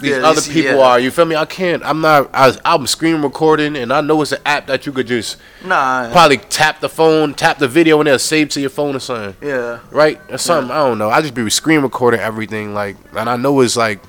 these 0.00 0.10
Yeah, 0.16 0.26
other 0.26 0.40
people 0.40 0.78
yeah. 0.78 0.86
are. 0.86 1.00
You 1.00 1.10
feel 1.10 1.24
me? 1.24 1.36
I 1.36 1.44
can't. 1.44 1.82
I'm 1.84 2.00
not. 2.00 2.30
I, 2.32 2.56
I'm 2.64 2.86
screen 2.86 3.22
recording, 3.22 3.76
and 3.76 3.92
I 3.92 4.00
know 4.00 4.20
it's 4.22 4.32
an 4.32 4.40
app 4.44 4.66
that 4.66 4.86
you 4.86 4.92
could 4.92 5.06
just 5.06 5.36
nah. 5.64 6.10
probably 6.10 6.38
tap 6.38 6.80
the 6.80 6.88
phone, 6.88 7.34
tap 7.34 7.58
the 7.58 7.68
video, 7.68 8.00
and 8.00 8.08
it'll 8.08 8.18
save 8.18 8.48
to 8.50 8.60
your 8.60 8.70
phone 8.70 8.96
or 8.96 9.00
something 9.00 9.36
Yeah, 9.46 9.80
right? 9.90 10.20
Or 10.30 10.38
something. 10.38 10.70
I 10.70 10.78
don't 10.86 10.98
know. 10.98 11.10
I 11.10 11.20
just 11.20 11.34
be 11.34 11.48
screen 11.50 11.80
recording 11.82 12.20
everything, 12.20 12.74
like, 12.74 12.96
and 13.16 13.28
I 13.28 13.36
know 13.36 13.60
it's 13.60 13.76
like, 13.76 14.00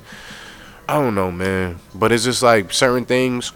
I 0.88 0.94
don't 0.94 1.14
know, 1.14 1.30
man. 1.30 1.78
But 1.94 2.12
it's 2.12 2.24
just 2.24 2.42
like 2.42 2.72
certain 2.72 3.04
things 3.04 3.52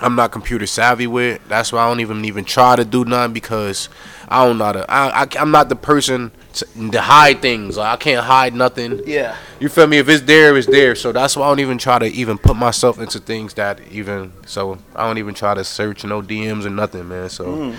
I'm 0.00 0.16
not 0.16 0.32
computer 0.32 0.66
savvy 0.66 1.06
with. 1.06 1.40
That's 1.48 1.72
why 1.72 1.84
I 1.84 1.88
don't 1.88 2.00
even 2.00 2.24
even 2.24 2.44
try 2.44 2.74
to 2.76 2.84
do 2.84 3.04
none 3.04 3.32
because 3.32 3.88
I 4.28 4.44
don't 4.44 4.58
know. 4.58 4.64
How 4.64 4.72
to, 4.72 4.90
I, 4.90 5.22
I 5.22 5.26
I'm 5.38 5.50
not 5.52 5.68
the 5.68 5.76
person 5.76 6.32
to, 6.54 6.90
to 6.90 7.00
hide 7.00 7.40
things. 7.42 7.76
Like 7.76 7.92
I 7.92 7.96
can't 7.96 8.24
hide 8.24 8.54
nothing. 8.54 9.00
yeah. 9.06 9.36
You 9.60 9.68
feel 9.68 9.86
me? 9.86 9.98
If 9.98 10.08
it's 10.08 10.22
there, 10.22 10.56
it's 10.56 10.66
there. 10.66 10.94
So 10.94 11.12
that's 11.12 11.36
why 11.36 11.46
I 11.46 11.50
don't 11.50 11.60
even 11.60 11.78
try 11.78 11.98
to 11.98 12.06
even 12.06 12.38
put 12.38 12.56
myself 12.56 12.98
into 12.98 13.18
things 13.18 13.54
that 13.54 13.80
even. 13.90 14.32
So 14.46 14.78
I 14.94 15.06
don't 15.06 15.18
even 15.18 15.34
try 15.34 15.54
to 15.54 15.64
search 15.64 16.04
no 16.04 16.20
DMs 16.22 16.64
or 16.66 16.70
nothing, 16.70 17.08
man. 17.08 17.28
So 17.28 17.44
Mm. 17.44 17.76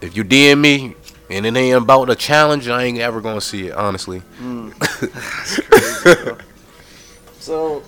if 0.00 0.16
you 0.16 0.24
DM 0.24 0.60
me 0.60 0.94
and 1.30 1.44
it 1.46 1.56
ain't 1.56 1.76
about 1.82 2.08
a 2.10 2.14
challenge, 2.14 2.68
I 2.68 2.84
ain't 2.84 2.98
ever 2.98 3.20
gonna 3.20 3.40
see 3.40 3.68
it. 3.68 3.74
Honestly. 3.74 4.22
So, 7.38 7.82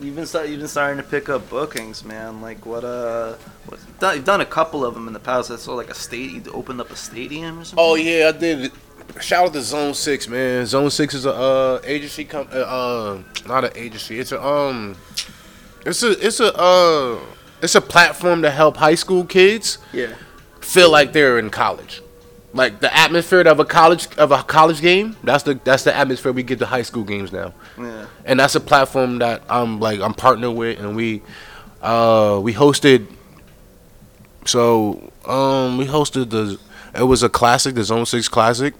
you've 0.00 0.16
been 0.16 0.26
start, 0.26 0.48
you've 0.48 0.58
been 0.58 0.66
starting 0.68 0.96
to 0.96 1.08
pick 1.08 1.28
up 1.28 1.48
bookings, 1.48 2.04
man. 2.04 2.40
Like 2.40 2.66
what? 2.66 2.82
Uh, 2.84 3.34
what, 3.66 3.78
you've 4.16 4.24
done 4.24 4.40
a 4.40 4.46
couple 4.46 4.84
of 4.84 4.94
them 4.94 5.06
in 5.06 5.12
the 5.12 5.20
past. 5.20 5.50
I 5.50 5.56
saw 5.56 5.74
like 5.74 5.90
a 5.90 5.94
state. 5.94 6.32
You 6.46 6.52
opened 6.52 6.80
up 6.80 6.90
a 6.90 6.96
stadium 6.96 7.60
or 7.60 7.64
something. 7.64 7.78
Oh 7.78 7.94
yeah, 7.94 8.32
I 8.34 8.36
did. 8.36 8.72
Shout 9.20 9.46
out 9.46 9.52
to 9.54 9.62
Zone 9.62 9.94
Six, 9.94 10.28
man. 10.28 10.66
Zone 10.66 10.90
Six 10.90 11.14
is 11.14 11.26
a 11.26 11.32
uh, 11.32 11.80
agency. 11.84 12.24
Com- 12.24 12.48
uh, 12.52 12.56
uh, 12.56 13.22
not 13.46 13.64
an 13.64 13.72
agency. 13.74 14.18
It's 14.18 14.32
a 14.32 14.44
um. 14.44 14.96
It's 15.84 16.02
a 16.02 16.10
it's 16.26 16.40
a 16.40 16.54
uh. 16.54 17.18
It's 17.62 17.74
a 17.74 17.80
platform 17.80 18.42
to 18.42 18.50
help 18.50 18.76
high 18.76 18.94
school 18.94 19.24
kids 19.24 19.78
yeah. 19.92 20.14
feel 20.60 20.90
like 20.90 21.12
they're 21.12 21.38
in 21.38 21.48
college. 21.48 22.02
Like 22.52 22.80
the 22.80 22.94
atmosphere 22.94 23.40
of 23.40 23.60
a 23.60 23.64
college 23.64 24.14
of 24.16 24.32
a 24.32 24.42
college 24.42 24.80
game. 24.80 25.16
That's 25.24 25.42
the 25.42 25.60
that's 25.64 25.84
the 25.84 25.94
atmosphere 25.94 26.32
we 26.32 26.42
get 26.42 26.58
to 26.60 26.66
high 26.66 26.82
school 26.82 27.04
games 27.04 27.32
now. 27.32 27.54
Yeah. 27.78 28.06
and 28.24 28.40
that's 28.40 28.54
a 28.54 28.60
platform 28.60 29.18
that 29.18 29.42
I'm 29.48 29.80
like 29.80 30.00
I'm 30.00 30.14
partnered 30.14 30.54
with, 30.54 30.78
and 30.78 30.96
we 30.96 31.22
uh 31.82 32.38
we 32.42 32.54
hosted. 32.54 33.06
So 34.44 35.12
um 35.24 35.78
we 35.78 35.86
hosted 35.86 36.30
the 36.30 36.58
it 36.94 37.04
was 37.04 37.22
a 37.22 37.28
classic, 37.28 37.74
the 37.74 37.84
Zone 37.84 38.06
Six 38.06 38.28
Classic. 38.28 38.74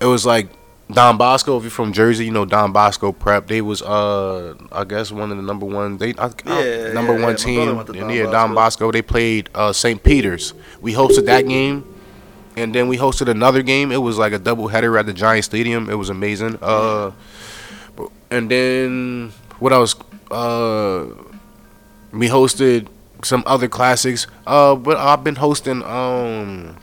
It 0.00 0.06
was 0.06 0.24
like 0.24 0.48
Don 0.90 1.16
Bosco. 1.18 1.56
If 1.58 1.64
you're 1.64 1.70
from 1.70 1.92
Jersey, 1.92 2.24
you 2.24 2.30
know 2.30 2.44
Don 2.44 2.72
Bosco 2.72 3.12
Prep. 3.12 3.46
They 3.46 3.60
was 3.60 3.82
uh 3.82 4.54
I 4.72 4.84
guess 4.84 5.10
one 5.12 5.30
of 5.30 5.36
the 5.36 5.42
number 5.42 5.66
one 5.66 5.98
they 5.98 6.14
I, 6.14 6.26
I- 6.26 6.64
Yeah, 6.64 6.92
number 6.92 7.14
yeah, 7.18 7.22
one 7.24 7.30
yeah. 7.32 7.36
Team. 7.36 7.76
went 7.76 7.88
And 7.90 7.98
Don 8.00 8.10
yeah, 8.10 8.22
Don 8.24 8.54
Bosco. 8.54 8.86
Bosco. 8.86 8.92
They 8.92 9.02
played 9.02 9.50
uh 9.54 9.72
St. 9.72 10.02
Peter's. 10.02 10.54
We 10.80 10.92
hosted 10.94 11.26
that 11.26 11.46
game. 11.46 11.84
And 12.56 12.74
then 12.74 12.88
we 12.88 12.96
hosted 12.98 13.28
another 13.28 13.62
game. 13.62 13.92
It 13.92 13.98
was 14.02 14.18
like 14.18 14.32
a 14.32 14.38
double 14.38 14.66
header 14.66 14.98
at 14.98 15.06
the 15.06 15.12
Giant 15.12 15.44
Stadium. 15.44 15.88
It 15.88 15.94
was 15.94 16.10
amazing. 16.10 16.58
Uh, 16.60 17.12
and 18.32 18.50
then 18.50 19.32
what 19.60 19.72
else? 19.72 19.94
Uh, 20.30 21.06
we 22.12 22.28
hosted 22.28 22.88
some 23.22 23.44
other 23.46 23.68
classics. 23.68 24.26
Uh, 24.44 24.74
but 24.74 24.96
I've 24.96 25.22
been 25.22 25.36
hosting 25.36 25.84
um 25.84 26.76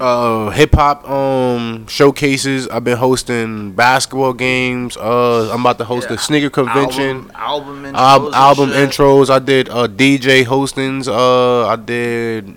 uh 0.00 0.50
hip 0.50 0.74
hop 0.74 1.08
um 1.08 1.86
showcases. 1.86 2.68
I've 2.68 2.84
been 2.84 2.96
hosting 2.98 3.72
basketball 3.72 4.32
games. 4.34 4.96
Uh, 4.96 5.50
I'm 5.52 5.60
about 5.60 5.78
to 5.78 5.84
host 5.84 6.08
Yeah. 6.10 6.16
a 6.16 6.18
sneaker 6.18 6.50
convention. 6.50 7.30
Album, 7.34 7.34
album 7.34 7.82
intros. 7.84 7.94
Al- 7.94 8.34
album 8.34 8.70
intros. 8.70 9.30
I 9.30 9.38
did 9.38 9.68
uh, 9.68 9.86
DJ 9.88 10.44
hostings. 10.44 11.08
Uh, 11.08 11.66
I 11.66 11.76
did. 11.76 12.56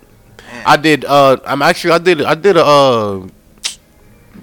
I 0.66 0.76
did. 0.76 1.04
Uh, 1.04 1.38
I'm 1.46 1.62
actually. 1.62 1.92
I 1.92 1.98
did. 1.98 2.22
I 2.22 2.34
did 2.34 2.56
a. 2.56 2.64
Uh, 2.64 3.28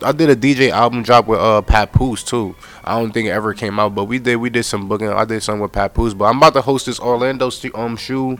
I 0.04 0.12
did 0.12 0.30
a 0.30 0.36
DJ 0.36 0.70
album 0.70 1.02
drop 1.04 1.28
with 1.28 1.40
uh 1.40 1.62
Pat 1.62 1.92
Poose 1.92 2.24
too. 2.24 2.56
I 2.84 3.00
don't 3.00 3.12
think 3.12 3.28
it 3.28 3.32
ever 3.32 3.54
came 3.54 3.80
out, 3.80 3.96
but 3.96 4.06
we 4.06 4.20
did. 4.20 4.36
We 4.38 4.50
did 4.50 4.64
some 4.64 4.88
booking. 4.88 5.10
I 5.10 5.26
did 5.26 5.42
something 5.44 5.62
with 5.62 5.72
Pat 5.72 5.94
Poose, 5.94 6.14
but 6.14 6.26
I'm 6.26 6.38
about 6.38 6.54
to 6.54 6.62
host 6.62 6.86
this 6.86 7.00
Orlando 7.00 7.50
um 7.74 7.98
shoe, 7.98 8.38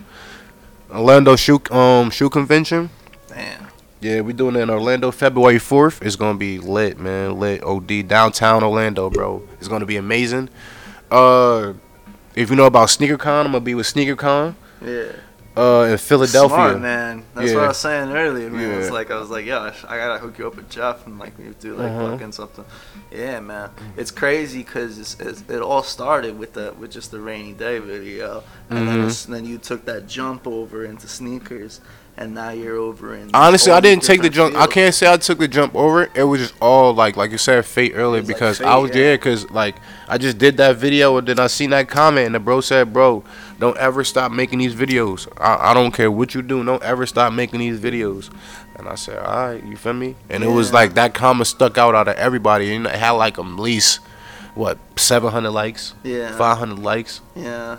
Orlando 0.92 1.36
shoe 1.36 1.60
um 1.72 2.10
shoe 2.12 2.30
convention. 2.30 2.90
Damn. 3.28 3.68
Yeah, 4.00 4.22
we 4.22 4.34
doing 4.34 4.56
it 4.56 4.60
in 4.60 4.70
Orlando, 4.70 5.10
February 5.12 5.58
fourth. 5.60 6.02
It's 6.04 6.16
gonna 6.16 6.38
be 6.38 6.60
lit, 6.60 7.00
man. 7.00 7.40
Lit 7.40 7.64
OD 7.64 8.04
downtown 8.08 8.64
Orlando, 8.64 9.10
bro. 9.10 9.42
It's 9.60 9.68
gonna 9.68 9.88
be 9.88 9.98
amazing. 9.98 10.50
Uh, 11.10 11.74
if 12.36 12.50
you 12.52 12.56
know 12.56 12.66
about 12.68 12.90
SneakerCon, 12.90 13.46
I'm 13.46 13.52
gonna 13.54 13.60
be 13.62 13.74
with 13.76 13.88
SneakerCon. 13.88 14.54
Yeah. 14.86 15.06
Uh, 15.56 15.88
in 15.90 15.98
Philadelphia. 15.98 16.56
Smart, 16.56 16.80
man. 16.82 17.24
That's 17.34 17.52
what 17.56 17.64
I 17.64 17.68
was 17.70 17.78
saying 17.78 18.12
earlier, 18.12 18.48
man. 18.52 18.80
It's 18.80 18.92
like 18.92 19.10
I 19.10 19.18
was 19.20 19.32
like, 19.32 19.44
yo, 19.48 19.60
I 19.60 19.72
sh- 19.72 19.86
I 19.90 19.98
gotta 19.98 20.20
hook 20.20 20.38
you 20.38 20.46
up 20.46 20.56
with 20.56 20.70
Jeff 20.70 21.08
and 21.08 21.18
like 21.18 21.36
we 21.40 21.46
do 21.60 21.74
like 21.76 21.90
Uh-huh. 21.90 22.12
fucking 22.12 22.32
something. 22.34 22.66
Yeah, 23.12 23.40
man. 23.40 23.72
It's 23.96 24.12
crazy 24.12 24.60
because 24.60 25.00
it's, 25.00 25.20
it's, 25.20 25.42
it 25.50 25.60
all 25.64 25.82
started 25.82 26.38
with 26.38 26.54
the 26.54 26.76
with 26.78 26.92
just 26.92 27.10
the 27.10 27.20
rainy 27.20 27.54
day 27.54 27.80
video, 27.80 28.44
and 28.70 28.88
then 28.88 28.98
Mhm. 29.00 29.08
it's, 29.08 29.26
then 29.26 29.46
you 29.46 29.58
took 29.58 29.86
that 29.86 30.06
jump 30.08 30.46
over 30.46 30.86
into 30.86 31.08
sneakers, 31.08 31.82
and 32.18 32.34
now 32.34 32.50
you're 32.50 32.78
over 32.78 33.16
in. 33.16 33.30
Honestly, 33.34 33.72
I 33.72 33.80
didn't 33.80 34.04
take 34.04 34.22
the 34.22 34.30
jump. 34.30 34.56
I 34.56 34.66
can't 34.66 34.94
say 34.94 35.12
I 35.12 35.18
took 35.18 35.38
the 35.38 35.48
jump 35.48 35.76
over. 35.76 36.04
it. 36.04 36.12
It 36.16 36.24
was 36.24 36.42
just 36.42 36.56
all 36.62 36.94
like, 36.94 37.16
like 37.16 37.32
you 37.32 37.38
said, 37.38 37.64
fate 37.66 37.94
earlier 37.96 38.22
was 38.22 38.30
like 38.30 38.36
because 38.36 38.58
fate, 38.58 38.66
I 38.66 38.78
was 38.78 38.90
yeah. 38.90 38.96
there 38.96 39.18
because 39.18 39.50
like 39.52 39.76
I 40.08 40.18
just 40.18 40.38
did 40.38 40.58
that 40.58 40.78
video 40.78 41.18
and 41.18 41.28
then 41.28 41.40
I 41.40 41.48
seen 41.48 41.70
that 41.70 41.90
comment 41.90 42.26
and 42.26 42.36
the 42.36 42.40
bro 42.40 42.62
said, 42.62 42.92
"Bro, 42.92 43.24
don't 43.60 43.78
ever 43.78 44.04
stop 44.04 44.32
making 44.32 44.60
these 44.60 44.74
videos. 44.76 45.28
I, 45.38 45.72
I 45.72 45.74
don't 45.74 45.94
care 45.94 46.10
what 46.10 46.34
you 46.34 46.42
do. 46.42 46.64
Don't 46.64 46.84
ever 46.84 47.06
stop 47.06 47.34
making 47.34 47.60
these 47.60 47.80
videos." 47.80 48.32
And 48.76 48.88
I 48.88 48.96
said, 48.96 49.20
"All 49.20 49.50
right, 49.50 49.64
you 49.64 49.78
feel 49.78 49.94
me?" 49.94 50.16
And 50.30 50.44
it 50.44 50.50
was 50.50 50.74
like 50.74 50.96
that 50.96 51.14
comment 51.14 51.48
stuck 51.48 51.78
out 51.78 51.94
out 51.94 52.08
of 52.08 52.16
everybody. 52.16 52.74
And 52.74 52.88
it 52.88 52.96
had 52.96 53.12
like 53.12 53.38
at 53.38 53.46
least 53.46 54.00
what 54.56 54.80
700 54.96 55.52
likes, 55.52 55.94
Yeah. 56.04 56.36
500 56.36 56.80
likes. 56.80 57.22
Yeah. 57.36 57.78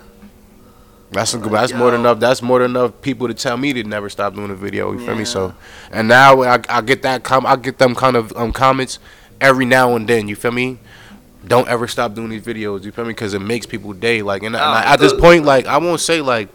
That's 1.11 1.33
a, 1.33 1.39
Like, 1.39 1.51
that's 1.51 1.73
more 1.73 1.91
than 1.91 2.01
enough. 2.01 2.21
That's 2.21 2.43
more 2.43 2.59
than 2.59 2.73
enough 2.73 3.01
people 3.01 3.29
to 3.29 3.35
tell 3.35 3.57
me 3.57 3.73
to 3.73 3.83
never 3.85 4.11
stop 4.11 4.35
doing 4.35 4.51
a 4.51 4.55
video. 4.55 4.93
You 4.93 4.99
feel 5.05 5.15
me? 5.17 5.25
So, 5.25 5.55
and 5.91 6.07
now 6.09 6.43
I, 6.43 6.61
I 6.69 6.81
get 6.83 7.03
that 7.03 7.23
com- 7.25 7.47
I 7.47 7.57
get 7.57 7.79
them 7.79 7.95
kind 7.95 8.15
of 8.17 8.33
um, 8.37 8.53
comments 8.53 8.99
every 9.41 9.65
now 9.65 9.97
and 9.97 10.07
then. 10.09 10.29
You 10.29 10.37
feel 10.37 10.51
me? 10.53 10.79
Don't 11.47 11.67
ever 11.69 11.89
stop 11.89 12.15
doing 12.15 12.29
these 12.29 12.45
videos. 12.45 12.85
You 12.85 12.93
feel 12.93 13.05
me? 13.07 13.13
Because 13.13 13.33
it 13.33 13.41
makes 13.41 13.65
people 13.65 13.95
day. 13.95 14.21
Like, 14.21 14.43
and, 14.43 14.55
and 14.55 14.63
Oh, 14.63 14.69
I, 14.69 14.93
at 14.93 15.01
this 15.01 15.15
point, 15.15 15.45
like 15.45 15.67
I 15.67 15.79
won't 15.79 16.01
say 16.01 16.21
like 16.21 16.49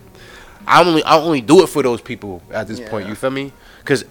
I 0.68 0.84
only 0.84 1.04
I 1.04 1.18
only 1.18 1.42
do 1.42 1.64
it 1.64 1.68
for 1.68 1.82
those 1.82 2.02
people 2.02 2.44
at 2.52 2.68
this 2.68 2.80
point. 2.80 3.08
You 3.08 3.16
feel 3.16 3.32
me? 3.32 3.52
Because 3.80 4.06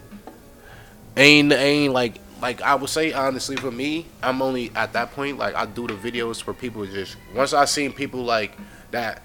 ain't 1.17 1.53
ain't 1.53 1.93
like 1.93 2.19
like 2.41 2.61
I 2.63 2.75
would 2.75 2.91
say 2.91 3.13
honestly 3.13 3.57
for 3.57 3.71
me, 3.71 4.07
I'm 4.23 4.43
only 4.43 4.73
at 4.75 4.93
that 4.95 5.13
point 5.13 5.39
like 5.39 5.55
I 5.55 5.67
do 5.67 5.87
the 5.87 5.95
videos 5.95 6.43
for 6.43 6.53
people 6.53 6.85
just 6.87 7.17
once 7.35 7.53
I 7.53 7.65
seen 7.67 7.93
people 7.93 8.25
like 8.25 8.57
that 8.91 9.23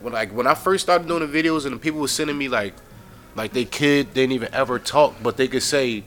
when 0.00 0.12
like 0.12 0.32
when 0.32 0.46
I 0.46 0.54
first 0.54 0.84
started 0.84 1.06
doing 1.08 1.30
the 1.30 1.42
videos 1.42 1.64
and 1.66 1.74
the 1.74 1.78
people 1.78 2.00
were 2.00 2.08
sending 2.08 2.36
me 2.38 2.48
like 2.48 2.74
like 3.34 3.52
they 3.52 3.64
kid 3.64 4.12
didn't 4.14 4.32
even 4.32 4.48
ever 4.52 4.78
talk 4.78 5.14
but 5.22 5.36
they 5.36 5.48
could 5.48 5.62
say 5.62 6.04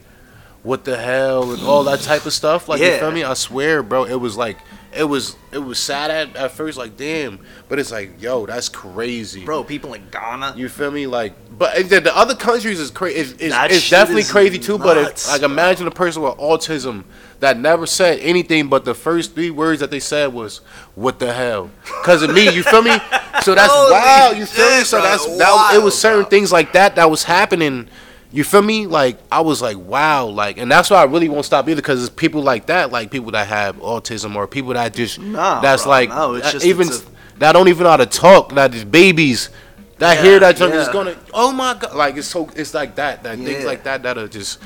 what 0.62 0.84
the 0.84 0.96
hell 0.96 1.52
and 1.52 1.62
all 1.62 1.84
that 1.84 2.00
type 2.00 2.26
of 2.26 2.32
stuff 2.32 2.68
like 2.68 2.80
you 2.80 2.86
Yeah. 2.86 2.98
feel 2.98 3.12
me 3.12 3.22
I 3.24 3.34
swear 3.34 3.82
bro 3.82 4.04
it 4.04 4.16
was 4.16 4.36
like 4.36 4.58
it 4.96 5.04
was 5.04 5.36
it 5.52 5.58
was 5.58 5.78
sad 5.78 6.10
at, 6.10 6.34
at 6.36 6.50
first 6.52 6.76
like 6.78 6.96
damn 6.96 7.38
but 7.68 7.78
it's 7.78 7.92
like 7.92 8.20
yo 8.20 8.46
that's 8.46 8.68
crazy 8.68 9.44
Bro, 9.44 9.64
people 9.64 9.94
in 9.94 10.08
Ghana. 10.10 10.54
you 10.56 10.68
feel 10.68 10.90
me? 10.90 11.06
Like, 11.06 11.34
but 11.58 11.76
and 11.76 11.88
the, 11.90 12.00
the 12.00 12.16
other 12.16 12.34
countries 12.34 12.80
is 12.80 12.90
crazy. 12.90 13.36
Is, 13.38 13.52
That 13.52 13.70
it's 13.70 13.88
definitely 13.90 14.24
crazy 14.24 14.58
too. 14.58 14.78
But 14.78 14.96
if, 14.98 15.28
like, 15.28 15.42
imagine 15.42 15.86
a 15.86 15.90
person 15.90 16.22
with 16.22 16.34
autism 16.38 17.04
that 17.40 17.58
never 17.58 17.86
said 17.86 18.18
anything, 18.20 18.68
but 18.68 18.84
the 18.84 18.94
first 18.94 19.34
three 19.34 19.50
words 19.50 19.80
that 19.80 19.90
they 19.90 20.00
said 20.00 20.32
was 20.32 20.58
"What 20.94 21.18
the 21.18 21.32
hell?" 21.32 21.70
Because 21.84 22.22
of 22.22 22.32
me, 22.32 22.48
you 22.54 22.62
feel 22.62 22.82
me? 22.82 22.96
So 23.42 23.54
that's 23.54 23.72
Holy 23.72 23.92
wild. 23.92 24.36
You 24.38 24.46
feel 24.46 24.78
me? 24.78 24.84
So 24.84 24.98
bro. 25.00 25.08
that's 25.08 25.26
that. 25.38 25.72
It 25.74 25.82
was 25.82 25.98
certain 25.98 26.22
bro. 26.22 26.30
things 26.30 26.50
like 26.52 26.72
that 26.72 26.96
that 26.96 27.10
was 27.10 27.24
happening. 27.24 27.88
You 28.32 28.42
feel 28.44 28.62
me? 28.62 28.86
Like 28.86 29.18
I 29.30 29.40
was 29.40 29.62
like, 29.62 29.76
wow, 29.78 30.26
like, 30.26 30.58
and 30.58 30.70
that's 30.70 30.90
why 30.90 30.96
I 30.98 31.04
really 31.04 31.28
won't 31.28 31.44
stop 31.46 31.68
either, 31.68 31.76
because 31.76 32.02
it's 32.04 32.14
people 32.14 32.42
like 32.42 32.66
that, 32.66 32.90
like 32.90 33.10
people 33.10 33.30
that 33.32 33.46
have 33.46 33.76
autism 33.76 34.34
or 34.34 34.46
people 34.46 34.72
that 34.74 34.94
just 34.94 35.18
Nah, 35.20 35.60
that's 35.60 35.84
bro, 35.84 35.90
like 35.90 36.08
no, 36.10 36.34
it's 36.34 36.52
just- 36.52 36.66
even 36.66 36.88
a- 36.88 37.38
that 37.38 37.52
don't 37.52 37.68
even 37.68 37.84
know 37.84 37.90
how 37.90 37.96
to 37.98 38.06
talk, 38.06 38.52
that 38.54 38.72
just 38.72 38.90
babies 38.90 39.50
that 39.98 40.16
Yeah, 40.16 40.22
hear 40.22 40.40
that 40.40 40.56
junk 40.56 40.74
is 40.74 40.86
yeah. 40.86 40.92
gonna 40.92 41.16
oh 41.32 41.52
my 41.52 41.72
god 41.72 41.94
like 41.94 42.16
it's 42.18 42.26
so 42.26 42.50
it's 42.54 42.74
like 42.74 42.96
that 42.96 43.22
that 43.22 43.38
things 43.38 43.64
like 43.64 43.84
that 43.84 44.02
that 44.02 44.18
are 44.18 44.28
just 44.28 44.58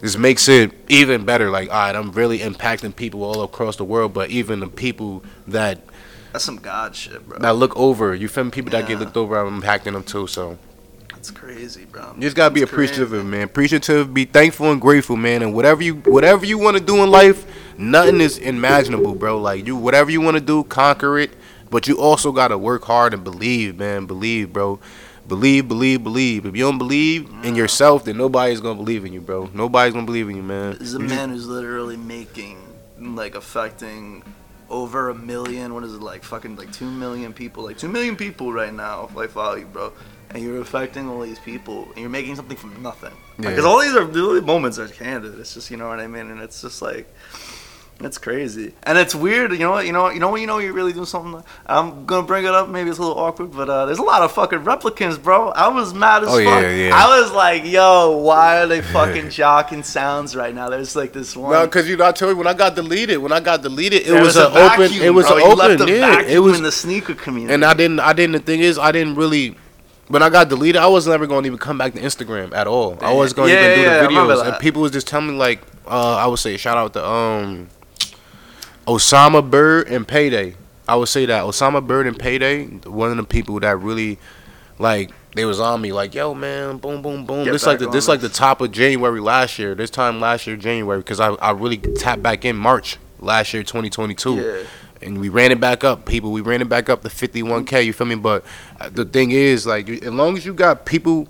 just 0.00 0.18
makes 0.18 0.48
it 0.48 0.72
even 0.88 1.24
better. 1.24 1.50
Like 1.50 1.68
all 1.70 1.76
right 1.76 1.94
i'm 1.96 2.12
really 2.12 2.38
impacting 2.40 2.94
people 2.94 3.22
all 3.22 3.42
across 3.42 3.76
the 3.76 3.84
world 3.84 4.12
but 4.12 4.30
even 4.30 4.60
the 4.60 4.68
people 4.68 5.24
that 5.46 5.80
That's 6.32 6.44
some 6.44 6.56
God 6.56 6.94
shit, 6.94 7.26
bro. 7.26 7.38
that 7.38 7.56
look 7.56 7.76
over 7.76 8.14
you 8.14 8.28
feel 8.28 8.44
me? 8.44 8.50
People 8.50 8.70
that 8.72 8.86
get 8.86 8.98
looked 8.98 9.16
over 9.16 9.36
i'm 9.38 9.60
impacting 9.60 9.92
them 9.92 10.02
too 10.02 10.26
so. 10.26 10.58
That's 11.10 11.30
crazy, 11.30 11.86
bro. 11.86 12.12
you 12.16 12.20
just 12.20 12.36
gotta 12.36 12.52
be 12.52 12.60
appreciative 12.60 13.08
crazy. 13.08 13.24
man. 13.24 13.42
Appreciative 13.42 14.12
be 14.12 14.26
thankful 14.26 14.70
and 14.70 14.78
grateful 14.78 15.16
man. 15.16 15.40
And 15.40 15.54
whatever 15.54 15.82
you 15.82 15.94
whatever 15.94 16.44
you 16.44 16.58
want 16.58 16.76
to 16.76 16.82
do 16.82 17.02
in 17.02 17.10
life 17.10 17.46
nothing 17.78 18.20
is 18.20 18.36
imaginable 18.36 19.14
bro. 19.14 19.40
Like 19.40 19.66
you 19.66 19.74
whatever 19.74 20.10
you 20.10 20.20
want 20.20 20.36
to 20.36 20.42
do 20.42 20.64
conquer 20.64 21.18
it. 21.18 21.30
But 21.70 21.88
you 21.88 21.98
also 21.98 22.30
gotta 22.30 22.58
work 22.58 22.84
hard 22.84 23.14
and 23.14 23.24
believe 23.24 23.78
man. 23.78 24.04
Believe 24.04 24.52
bro 24.52 24.80
believe 25.28 25.68
believe 25.68 26.02
believe 26.04 26.44
if 26.46 26.54
you 26.56 26.62
don't 26.64 26.78
believe 26.78 27.30
in 27.44 27.54
yourself 27.54 28.04
then 28.04 28.16
nobody's 28.16 28.60
gonna 28.60 28.74
believe 28.74 29.04
in 29.04 29.12
you 29.12 29.20
bro 29.20 29.48
nobody's 29.54 29.92
gonna 29.94 30.04
believe 30.06 30.28
in 30.28 30.36
you 30.36 30.42
man 30.42 30.72
This 30.72 30.88
is 30.88 30.94
a 30.94 30.98
You 30.98 31.04
just- 31.08 31.14
man 31.16 31.30
who's 31.30 31.46
literally 31.46 31.96
making, 31.96 32.58
like, 33.00 33.34
affecting 33.34 34.22
over 34.70 35.10
a 35.10 35.14
million. 35.14 35.74
What 35.74 35.84
is 35.84 35.92
it 35.94 36.00
like? 36.00 36.24
Fucking 36.24 36.56
like 36.56 36.72
two 36.72 36.90
million 36.90 37.32
people. 37.32 37.64
Like 37.64 37.76
two 37.78 37.88
million 37.88 38.16
people 38.16 38.52
right 38.52 38.72
now. 38.72 39.08
Like 39.14 39.30
follow 39.30 39.56
you, 39.56 39.66
bro. 39.66 39.92
And 40.30 40.42
you're 40.42 40.60
affecting 40.60 41.08
all 41.08 41.20
these 41.20 41.38
people, 41.38 41.84
and 41.90 41.98
you're 41.98 42.08
making 42.10 42.34
something 42.34 42.56
from 42.56 42.82
nothing. 42.82 43.12
Yeah. 43.38 43.50
Because 43.50 43.64
all 43.64 43.78
these 43.80 43.94
are 43.94 44.04
the 44.06 44.42
moments 44.42 44.78
are 44.78 44.88
candid. 44.88 45.38
It's 45.38 45.54
just 45.54 45.70
you 45.70 45.76
know 45.76 45.88
what 45.88 46.00
I 46.00 46.06
mean, 46.06 46.30
and 46.30 46.40
it's 46.40 46.60
just 46.62 46.82
like. 46.82 47.06
It's 48.00 48.18
crazy, 48.18 48.74
and 48.82 48.98
it's 48.98 49.14
weird. 49.14 49.52
You 49.52 49.58
know 49.60 49.70
what? 49.70 49.86
You 49.86 49.92
know. 49.92 50.02
what- 50.02 50.14
You 50.14 50.20
know 50.20 50.30
when 50.32 50.40
you 50.40 50.46
know 50.48 50.58
you're 50.58 50.72
really 50.72 50.92
doing 50.92 51.06
something. 51.06 51.42
I'm 51.64 52.04
gonna 52.06 52.26
bring 52.26 52.44
it 52.44 52.50
up. 52.50 52.68
Maybe 52.68 52.90
it's 52.90 52.98
a 52.98 53.02
little 53.02 53.16
awkward, 53.18 53.52
but 53.52 53.70
uh, 53.70 53.86
there's 53.86 54.00
a 54.00 54.02
lot 54.02 54.20
of 54.22 54.32
fucking 54.32 54.60
replicants, 54.60 55.22
bro. 55.22 55.50
I 55.50 55.68
was 55.68 55.94
mad 55.94 56.24
as 56.24 56.28
Oh, 56.28 56.32
fuck. 56.32 56.62
yeah, 56.62 56.70
yeah. 56.74 56.90
I 56.94 57.20
was 57.20 57.30
like, 57.30 57.64
yo, 57.64 58.16
why 58.18 58.58
are 58.60 58.66
they 58.66 58.80
fucking 58.96 59.26
jocking 59.26 59.84
sounds 59.84 60.34
right 60.34 60.52
now? 60.54 60.68
There's 60.68 60.96
like 60.96 61.12
this 61.12 61.36
one. 61.36 61.52
no, 61.52 61.66
cause 61.68 61.88
you 61.88 61.96
know 61.96 62.04
I 62.06 62.12
told 62.12 62.30
you 62.32 62.36
when 62.36 62.48
I 62.48 62.52
got 62.54 62.74
deleted. 62.74 63.18
When 63.18 63.32
I 63.32 63.38
got 63.40 63.62
deleted, 63.62 64.02
it 64.02 64.08
There 64.08 64.20
was, 64.22 64.36
a 64.36 64.48
an 64.48 64.56
open. 64.56 64.80
vacuum, 64.88 65.02
It 65.04 65.10
was 65.14 65.26
bro. 65.28 65.36
an 65.36 65.42
open. 65.44 65.58
left 65.78 65.88
Yeah, 65.90 66.20
it 66.22 66.40
was. 66.40 66.56
in 66.58 66.64
the 66.64 66.72
sneaker 66.72 67.14
community. 67.14 67.54
And 67.54 67.64
I 67.64 67.74
didn't. 67.74 68.00
I 68.00 68.12
didn't. 68.12 68.32
The 68.32 68.38
thing 68.40 68.60
is, 68.60 68.76
I 68.76 68.90
didn't 68.92 69.14
really. 69.14 69.56
When 70.08 70.22
I 70.22 70.28
got 70.28 70.48
deleted, 70.50 70.76
I 70.82 70.88
was 70.88 71.06
never 71.06 71.26
going 71.26 71.44
to 71.44 71.46
even 71.46 71.58
come 71.58 71.78
back 71.78 71.94
to 71.94 72.00
Instagram 72.00 72.52
at 72.54 72.66
all. 72.66 72.98
I 73.00 73.12
was 73.14 73.32
going 73.32 73.48
to 73.50 73.54
Yeah, 73.54 73.70
even 73.70 73.84
yeah, 73.84 73.94
do 73.94 74.02
the 74.02 74.08
remember 74.08 74.34
videos, 74.34 74.46
and 74.48 74.58
people 74.58 74.82
was 74.82 74.90
just 74.92 75.06
telling 75.06 75.28
me 75.28 75.34
like, 75.36 75.62
uh, 75.86 76.16
I 76.16 76.26
would 76.26 76.38
say 76.40 76.56
shout 76.58 76.76
out 76.76 76.92
to 76.92 77.06
um, 77.08 77.68
Osama 78.86 79.48
Bird 79.48 79.88
and 79.88 80.06
Payday. 80.06 80.54
I 80.86 80.96
would 80.96 81.08
say 81.08 81.26
that 81.26 81.44
Osama 81.44 81.86
Bird 81.86 82.06
and 82.06 82.18
Payday, 82.18 82.66
one 82.86 83.10
of 83.10 83.16
the 83.16 83.24
people 83.24 83.58
that 83.60 83.78
really, 83.78 84.18
like, 84.78 85.10
they 85.34 85.44
was 85.44 85.58
on 85.58 85.80
me 85.80 85.92
like, 85.92 86.14
yo 86.14 86.34
man, 86.34 86.78
boom, 86.78 87.02
boom, 87.02 87.26
boom. 87.26 87.44
Get 87.44 87.52
this 87.52 87.66
like 87.66 87.80
the 87.80 87.90
this 87.90 88.08
on 88.08 88.14
like 88.14 88.20
the 88.20 88.28
top 88.28 88.60
of 88.60 88.70
January 88.70 89.20
last 89.20 89.58
year. 89.58 89.74
This 89.74 89.90
time 89.90 90.20
last 90.20 90.46
year 90.46 90.56
January 90.56 91.00
because 91.00 91.18
I 91.18 91.30
I 91.34 91.50
really 91.50 91.78
tapped 91.78 92.22
back 92.22 92.44
in 92.44 92.56
March 92.56 92.98
last 93.18 93.52
year 93.52 93.62
2022 93.62 94.36
yeah. 94.36 94.62
and 95.02 95.18
we 95.18 95.28
ran 95.28 95.50
it 95.50 95.60
back 95.60 95.82
up, 95.82 96.06
people. 96.06 96.30
We 96.30 96.40
ran 96.40 96.60
it 96.62 96.68
back 96.68 96.88
up 96.88 97.02
to 97.02 97.08
51k. 97.08 97.84
You 97.84 97.92
feel 97.92 98.06
me? 98.06 98.14
But 98.14 98.44
uh, 98.80 98.90
the 98.90 99.04
thing 99.04 99.30
is, 99.32 99.66
like, 99.66 99.88
as 99.88 100.12
long 100.12 100.36
as 100.36 100.46
you 100.46 100.54
got 100.54 100.84
people, 100.86 101.26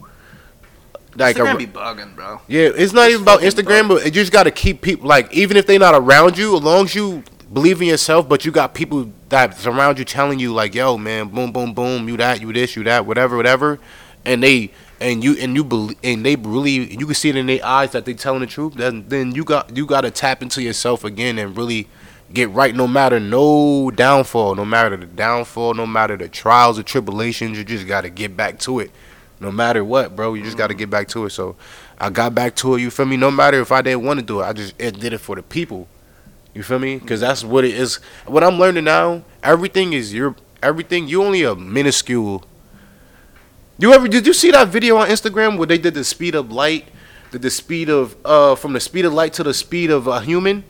like, 1.16 1.36
Instagram 1.36 1.58
be 1.58 1.66
bugging, 1.66 2.14
bro. 2.14 2.40
yeah, 2.48 2.70
it's 2.74 2.92
not 2.92 3.06
It's 3.06 3.14
even 3.14 3.22
about 3.22 3.40
Instagram, 3.40 3.88
but 3.88 4.04
you 4.04 4.10
just 4.10 4.32
got 4.32 4.44
to 4.44 4.50
keep 4.50 4.82
people, 4.82 5.08
like, 5.08 5.32
even 5.32 5.56
if 5.56 5.66
they 5.66 5.78
not 5.78 5.94
around 5.94 6.36
you, 6.36 6.56
as 6.56 6.62
long 6.62 6.86
as 6.86 6.94
you 6.94 7.22
believe 7.52 7.80
in 7.80 7.88
yourself, 7.88 8.28
but 8.28 8.44
you 8.44 8.52
got 8.52 8.74
people 8.74 9.12
that 9.28 9.56
surround 9.56 9.98
you 9.98 10.04
telling 10.04 10.38
you, 10.38 10.52
like, 10.52 10.74
yo, 10.74 10.96
man, 10.96 11.28
boom, 11.28 11.52
boom, 11.52 11.74
boom, 11.74 12.08
you 12.08 12.16
that, 12.16 12.40
you 12.40 12.52
this, 12.52 12.76
you 12.76 12.84
that, 12.84 13.06
whatever, 13.06 13.36
whatever, 13.36 13.78
and 14.24 14.42
they. 14.42 14.70
And 15.00 15.24
you 15.24 15.36
and 15.38 15.54
you 15.56 15.64
believe 15.64 15.98
and 16.04 16.24
they 16.24 16.36
really 16.36 16.94
you 16.94 17.04
can 17.04 17.14
see 17.14 17.28
it 17.28 17.36
in 17.36 17.46
their 17.46 17.62
eyes 17.62 17.90
that 17.90 18.06
they 18.06 18.14
telling 18.14 18.40
the 18.40 18.46
truth. 18.46 18.74
Then 18.74 19.04
then 19.08 19.34
you 19.34 19.44
got 19.44 19.76
you 19.76 19.86
got 19.86 20.02
to 20.02 20.10
tap 20.10 20.40
into 20.40 20.62
yourself 20.62 21.04
again 21.04 21.36
and 21.36 21.54
really 21.58 21.88
get 22.32 22.50
right 22.50 22.74
no 22.74 22.86
matter 22.86 23.20
no 23.20 23.90
downfall 23.90 24.54
no 24.54 24.64
matter 24.64 24.96
the 24.96 25.06
downfall 25.06 25.74
no 25.74 25.86
matter 25.86 26.16
the 26.16 26.28
trials 26.28 26.78
or 26.78 26.82
tribulations 26.82 27.56
you 27.56 27.64
just 27.64 27.86
got 27.86 28.00
to 28.00 28.10
get 28.10 28.36
back 28.36 28.58
to 28.58 28.80
it 28.80 28.90
no 29.40 29.52
matter 29.52 29.84
what 29.84 30.16
bro 30.16 30.34
you 30.34 30.42
just 30.42 30.56
got 30.56 30.66
to 30.68 30.74
mm-hmm. 30.74 30.80
get 30.80 30.90
back 30.90 31.06
to 31.06 31.24
it 31.26 31.30
so 31.30 31.54
i 31.98 32.08
got 32.10 32.34
back 32.34 32.54
to 32.56 32.74
it 32.74 32.80
you 32.80 32.90
feel 32.90 33.06
me 33.06 33.16
no 33.16 33.30
matter 33.30 33.60
if 33.60 33.70
i 33.70 33.82
didn't 33.82 34.02
want 34.02 34.18
to 34.18 34.24
do 34.24 34.40
it 34.40 34.44
i 34.44 34.52
just 34.52 34.74
it 34.80 34.98
did 34.98 35.12
it 35.12 35.18
for 35.18 35.36
the 35.36 35.42
people 35.42 35.86
you 36.54 36.62
feel 36.62 36.78
me 36.78 36.96
because 36.98 37.20
that's 37.20 37.44
what 37.44 37.64
it 37.64 37.74
is 37.74 37.96
what 38.26 38.42
i'm 38.44 38.58
learning 38.58 38.84
now 38.84 39.22
everything 39.42 39.92
is 39.92 40.12
your 40.14 40.34
everything 40.62 41.08
you 41.08 41.22
only 41.22 41.42
a 41.42 41.54
minuscule 41.54 42.44
you 43.78 43.92
ever 43.92 44.08
did 44.08 44.26
you 44.26 44.32
see 44.32 44.50
that 44.50 44.68
video 44.68 44.96
on 44.96 45.08
instagram 45.08 45.58
where 45.58 45.66
they 45.66 45.78
did 45.78 45.94
the 45.94 46.04
speed 46.04 46.34
of 46.34 46.50
light 46.52 46.86
did 47.30 47.42
the 47.42 47.50
speed 47.50 47.88
of 47.90 48.16
uh 48.24 48.54
from 48.54 48.72
the 48.72 48.80
speed 48.80 49.04
of 49.04 49.12
light 49.12 49.32
to 49.32 49.42
the 49.42 49.54
speed 49.54 49.90
of 49.90 50.06
a 50.06 50.20
human 50.20 50.64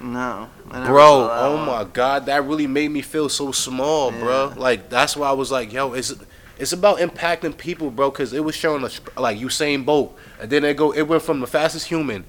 No. 0.00 0.48
Bro, 0.70 1.28
oh 1.30 1.56
one. 1.56 1.66
my 1.66 1.84
god, 1.84 2.26
that 2.26 2.44
really 2.44 2.66
made 2.66 2.90
me 2.90 3.02
feel 3.02 3.28
so 3.28 3.52
small, 3.52 4.10
bro. 4.12 4.52
Like 4.56 4.88
that's 4.88 5.14
why 5.16 5.28
I 5.28 5.32
was 5.32 5.50
like, 5.50 5.72
yo, 5.74 5.92
it's 5.92 6.14
It's 6.58 6.72
about 6.72 6.98
impacting 7.00 7.56
people, 7.56 7.90
bro. 7.90 8.10
Cause 8.10 8.32
it 8.32 8.44
was 8.44 8.54
showing 8.54 8.84
us 8.84 9.00
like 9.16 9.36
Usain 9.38 9.84
Bolt, 9.84 10.16
and 10.40 10.48
then 10.48 10.64
it 10.64 10.76
go. 10.76 10.92
It 10.92 11.02
went 11.02 11.22
from 11.22 11.40
the 11.40 11.46
fastest 11.46 11.86
human 11.88 12.24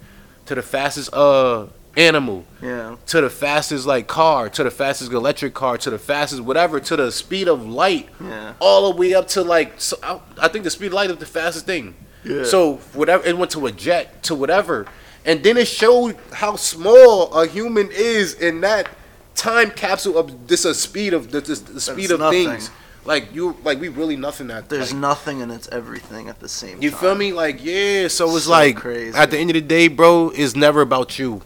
to 0.47 0.55
the 0.55 0.61
fastest 0.61 1.13
uh 1.13 1.67
animal 1.97 2.45
Yeah. 2.61 2.95
to 3.07 3.21
the 3.21 3.29
fastest 3.29 3.85
like 3.85 4.07
car 4.07 4.49
to 4.49 4.63
the 4.63 4.71
fastest 4.71 5.11
electric 5.11 5.53
car 5.53 5.77
to 5.79 5.89
the 5.89 5.99
fastest 5.99 6.41
whatever 6.41 6.79
to 6.79 6.95
the 6.95 7.11
speed 7.11 7.47
of 7.47 7.67
light 7.67 8.07
Yeah. 8.23 8.53
all 8.59 8.91
the 8.91 8.97
way 8.97 9.13
up 9.13 9.27
to 9.29 9.41
like 9.43 9.73
so 9.81 9.97
I, 10.01 10.19
I 10.41 10.47
think 10.47 10.63
the 10.63 10.69
speed 10.71 10.87
of 10.87 10.93
light 10.93 11.09
is 11.11 11.17
the 11.17 11.25
fastest 11.25 11.65
thing 11.65 11.95
Yeah. 12.23 12.43
so 12.45 12.75
whatever 12.93 13.25
it 13.27 13.37
went 13.37 13.51
to 13.51 13.65
a 13.67 13.71
jet 13.71 14.23
to 14.23 14.35
whatever 14.35 14.85
and 15.25 15.43
then 15.43 15.57
it 15.57 15.67
showed 15.67 16.15
how 16.31 16.55
small 16.55 17.31
a 17.33 17.45
human 17.45 17.89
is 17.91 18.33
in 18.35 18.61
that 18.61 18.87
time 19.35 19.71
capsule 19.71 20.17
of 20.17 20.47
this 20.47 20.65
a 20.65 20.73
speed 20.73 21.13
of 21.13 21.31
the, 21.31 21.41
this, 21.41 21.59
the 21.59 21.81
speed 21.81 22.03
That's 22.03 22.11
of 22.13 22.19
nothing. 22.19 22.47
things 22.47 22.71
like 23.03 23.33
you 23.33 23.57
like 23.63 23.79
we 23.81 23.87
really 23.89 24.15
nothing 24.15 24.51
at 24.51 24.69
There's 24.69 24.91
like, 24.93 25.01
nothing 25.01 25.41
and 25.41 25.51
it's 25.51 25.67
everything 25.69 26.29
at 26.29 26.39
the 26.39 26.47
same 26.47 26.81
you 26.81 26.91
time. 26.91 26.99
feel 26.99 27.15
me 27.15 27.33
like 27.33 27.63
yeah 27.63 28.07
so 28.07 28.33
it's 28.35 28.45
So 28.45 28.51
like 28.51 28.75
crazy. 28.77 29.17
at 29.17 29.31
the 29.31 29.37
end 29.39 29.49
of 29.49 29.55
the 29.55 29.61
day 29.61 29.87
bro 29.87 30.29
it's 30.29 30.55
never 30.55 30.81
about 30.81 31.17
you 31.19 31.41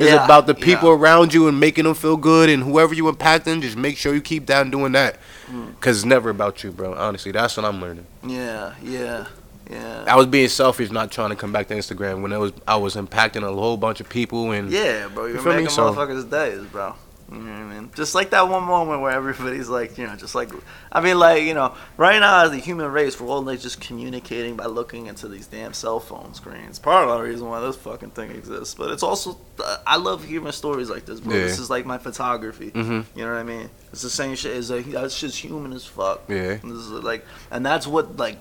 it's 0.00 0.10
Yeah, 0.10 0.24
about 0.24 0.46
the 0.46 0.54
people 0.54 0.88
yeah. 0.88 0.94
around 1.00 1.32
you 1.34 1.46
and 1.48 1.60
making 1.60 1.84
them 1.84 1.94
feel 1.94 2.16
good 2.16 2.48
and 2.48 2.62
whoever 2.62 2.94
you 2.94 3.04
impacting 3.04 3.60
just 3.62 3.76
make 3.76 3.96
sure 3.96 4.14
you 4.14 4.20
keep 4.20 4.46
down 4.46 4.70
doing 4.70 4.92
that 4.92 5.16
Mm. 5.50 5.74
because 5.74 5.98
it's 5.98 6.04
never 6.06 6.30
about 6.30 6.62
you 6.62 6.70
bro 6.70 6.94
honestly 6.94 7.32
that's 7.32 7.56
what 7.56 7.66
i'm 7.66 7.80
learning 7.80 8.06
Yeah, 8.24 8.74
yeah, 8.82 9.26
yeah. 9.68 10.04
i 10.06 10.14
was 10.14 10.26
being 10.26 10.48
selfish 10.48 10.90
not 10.92 11.10
trying 11.10 11.30
to 11.30 11.36
come 11.36 11.52
back 11.52 11.66
to 11.68 11.74
instagram 11.74 12.22
when 12.22 12.32
it 12.32 12.38
was 12.38 12.52
i 12.68 12.76
was 12.76 12.94
impacting 12.94 13.42
a 13.42 13.52
whole 13.52 13.76
bunch 13.76 14.00
of 14.00 14.08
people 14.08 14.52
and 14.52 14.70
Yeah, 14.70 15.08
bro, 15.08 15.26
you're 15.26 15.42
me? 15.42 15.50
making 15.56 15.70
So- 15.70 15.92
motherfuckers' 15.92 16.30
days, 16.30 16.64
bro. 16.66 16.94
You 17.30 17.38
know 17.38 17.52
what 17.52 17.60
I 17.60 17.74
mean? 17.74 17.90
Just 17.94 18.14
like 18.14 18.30
that 18.30 18.48
one 18.48 18.64
moment 18.64 19.02
where 19.02 19.12
everybody's 19.12 19.68
like, 19.68 19.96
you 19.98 20.06
know, 20.06 20.16
just 20.16 20.34
like, 20.34 20.50
I 20.90 21.00
mean, 21.00 21.16
like, 21.18 21.44
you 21.44 21.54
know, 21.54 21.76
right 21.96 22.18
now 22.18 22.44
as 22.44 22.50
the 22.50 22.56
human 22.58 22.90
race, 22.90 23.20
we're 23.20 23.28
all 23.28 23.42
like 23.42 23.60
just 23.60 23.80
communicating 23.80 24.56
by 24.56 24.66
looking 24.66 25.06
into 25.06 25.28
these 25.28 25.46
damn 25.46 25.72
cell 25.72 26.00
phone 26.00 26.34
screens. 26.34 26.80
Part 26.80 27.08
of 27.08 27.16
the 27.16 27.24
reason 27.24 27.48
why 27.48 27.60
this 27.60 27.76
fucking 27.76 28.10
thing 28.10 28.32
exists, 28.32 28.74
but 28.74 28.90
it's 28.90 29.04
also, 29.04 29.38
I 29.86 29.96
love 29.96 30.24
hearing 30.24 30.50
stories 30.50 30.90
like 30.90 31.06
this, 31.06 31.20
bro. 31.20 31.34
Yeah. 31.34 31.42
This 31.42 31.60
is 31.60 31.70
like 31.70 31.86
my 31.86 31.98
photography. 31.98 32.72
Mhm. 32.72 33.04
You 33.14 33.24
know 33.24 33.32
what 33.32 33.38
I 33.38 33.44
mean? 33.44 33.70
It's 33.92 34.02
the 34.02 34.10
same 34.10 34.34
shit. 34.34 34.56
It's 34.56 34.70
like 34.70 34.86
that's 34.86 35.18
just 35.20 35.38
human 35.38 35.72
as 35.72 35.86
fuck. 35.86 36.22
Yeah. 36.28 36.58
And 36.62 36.72
this 36.72 36.80
is 36.80 36.90
like, 36.90 37.24
and 37.50 37.64
that's 37.64 37.86
what 37.86 38.16
like 38.16 38.38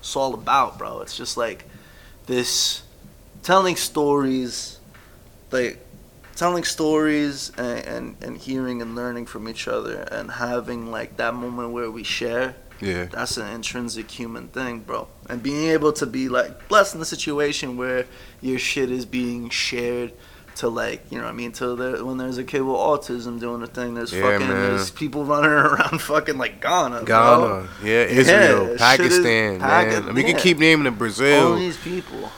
it's 0.00 0.16
all 0.16 0.34
about, 0.34 0.78
bro. 0.78 1.00
It's 1.00 1.16
just 1.16 1.36
like 1.36 1.64
this 2.26 2.82
telling 3.44 3.76
stories, 3.76 4.80
like 5.52 5.78
telling 6.36 6.64
stories 6.64 7.50
and, 7.58 7.78
and, 7.86 8.16
and 8.22 8.38
hearing 8.38 8.80
and 8.82 8.94
learning 8.94 9.26
from 9.26 9.48
each 9.48 9.68
other 9.68 10.00
and 10.10 10.30
having 10.30 10.90
like 10.90 11.16
that 11.18 11.34
moment 11.34 11.70
where 11.72 11.90
we 11.90 12.02
share 12.02 12.54
yeah 12.80 13.04
that's 13.06 13.36
an 13.36 13.46
intrinsic 13.54 14.10
human 14.10 14.48
thing 14.48 14.80
bro 14.80 15.06
and 15.28 15.42
being 15.42 15.68
able 15.70 15.92
to 15.92 16.06
be 16.06 16.28
like 16.28 16.68
blessed 16.68 16.94
in 16.94 17.00
the 17.00 17.06
situation 17.06 17.76
where 17.76 18.06
your 18.40 18.58
shit 18.58 18.90
is 18.90 19.04
being 19.06 19.48
shared 19.50 20.12
to 20.56 20.68
like 20.68 21.00
you 21.10 21.16
know 21.18 21.24
what 21.24 21.30
I 21.30 21.34
mean 21.34 21.52
to 21.52 21.74
there 21.76 22.04
when 22.04 22.18
there's 22.18 22.38
a 22.38 22.44
kid 22.44 22.60
with 22.60 22.76
autism 22.76 23.38
doing 23.40 23.62
a 23.62 23.66
thing 23.66 23.94
there's 23.94 24.12
Yeah, 24.12 24.22
fucking 24.22 24.48
man. 24.48 24.56
there's 24.70 24.90
people 24.90 25.24
running 25.24 25.50
around 25.68 26.00
fucking 26.02 26.36
like 26.38 26.60
Ghana 26.60 27.04
bro. 27.04 27.06
Ghana, 27.06 27.68
yeah, 27.84 28.04
Israel, 28.04 28.66
is- 28.70 28.80
Pakistan, 28.80 29.60
Pac- 29.60 30.04
man. 30.04 30.14
We 30.14 30.24
can 30.24 30.36
keep 30.36 30.58
naming 30.58 30.86
it 30.86 30.90
all 30.90 30.96
Brazil. 30.96 31.54
these 31.56 31.76
people 31.78 32.30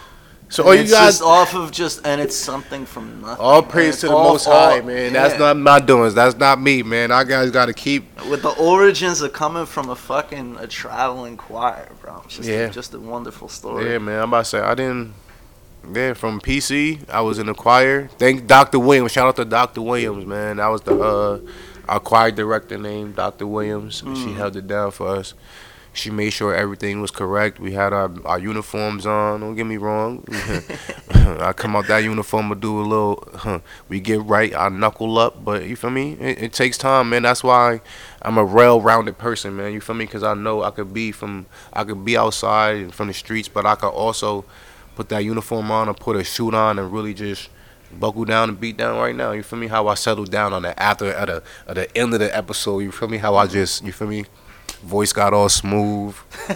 So 0.54 0.62
all 0.64 0.74
you 0.74 0.82
it's 0.82 0.92
guys, 0.92 1.14
just 1.18 1.22
off 1.22 1.54
of 1.54 1.72
just 1.72 2.06
and 2.06 2.20
it's 2.20 2.36
something 2.36 2.86
from 2.86 3.20
nothing 3.22 3.44
all 3.44 3.60
praise 3.60 3.98
to 4.00 4.06
the 4.06 4.14
all- 4.14 4.30
Most 4.32 4.44
High, 4.46 4.78
all- 4.78 4.82
man. 4.86 5.12
yeah. 5.12 5.22
That's 5.26 5.38
not 5.38 5.56
my 5.56 5.80
doings. 5.80 6.14
That's 6.14 6.36
not 6.36 6.60
me, 6.60 6.84
man. 6.84 7.10
Our 7.10 7.24
guys 7.24 7.50
got 7.50 7.66
to 7.66 7.72
keep. 7.72 8.04
with 8.30 8.42
the 8.42 8.50
origins 8.50 9.20
of 9.20 9.32
coming 9.32 9.66
from 9.66 9.90
a 9.90 9.96
fucking 9.96 10.56
a 10.60 10.66
traveling 10.68 11.36
choir, 11.36 11.88
bro. 12.00 12.22
It's 12.26 12.36
just, 12.36 12.48
Yeah. 12.48 12.68
just 12.68 12.94
a 12.94 13.00
wonderful 13.00 13.48
story. 13.48 13.90
Yeah, 13.90 13.98
man. 13.98 14.20
I'm 14.22 14.28
about 14.28 14.44
to 14.44 14.44
say 14.44 14.60
I 14.60 14.74
didn't. 14.76 15.14
Yeah, 15.92 16.14
from 16.14 16.40
PC, 16.40 17.00
I 17.12 17.20
was 17.20 17.38
in 17.40 17.46
the 17.46 17.54
choir. 17.54 18.08
Thank 18.18 18.46
Dr. 18.46 18.78
Williams. 18.78 19.10
Shout 19.12 19.26
out 19.26 19.36
to 19.36 19.44
Dr. 19.44 19.82
Williams, 19.82 20.24
man. 20.24 20.56
That 20.58 20.68
was 20.68 20.80
the 20.82 20.96
uh, 20.98 21.38
our 21.88 21.98
choir 22.00 22.30
director 22.30 22.78
named 22.78 23.16
Dr. 23.16 23.46
Williams. 23.46 24.02
and 24.02 24.16
She 24.16 24.26
Mm. 24.28 24.36
held 24.36 24.56
it 24.56 24.66
down 24.68 24.92
for 24.92 25.08
us. 25.08 25.34
She 25.94 26.10
made 26.10 26.30
sure 26.30 26.52
everything 26.52 27.00
was 27.00 27.12
correct. 27.12 27.60
We 27.60 27.72
had 27.72 27.92
our, 27.92 28.10
our 28.24 28.38
uniforms 28.38 29.06
on. 29.06 29.40
Don't 29.40 29.54
get 29.54 29.64
me 29.64 29.76
wrong. 29.76 30.24
I 31.14 31.52
come 31.52 31.76
out 31.76 31.86
that 31.86 32.02
uniform 32.02 32.50
and 32.50 32.60
do 32.60 32.80
a 32.80 32.82
little. 32.82 33.28
Huh, 33.32 33.60
we 33.88 34.00
get 34.00 34.20
right. 34.22 34.52
I 34.54 34.68
knuckle 34.70 35.16
up, 35.18 35.44
but 35.44 35.66
you 35.66 35.76
feel 35.76 35.90
me? 35.90 36.14
It, 36.14 36.42
it 36.42 36.52
takes 36.52 36.76
time, 36.76 37.10
man. 37.10 37.22
That's 37.22 37.44
why 37.44 37.80
I'm 38.22 38.36
a 38.36 38.44
well-rounded 38.44 39.18
person, 39.18 39.56
man. 39.56 39.72
You 39.72 39.80
feel 39.80 39.94
me? 39.94 40.04
Because 40.04 40.24
I 40.24 40.34
know 40.34 40.64
I 40.64 40.72
could 40.72 40.92
be 40.92 41.12
from. 41.12 41.46
I 41.72 41.84
could 41.84 42.04
be 42.04 42.16
outside 42.16 42.76
and 42.76 42.94
from 42.94 43.06
the 43.06 43.14
streets, 43.14 43.46
but 43.46 43.64
I 43.64 43.76
could 43.76 43.90
also 43.90 44.44
put 44.96 45.08
that 45.10 45.24
uniform 45.24 45.70
on 45.70 45.88
and 45.88 45.96
put 45.96 46.16
a 46.16 46.24
suit 46.24 46.54
on 46.54 46.78
and 46.78 46.92
really 46.92 47.14
just 47.14 47.50
buckle 47.92 48.24
down 48.24 48.48
and 48.48 48.60
beat 48.60 48.76
down 48.76 48.98
right 48.98 49.14
now. 49.14 49.30
You 49.30 49.44
feel 49.44 49.60
me? 49.60 49.68
How 49.68 49.86
I 49.86 49.94
settled 49.94 50.32
down 50.32 50.52
on 50.52 50.62
the 50.62 50.80
after 50.82 51.12
at 51.12 51.26
the 51.26 51.42
at 51.68 51.76
the 51.76 51.96
end 51.96 52.14
of 52.14 52.20
the 52.20 52.36
episode. 52.36 52.80
You 52.80 52.90
feel 52.90 53.08
me? 53.08 53.18
How 53.18 53.36
I 53.36 53.46
just 53.46 53.84
you 53.84 53.92
feel 53.92 54.08
me? 54.08 54.24
Voice 54.84 55.12
got 55.12 55.32
all 55.32 55.48
smooth. 55.48 56.14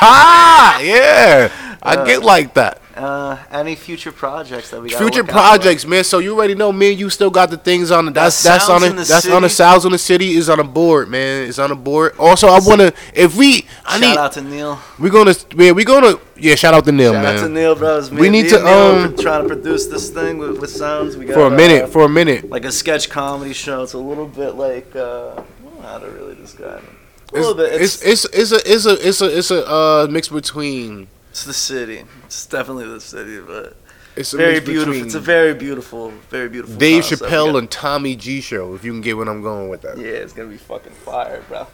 ah, 0.00 0.80
yeah. 0.80 1.50
I 1.82 2.04
get 2.04 2.22
like 2.22 2.54
that. 2.54 2.82
Uh, 2.96 3.36
any 3.50 3.74
future 3.76 4.10
projects 4.10 4.70
that 4.70 4.80
we 4.80 4.90
got? 4.90 4.98
Future 4.98 5.22
projects, 5.22 5.84
man. 5.86 6.02
So 6.02 6.18
you 6.18 6.34
already 6.34 6.54
know 6.54 6.72
me 6.72 6.90
and 6.92 6.98
you 6.98 7.10
still 7.10 7.30
got 7.30 7.50
the 7.50 7.58
things 7.58 7.90
on 7.90 8.06
the 8.06 8.10
That's 8.10 8.42
That 8.42 8.54
that's 8.54 8.70
on 8.70 8.80
Sounds 8.80 8.94
the 9.08 9.12
That's 9.12 9.28
on 9.28 9.42
the 9.42 9.48
City. 9.48 9.54
sounds 9.56 9.84
on 9.84 9.92
the 9.92 9.98
city 9.98 10.30
is 10.32 10.48
on 10.48 10.58
a 10.60 10.64
board, 10.64 11.08
man. 11.10 11.46
It's 11.46 11.58
on 11.58 11.70
a 11.70 11.76
board. 11.76 12.14
Also, 12.18 12.48
I 12.48 12.58
wanna 12.60 12.92
if 13.14 13.36
we 13.36 13.66
I 13.84 13.92
Shout 13.92 14.00
need 14.00 14.16
out 14.16 14.32
to 14.32 14.42
Neil. 14.42 14.78
we 14.98 15.10
gonna 15.10 15.34
yeah 15.54 15.72
we 15.72 15.84
gonna 15.84 16.18
yeah 16.36 16.54
shout 16.54 16.72
out 16.74 16.86
to 16.86 16.92
Neil 16.92 17.12
Shout 17.12 17.24
out 17.26 17.36
to 17.36 17.42
man 17.42 17.54
Neil, 17.54 17.74
bros. 17.76 18.10
We 18.10 18.30
need 18.30 18.44
me 18.44 18.48
to, 18.50 18.56
and 18.56 18.64
Neil 18.64 18.74
are 18.74 19.06
um, 19.08 19.16
trying 19.16 19.42
to 19.42 19.48
produce 19.48 19.86
this 19.86 20.08
thing 20.10 20.38
with, 20.38 20.58
with 20.58 20.70
sounds. 20.70 21.16
We 21.18 21.26
got 21.26 21.34
for 21.34 21.46
a 21.46 21.50
minute 21.50 21.84
uh, 21.84 21.86
for 21.88 22.04
a 22.04 22.08
minute. 22.08 22.48
like 22.48 22.64
a 22.64 22.72
sketch 22.72 23.10
comedy 23.10 23.52
show. 23.52 23.82
It's 23.82 23.92
a 23.92 23.98
little 23.98 24.26
bit 24.26 24.54
like 24.54 24.96
uh, 24.96 25.32
I 25.32 25.34
don't 25.34 25.74
know 25.76 25.82
how 25.82 25.98
to 25.98 26.08
really 26.10 26.34
describe 26.34 26.82
it. 26.82 26.95
A 27.32 27.38
It's, 27.38 27.46
little 27.46 27.54
bit. 27.54 27.80
it's 27.82 28.02
It's, 28.02 28.24
it's 28.26 28.52
it's 28.52 28.52
a 28.52 28.74
it's 28.74 28.86
a 28.86 29.08
it's 29.08 29.20
a 29.20 29.38
it's 29.38 29.50
a 29.50 29.66
uh 29.68 30.06
mix 30.10 30.28
between 30.28 31.08
it's 31.30 31.44
the 31.44 31.52
city. 31.54 32.04
It's 32.24 32.46
definitely 32.46 32.86
the 32.88 33.00
city, 33.00 33.40
but 33.40 33.76
it's 34.16 34.32
a 34.32 34.36
very 34.38 34.60
beautiful. 34.60 34.94
It's 34.94 35.14
a 35.14 35.20
very 35.20 35.52
beautiful, 35.54 36.10
very 36.30 36.48
beautiful. 36.48 36.76
Dave 36.76 37.02
concept. 37.02 37.22
Chappelle 37.22 37.52
got- 37.52 37.58
and 37.58 37.70
Tommy 37.70 38.16
G 38.16 38.40
show. 38.40 38.74
If 38.74 38.84
you 38.84 38.92
can 38.92 39.00
get 39.02 39.16
what 39.16 39.28
I'm 39.28 39.42
going 39.42 39.68
with 39.68 39.82
that. 39.82 39.98
Yeah, 39.98 40.06
it's 40.06 40.32
gonna 40.32 40.48
be 40.48 40.56
fucking 40.56 40.92
fire, 40.92 41.42
bro. 41.48 41.66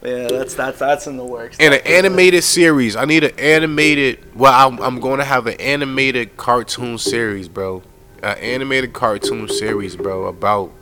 But 0.00 0.10
yeah, 0.10 0.28
that's 0.28 0.54
that's 0.54 0.78
that's 0.78 1.06
in 1.06 1.16
the 1.16 1.24
works. 1.24 1.56
And 1.58 1.72
an 1.72 1.80
animated 1.86 2.44
series. 2.44 2.96
I 2.96 3.06
need 3.06 3.24
an 3.24 3.38
animated. 3.38 4.18
Well, 4.36 4.52
I'm, 4.52 4.78
I'm 4.82 5.00
going 5.00 5.18
to 5.20 5.24
have 5.24 5.46
an 5.46 5.58
animated 5.58 6.36
cartoon 6.36 6.98
series, 6.98 7.48
bro. 7.48 7.82
An 8.22 8.36
animated 8.38 8.92
cartoon 8.92 9.48
series, 9.48 9.96
bro, 9.96 10.26
about 10.26 10.72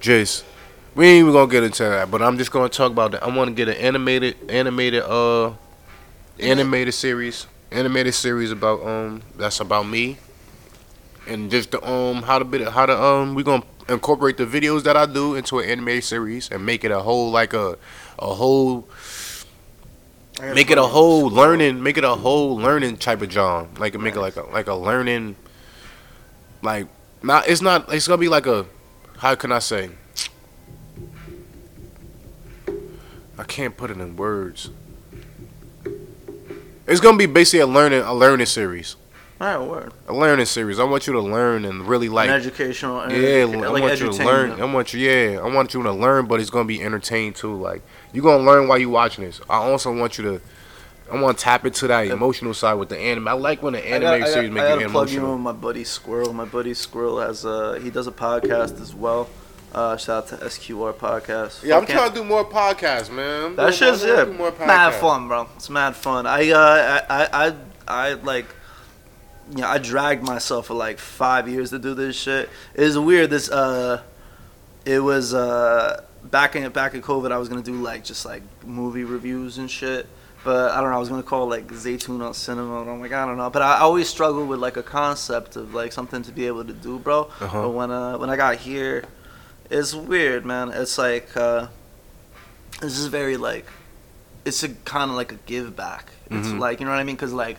just. 0.00 0.44
We 0.94 1.06
ain't 1.06 1.20
even 1.22 1.32
gonna 1.32 1.50
get 1.50 1.62
into 1.62 1.84
that, 1.84 2.10
but 2.10 2.20
I'm 2.20 2.36
just 2.36 2.50
gonna 2.50 2.68
talk 2.68 2.92
about 2.92 3.12
that. 3.12 3.22
I 3.22 3.34
want 3.34 3.48
to 3.48 3.54
get 3.54 3.68
an 3.68 3.76
animated, 3.76 4.36
animated, 4.50 5.02
uh, 5.02 5.52
animated 6.38 6.92
series, 6.92 7.46
animated 7.70 8.12
series 8.12 8.50
about 8.50 8.84
um 8.86 9.22
that's 9.38 9.60
about 9.60 9.86
me, 9.86 10.18
and 11.26 11.50
just 11.50 11.70
the 11.70 11.82
um 11.88 12.22
how 12.22 12.38
to 12.38 12.44
bit 12.44 12.68
how 12.68 12.84
to 12.84 13.02
um 13.02 13.34
we 13.34 13.42
gonna 13.42 13.64
incorporate 13.88 14.36
the 14.36 14.44
videos 14.44 14.82
that 14.82 14.96
I 14.96 15.06
do 15.06 15.34
into 15.34 15.60
an 15.60 15.70
animated 15.70 16.04
series 16.04 16.50
and 16.50 16.64
make 16.64 16.84
it 16.84 16.90
a 16.90 17.00
whole 17.00 17.30
like 17.30 17.54
a 17.54 17.78
a 18.18 18.34
whole 18.34 18.86
make 20.42 20.70
it 20.70 20.76
a 20.76 20.82
whole 20.82 21.28
learning 21.30 21.82
make 21.82 21.96
it 21.96 22.04
a 22.04 22.14
whole 22.14 22.56
learning 22.56 22.98
type 22.98 23.22
of 23.22 23.30
John 23.30 23.70
like 23.78 23.98
make 23.98 24.14
it 24.14 24.20
like 24.20 24.36
a 24.36 24.42
like 24.42 24.66
a 24.66 24.74
learning 24.74 25.36
like 26.62 26.86
not 27.22 27.48
it's 27.48 27.62
not 27.62 27.92
it's 27.92 28.06
gonna 28.06 28.18
be 28.18 28.28
like 28.28 28.46
a 28.46 28.66
how 29.18 29.34
can 29.34 29.52
I 29.52 29.58
say 29.58 29.90
I 33.42 33.44
can't 33.44 33.76
put 33.76 33.90
it 33.90 33.98
in 33.98 34.14
words 34.16 34.70
it's 36.86 37.00
gonna 37.00 37.16
be 37.18 37.26
basically 37.26 37.58
a 37.58 37.66
learning 37.66 38.02
a 38.02 38.14
learning 38.14 38.46
series 38.46 38.94
All 39.40 39.46
right, 39.58 39.68
word. 39.68 39.92
a 40.06 40.12
learning 40.14 40.46
series 40.46 40.78
I 40.78 40.84
want 40.84 41.08
you 41.08 41.12
to 41.14 41.20
learn 41.20 41.64
and 41.64 41.88
really 41.88 42.08
like 42.08 42.28
An 42.28 42.36
educational. 42.36 42.98
uh, 43.00 43.08
yeah, 43.10 43.44
like 43.44 43.64
I 43.64 43.80
want 43.80 44.00
you 44.00 44.12
to 44.12 44.24
learn. 44.24 44.60
I 44.60 44.64
want 44.72 44.92
you, 44.94 45.00
yeah, 45.00 45.40
I 45.40 45.52
want 45.52 45.74
you 45.74 45.82
to 45.82 45.90
learn, 45.92 46.26
but 46.26 46.38
it's 46.40 46.50
gonna 46.50 46.66
be 46.66 46.80
entertained 46.80 47.34
too. 47.34 47.54
Like 47.56 47.82
you're 48.12 48.22
gonna 48.22 48.44
learn 48.44 48.68
while 48.68 48.78
you're 48.78 48.88
watching 48.90 49.24
this. 49.24 49.40
I 49.50 49.56
also 49.56 49.92
want 49.92 50.18
you 50.18 50.24
to, 50.24 50.40
I 51.12 51.20
want 51.20 51.36
to 51.38 51.42
tap 51.44 51.66
into 51.66 51.88
that 51.88 52.06
emotional 52.06 52.54
side 52.54 52.74
with 52.74 52.90
the 52.90 52.98
anime. 52.98 53.26
I 53.26 53.32
like 53.32 53.60
when 53.62 53.72
the 53.72 53.80
I 53.84 53.96
anime 53.96 54.20
got- 54.20 54.28
I 54.28 54.32
series 54.32 54.48
got- 54.50 54.54
make 54.54 54.62
I 54.64 54.74
you 54.74 54.80
gotta 54.80 54.90
plug 54.90 55.10
you 55.10 55.16
in 55.18 55.22
emotional. 55.24 55.32
with 55.34 55.42
my 55.42 55.52
buddy 55.52 55.84
Squirrel. 55.84 56.32
My 56.32 56.44
buddy 56.44 56.74
Squirrel 56.74 57.18
has 57.20 57.44
a 57.44 57.80
he 57.80 57.90
does 57.90 58.06
a 58.06 58.12
podcast 58.12 58.80
as 58.80 58.94
well. 58.94 59.28
Uh, 59.74 59.96
shout 59.96 60.24
out 60.24 60.38
to 60.40 60.44
SQR 60.46 60.92
podcast. 60.92 61.62
Yeah, 61.62 61.76
I'm 61.76 61.82
Fucking- 61.82 61.96
trying 61.96 62.08
to 62.10 62.14
do 62.16 62.24
more 62.24 62.44
podcasts, 62.44 63.10
man. 63.10 63.44
I'm 63.44 63.56
That 63.56 63.72
shit's 63.74 64.04
I 64.04 64.24
yeah, 64.24 64.50
mad 64.66 64.94
fun, 64.94 65.28
bro. 65.28 65.48
It's 65.56 65.70
mad 65.70 65.96
fun. 65.96 66.26
I 66.26 66.50
uh, 66.50 67.04
I, 67.08 67.22
I, 67.22 67.46
I, 67.48 67.54
I 67.88 68.12
like, 68.14 68.46
you 69.50 69.62
know, 69.62 69.68
I 69.68 69.78
dragged 69.78 70.22
myself 70.24 70.66
for 70.66 70.74
like 70.74 70.98
five 70.98 71.48
years 71.48 71.70
to 71.70 71.78
do 71.78 71.94
this 71.94 72.16
shit. 72.16 72.50
It's 72.74 72.96
weird. 72.98 73.30
This 73.30 73.50
uh, 73.50 74.02
it 74.84 74.98
was 74.98 75.32
uh, 75.32 76.04
back 76.24 76.54
in 76.54 76.70
back 76.72 76.92
in 76.94 77.00
COVID, 77.00 77.32
I 77.32 77.38
was 77.38 77.48
gonna 77.48 77.62
do 77.62 77.74
like 77.74 78.04
just 78.04 78.26
like 78.26 78.42
movie 78.66 79.04
reviews 79.04 79.56
and 79.56 79.70
shit. 79.70 80.06
But 80.44 80.72
I 80.72 80.80
don't 80.82 80.90
know. 80.90 80.96
I 80.96 81.00
was 81.00 81.08
gonna 81.08 81.22
call 81.22 81.44
it 81.44 81.56
like 81.56 81.68
Zeitoun 81.68 82.20
on 82.22 82.34
cinema. 82.34 82.82
And 82.82 82.90
I'm 82.90 83.00
like, 83.00 83.12
I 83.12 83.24
don't 83.24 83.38
know. 83.38 83.48
But 83.48 83.62
I 83.62 83.78
always 83.78 84.08
struggle 84.08 84.44
with 84.44 84.58
like 84.58 84.76
a 84.76 84.82
concept 84.82 85.56
of 85.56 85.72
like 85.72 85.92
something 85.92 86.20
to 86.24 86.32
be 86.32 86.46
able 86.46 86.64
to 86.64 86.72
do, 86.74 86.98
bro. 86.98 87.30
Uh-huh. 87.40 87.62
But 87.62 87.70
when 87.70 87.90
uh 87.90 88.18
when 88.18 88.28
I 88.28 88.36
got 88.36 88.56
here, 88.56 89.04
it's 89.70 89.94
weird, 89.94 90.44
man. 90.44 90.70
It's 90.70 90.98
like 90.98 91.36
uh, 91.36 91.68
this 92.80 92.98
is 92.98 93.06
very 93.06 93.36
like, 93.36 93.66
it's 94.44 94.62
a 94.62 94.68
kind 94.70 95.10
of 95.10 95.16
like 95.16 95.32
a 95.32 95.36
give 95.46 95.74
back. 95.76 96.10
It's 96.30 96.48
Mhm. 96.48 96.58
like 96.58 96.80
you 96.80 96.86
know 96.86 96.92
what 96.92 97.00
I 97.00 97.04
mean? 97.04 97.16
Cause 97.16 97.32
like. 97.32 97.58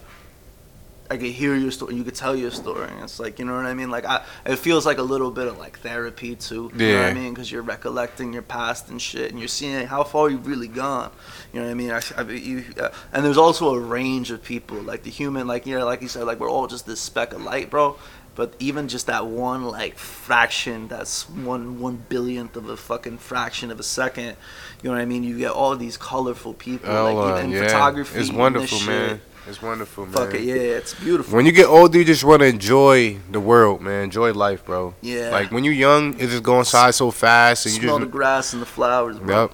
I 1.11 1.17
could 1.17 1.27
hear 1.31 1.53
your 1.53 1.69
story. 1.69 1.93
You 1.95 2.03
could 2.05 2.15
tell 2.15 2.35
your 2.35 2.49
story. 2.49 2.87
And 2.89 3.03
it's 3.03 3.19
like 3.19 3.37
you 3.37 3.45
know 3.45 3.53
what 3.55 3.65
I 3.67 3.73
mean. 3.75 3.91
Like 3.91 4.05
I, 4.05 4.23
it 4.47 4.55
feels 4.55 4.83
like 4.85 4.97
a 4.97 5.03
little 5.03 5.29
bit 5.29 5.47
of 5.47 5.59
like 5.59 5.77
therapy 5.79 6.35
too. 6.35 6.71
You 6.75 6.87
know 6.93 7.01
what 7.01 7.09
I 7.09 7.13
mean? 7.13 7.33
Because 7.33 7.51
you're 7.51 7.61
recollecting 7.61 8.33
your 8.33 8.41
past 8.41 8.87
and 8.89 8.99
shit, 8.99 9.29
and 9.29 9.37
you're 9.37 9.49
seeing 9.49 9.85
how 9.85 10.03
far 10.05 10.29
you've 10.29 10.47
really 10.47 10.69
gone. 10.69 11.11
You 11.51 11.59
know 11.59 11.65
what 11.67 11.71
I 11.71 11.75
mean? 11.75 11.91
I, 11.91 12.01
I, 12.17 12.21
you, 12.31 12.63
uh, 12.79 12.89
and 13.11 13.23
there's 13.23 13.37
also 13.37 13.75
a 13.75 13.79
range 13.79 14.31
of 14.31 14.41
people, 14.43 14.77
like 14.81 15.03
the 15.03 15.11
human, 15.11 15.45
like 15.45 15.67
you 15.67 15.77
know, 15.77 15.85
like 15.85 16.01
you 16.01 16.07
said, 16.07 16.23
like 16.23 16.39
we're 16.39 16.49
all 16.49 16.67
just 16.67 16.87
this 16.87 17.01
speck 17.01 17.33
of 17.33 17.43
light, 17.43 17.69
bro. 17.69 17.97
But 18.35 18.55
even 18.59 18.87
just 18.87 19.05
that 19.07 19.27
one 19.27 19.63
like 19.65 19.97
fraction, 19.99 20.87
that's 20.87 21.29
one 21.29 21.79
one 21.79 22.03
billionth 22.09 22.55
of 22.55 22.67
a 22.69 22.75
fucking 22.77 23.19
fraction 23.19 23.69
of 23.71 23.79
a 23.79 23.83
second. 23.83 24.35
You 24.81 24.89
know 24.89 24.95
what 24.95 25.01
I 25.01 25.05
mean? 25.05 25.23
You 25.23 25.37
get 25.37 25.51
all 25.51 25.75
these 25.75 25.97
colorful 25.97 26.53
people, 26.55 26.89
Oh, 26.89 27.13
like 27.13 27.15
uh, 27.35 27.37
even 27.39 27.51
yeah. 27.51 27.63
photography. 27.67 28.19
It's 28.19 28.31
wonderful, 28.31 28.79
man. 28.81 29.21
It's 29.47 29.61
wonderful, 29.61 30.05
man. 30.05 30.13
Fuck 30.15 30.33
it, 30.35 30.41
yeah, 30.43 30.53
it's 30.55 30.93
beautiful. 30.95 31.35
When 31.35 31.45
you 31.45 31.51
get 31.51 31.67
older, 31.67 31.97
you 31.97 32.05
just 32.05 32.23
want 32.23 32.39
to 32.39 32.45
enjoy 32.47 33.17
the 33.29 33.41
world, 33.41 33.81
man. 33.81 34.05
Enjoy 34.05 34.31
life, 34.33 34.63
bro. 34.65 34.95
Yeah. 35.01 35.29
Like 35.31 35.51
when 35.51 35.63
you're 35.65 35.73
young, 35.73 36.13
it's 36.19 36.31
just 36.31 36.43
going 36.43 36.61
outside 36.61 36.95
so 36.95 37.11
fast, 37.11 37.65
and 37.65 37.75
you 37.75 37.81
Smell 37.81 37.99
the 37.99 38.05
grass 38.05 38.53
and 38.53 38.61
the 38.61 38.65
flowers, 38.65 39.19
bro. 39.19 39.41
yep, 39.43 39.51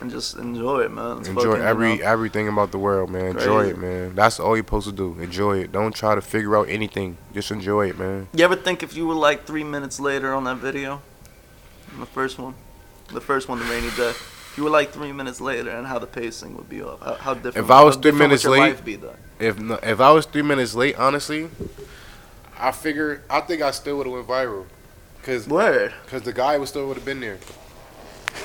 And 0.00 0.10
just 0.10 0.36
enjoy 0.36 0.80
it, 0.80 0.90
man. 0.92 1.18
It's 1.18 1.28
enjoy 1.28 1.42
fucking, 1.42 1.62
you 1.62 1.66
every 1.66 1.96
know, 1.96 2.04
everything 2.04 2.48
about 2.48 2.72
the 2.72 2.78
world, 2.78 3.10
man. 3.10 3.36
Enjoy 3.36 3.66
it, 3.66 3.78
man. 3.78 4.14
That's 4.14 4.40
all 4.40 4.56
you're 4.56 4.64
supposed 4.64 4.86
to 4.86 4.92
do. 4.92 5.18
Enjoy 5.20 5.58
it. 5.58 5.72
Don't 5.72 5.94
try 5.94 6.14
to 6.14 6.20
figure 6.20 6.56
out 6.56 6.68
anything. 6.68 7.16
Just 7.32 7.50
enjoy 7.50 7.88
it, 7.90 7.98
man. 7.98 8.28
You 8.34 8.44
ever 8.44 8.56
think 8.56 8.82
if 8.82 8.96
you 8.96 9.06
were 9.06 9.14
like 9.14 9.46
three 9.46 9.64
minutes 9.64 10.00
later 10.00 10.34
on 10.34 10.44
that 10.44 10.56
video, 10.56 11.00
the 11.98 12.06
first 12.06 12.38
one, 12.38 12.54
the 13.12 13.20
first 13.20 13.48
one, 13.48 13.58
the 13.58 13.64
rainy 13.66 13.90
day, 13.96 14.10
if 14.10 14.54
you 14.56 14.64
were 14.64 14.70
like 14.70 14.90
three 14.92 15.12
minutes 15.12 15.40
later, 15.40 15.70
and 15.70 15.86
how 15.86 15.98
the 15.98 16.06
pacing 16.06 16.56
would 16.56 16.68
be 16.68 16.82
off? 16.82 17.00
How, 17.00 17.14
how 17.14 17.34
different? 17.34 17.56
If 17.56 17.70
I 17.70 17.82
was 17.82 17.96
three 17.96 18.12
minutes 18.12 18.44
late- 18.44 18.58
life 18.60 18.84
be 18.84 18.96
then? 18.96 19.16
If 19.38 19.58
if 19.82 20.00
I 20.00 20.10
was 20.12 20.26
three 20.26 20.42
minutes 20.42 20.74
late, 20.74 20.96
honestly, 20.96 21.50
I 22.58 22.70
figure 22.72 23.22
I 23.28 23.40
think 23.40 23.62
I 23.62 23.70
still 23.72 23.96
would 23.98 24.06
have 24.06 24.14
went 24.14 24.28
viral, 24.28 24.66
cause 25.22 25.48
Word. 25.48 25.92
cause 26.06 26.22
the 26.22 26.32
guy 26.32 26.56
would 26.56 26.68
still 26.68 26.86
would 26.86 26.96
have 26.96 27.04
been 27.04 27.20
there. 27.20 27.38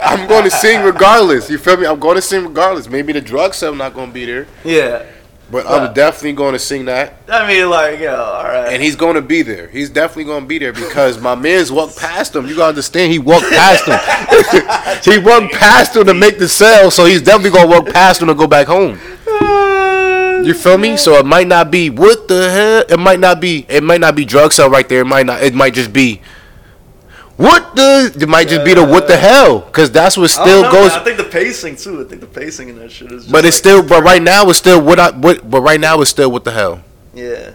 I'm 0.00 0.28
going 0.28 0.44
to 0.44 0.50
sing 0.50 0.82
regardless. 0.82 1.50
You 1.50 1.58
feel 1.58 1.76
me? 1.76 1.86
I'm 1.86 1.98
going 1.98 2.16
to 2.16 2.22
sing 2.22 2.44
regardless. 2.44 2.88
Maybe 2.88 3.12
the 3.12 3.20
drug 3.20 3.54
sale 3.54 3.74
not 3.74 3.94
going 3.94 4.08
to 4.08 4.14
be 4.14 4.24
there, 4.26 4.46
Yeah. 4.64 5.04
but 5.50 5.64
Yeah. 5.64 5.72
I'm 5.72 5.94
definitely 5.94 6.34
going 6.34 6.52
to 6.52 6.58
sing 6.58 6.84
that. 6.86 7.14
I 7.28 7.46
mean, 7.46 7.68
like, 7.70 8.00
yo, 8.00 8.14
all 8.14 8.44
right. 8.44 8.72
And 8.72 8.82
he's 8.82 8.96
going 8.96 9.14
to 9.16 9.22
be 9.22 9.42
there. 9.42 9.68
He's 9.68 9.90
definitely 9.90 10.24
going 10.24 10.42
to 10.42 10.46
be 10.48 10.58
there 10.58 10.72
because 10.72 11.20
my 11.20 11.34
man's 11.34 11.72
walked 11.72 11.98
past 11.98 12.34
him. 12.36 12.46
You 12.46 12.54
got 12.54 12.62
to 12.64 12.68
understand, 12.68 13.12
he 13.12 13.18
walked 13.18 13.46
past 13.50 13.86
him. 13.86 13.98
he 15.12 15.18
walked 15.18 15.52
past 15.54 15.96
him 15.96 16.04
to 16.06 16.14
make 16.14 16.38
the 16.38 16.48
sale, 16.48 16.90
so 16.90 17.04
he's 17.06 17.22
definitely 17.22 17.50
going 17.58 17.70
to 17.70 17.76
walk 17.80 17.92
past 17.92 18.20
him 18.22 18.28
to 18.28 18.34
go 18.34 18.46
back 18.46 18.66
home. 18.66 18.98
You 20.44 20.52
feel 20.52 20.76
me? 20.76 20.96
So 20.98 21.14
it 21.14 21.24
might 21.24 21.46
not 21.46 21.70
be 21.70 21.88
what 21.88 22.28
the 22.28 22.50
hell. 22.50 22.84
It 22.90 23.00
might 23.00 23.18
not 23.18 23.40
be. 23.40 23.64
It 23.68 23.82
might 23.82 24.00
not 24.00 24.14
be 24.14 24.26
drug 24.26 24.52
sale 24.52 24.68
right 24.68 24.86
there. 24.86 25.00
It 25.00 25.06
might 25.06 25.24
not. 25.24 25.42
It 25.42 25.54
might 25.54 25.72
just 25.72 25.90
be 25.90 26.20
what 27.36 27.74
the. 27.76 28.16
It 28.20 28.28
might 28.28 28.48
just 28.48 28.64
be 28.64 28.74
the 28.74 28.84
what 28.84 29.08
the 29.08 29.16
hell 29.16 29.60
because 29.60 29.90
that's 29.90 30.16
what 30.16 30.24
I 30.24 30.42
still 30.42 30.62
know, 30.62 30.72
goes. 30.72 30.90
man. 30.90 31.00
I 31.00 31.04
think 31.04 31.16
the 31.18 31.24
pacing 31.24 31.76
too. 31.76 32.00
I 32.00 32.04
think 32.04 32.20
the 32.20 32.26
pacing 32.26 32.68
in 32.68 32.78
that 32.78 32.92
shit 32.92 33.10
is. 33.10 33.22
Just 33.24 33.32
But 33.32 33.44
it's 33.44 33.56
like- 33.56 33.60
still. 33.60 33.82
But 33.82 34.02
right 34.04 34.22
now 34.22 34.48
it's 34.50 34.58
still 34.58 34.80
what 34.80 34.98
I. 35.00 35.10
What. 35.10 35.48
But 35.50 35.60
right 35.62 35.80
now 35.80 36.00
it's 36.00 36.10
still 36.10 36.30
what 36.30 36.44
the 36.44 36.52
hell. 36.52 36.82
Yeah. 37.14 37.52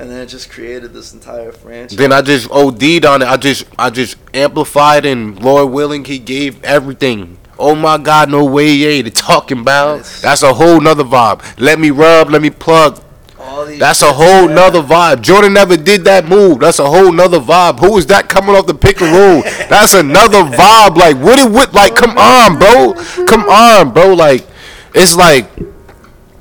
And 0.00 0.08
then 0.10 0.20
it 0.20 0.26
just 0.26 0.50
created 0.50 0.92
this 0.92 1.12
entire 1.12 1.50
franchise. 1.50 1.98
Then 1.98 2.12
I 2.12 2.22
just 2.22 2.48
OD'd 2.52 3.04
on 3.04 3.22
it. 3.22 3.26
I 3.26 3.36
just 3.36 3.64
I 3.78 3.90
just 3.90 4.16
amplified 4.32 5.04
and 5.04 5.42
Lord 5.42 5.72
willing, 5.72 6.04
he 6.04 6.18
gave 6.20 6.62
everything. 6.64 7.36
Oh 7.58 7.74
my 7.74 7.98
God, 7.98 8.30
no 8.30 8.44
way, 8.44 8.70
yeah. 8.72 9.02
The 9.02 9.10
talking 9.10 9.58
about 9.58 10.04
that's 10.22 10.44
a 10.44 10.54
whole 10.54 10.80
nother 10.80 11.02
vibe. 11.02 11.42
Let 11.58 11.80
me 11.80 11.90
rub, 11.90 12.30
let 12.30 12.40
me 12.42 12.50
plug. 12.50 13.02
All 13.40 13.66
these 13.66 13.78
That's 13.78 14.02
a 14.02 14.12
whole 14.12 14.48
yeah. 14.48 14.54
nother 14.54 14.82
vibe. 14.82 15.22
Jordan 15.22 15.52
never 15.52 15.76
did 15.76 16.04
that 16.04 16.26
move. 16.26 16.60
That's 16.60 16.78
a 16.78 16.86
whole 16.86 17.12
nother 17.12 17.38
vibe. 17.40 17.78
Who 17.80 17.96
is 17.98 18.06
that 18.06 18.28
coming 18.28 18.54
off 18.56 18.66
the 18.66 18.74
pick 18.74 19.00
and 19.00 19.12
roll? 19.14 19.42
That's 19.68 19.94
another 19.94 20.42
vibe. 20.42 20.96
Like 20.96 21.16
what 21.16 21.38
it 21.38 21.50
would 21.50 21.72
like. 21.72 21.94
Come 21.94 22.16
on, 22.18 22.58
bro. 22.58 22.94
Come 23.26 23.42
on, 23.48 23.92
bro. 23.92 24.14
Like 24.14 24.46
it's 24.94 25.16
like 25.16 25.48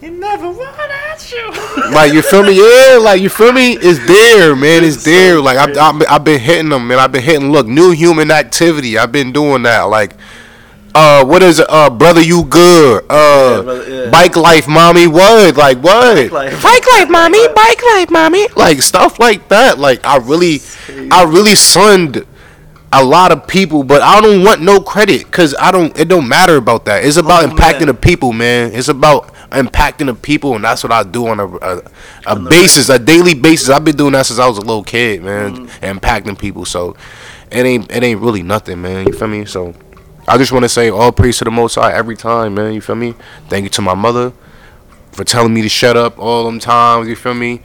He 0.02 0.10
never 0.10 0.50
run 0.52 0.92
at 0.92 1.32
you. 1.32 1.52
like 1.94 2.14
you 2.14 2.22
feel 2.24 2.44
me? 2.44 2.58
Yeah, 2.58 2.98
like 2.98 3.22
you 3.22 3.30
feel 3.30 3.52
me? 3.54 3.74
It's 3.74 4.00
there, 4.08 4.56
man. 4.56 4.84
It's 4.84 5.04
there. 5.04 5.40
Like 5.40 5.58
I've, 5.58 5.78
I've, 5.78 6.00
been- 6.00 6.08
I've 6.10 6.24
been 6.24 6.40
hitting 6.40 6.70
them, 6.70 6.88
man. 6.88 6.98
I've 7.00 7.12
been 7.12 7.24
hitting. 7.24 7.52
Look, 7.52 7.68
new 7.68 7.92
human 7.92 8.32
activity. 8.32 8.98
I've 8.98 9.12
been 9.12 9.32
doing 9.32 9.64
that. 9.64 9.84
Like, 9.84 10.14
uh, 10.96 11.24
what 11.26 11.44
is 11.44 11.60
it? 11.60 11.68
Uh, 11.70 11.90
brother, 11.90 12.22
you 12.22 12.44
good? 12.44 13.04
Uh, 13.10 13.56
Yeah, 13.58 13.62
brother, 13.62 14.04
yeah. 14.06 14.10
bike 14.10 14.36
life, 14.36 14.68
mommy. 14.68 15.08
What? 15.08 15.56
Like 15.56 15.78
what? 15.80 16.16
Bike 16.16 16.32
life. 16.32 16.64
Bike 16.64 16.84
life, 16.94 17.10
mommy. 17.10 17.48
Bike 17.50 17.84
life, 17.96 18.10
mommy. 18.10 18.48
Like 18.56 18.82
stuff 18.82 19.20
like 19.20 19.48
that. 19.50 19.78
Like 19.80 20.06
I 20.06 20.18
really, 20.18 20.62
I 21.12 21.24
really 21.24 21.56
sunned 21.56 22.26
a 22.94 23.04
lot 23.04 23.32
of 23.32 23.46
people, 23.48 23.84
but 23.84 24.02
I 24.02 24.22
don't 24.22 24.44
want 24.44 24.62
no 24.62 24.80
credit 24.80 25.26
because 25.26 25.54
I 25.60 25.72
don't. 25.72 25.98
It 26.00 26.08
don't 26.08 26.28
matter 26.28 26.56
about 26.56 26.86
that. 26.86 27.04
It's 27.04 27.18
about 27.18 27.44
Oh, 27.44 27.48
impacting 27.50 27.80
man. 27.80 27.88
the 27.88 27.94
people, 27.94 28.34
man. 28.34 28.72
It's 28.74 28.88
about 28.88 29.34
impacting 29.52 30.08
the 30.08 30.16
people, 30.16 30.56
and 30.56 30.64
that's 30.64 30.84
what 30.84 30.92
I 30.92 31.04
do 31.04 31.28
on 31.28 31.40
a 31.40 31.48
a, 31.48 31.78
a 31.78 31.82
On 32.28 32.44
the 32.46 32.50
basis, 32.50 32.90
a 32.90 32.98
daily 32.98 33.34
basis. 33.34 33.70
I've 33.70 33.84
been 33.86 33.98
doing 33.98 34.14
that 34.14 34.26
since 34.26 34.40
I 34.40 34.48
was 34.48 34.58
a 34.58 34.62
little 34.62 34.84
kid, 34.84 35.22
man. 35.24 35.68
Mm-hmm. 35.68 35.86
Impacting 35.98 36.40
people, 36.40 36.66
so 36.66 36.96
it 37.52 37.66
ain't 37.66 37.92
it 37.92 38.04
ain't 38.04 38.22
really 38.22 38.42
nothing, 38.44 38.82
man. 38.82 39.06
You 39.06 39.14
feel 39.14 39.28
me? 39.28 39.46
So 39.46 39.74
I 40.28 40.38
just 40.38 40.52
want 40.52 40.64
to 40.64 40.70
say 40.70 40.90
all 40.90 41.12
praise 41.12 41.38
to 41.38 41.46
the 41.46 41.52
Most 41.52 41.76
High 41.76 41.94
every 41.94 42.18
time, 42.18 42.56
man. 42.56 42.74
You 42.74 42.82
feel 42.82 42.96
me? 42.96 43.16
Thank 43.48 43.64
you 43.64 43.70
to 43.70 43.82
my 43.82 43.94
mother 43.94 44.34
for 45.12 45.24
telling 45.24 45.54
me 45.54 45.62
to 45.62 45.70
shut 45.70 45.96
up 45.96 46.20
all 46.20 46.46
them 46.46 46.60
times. 46.60 47.08
You 47.08 47.16
feel 47.16 47.34
me? 47.34 47.62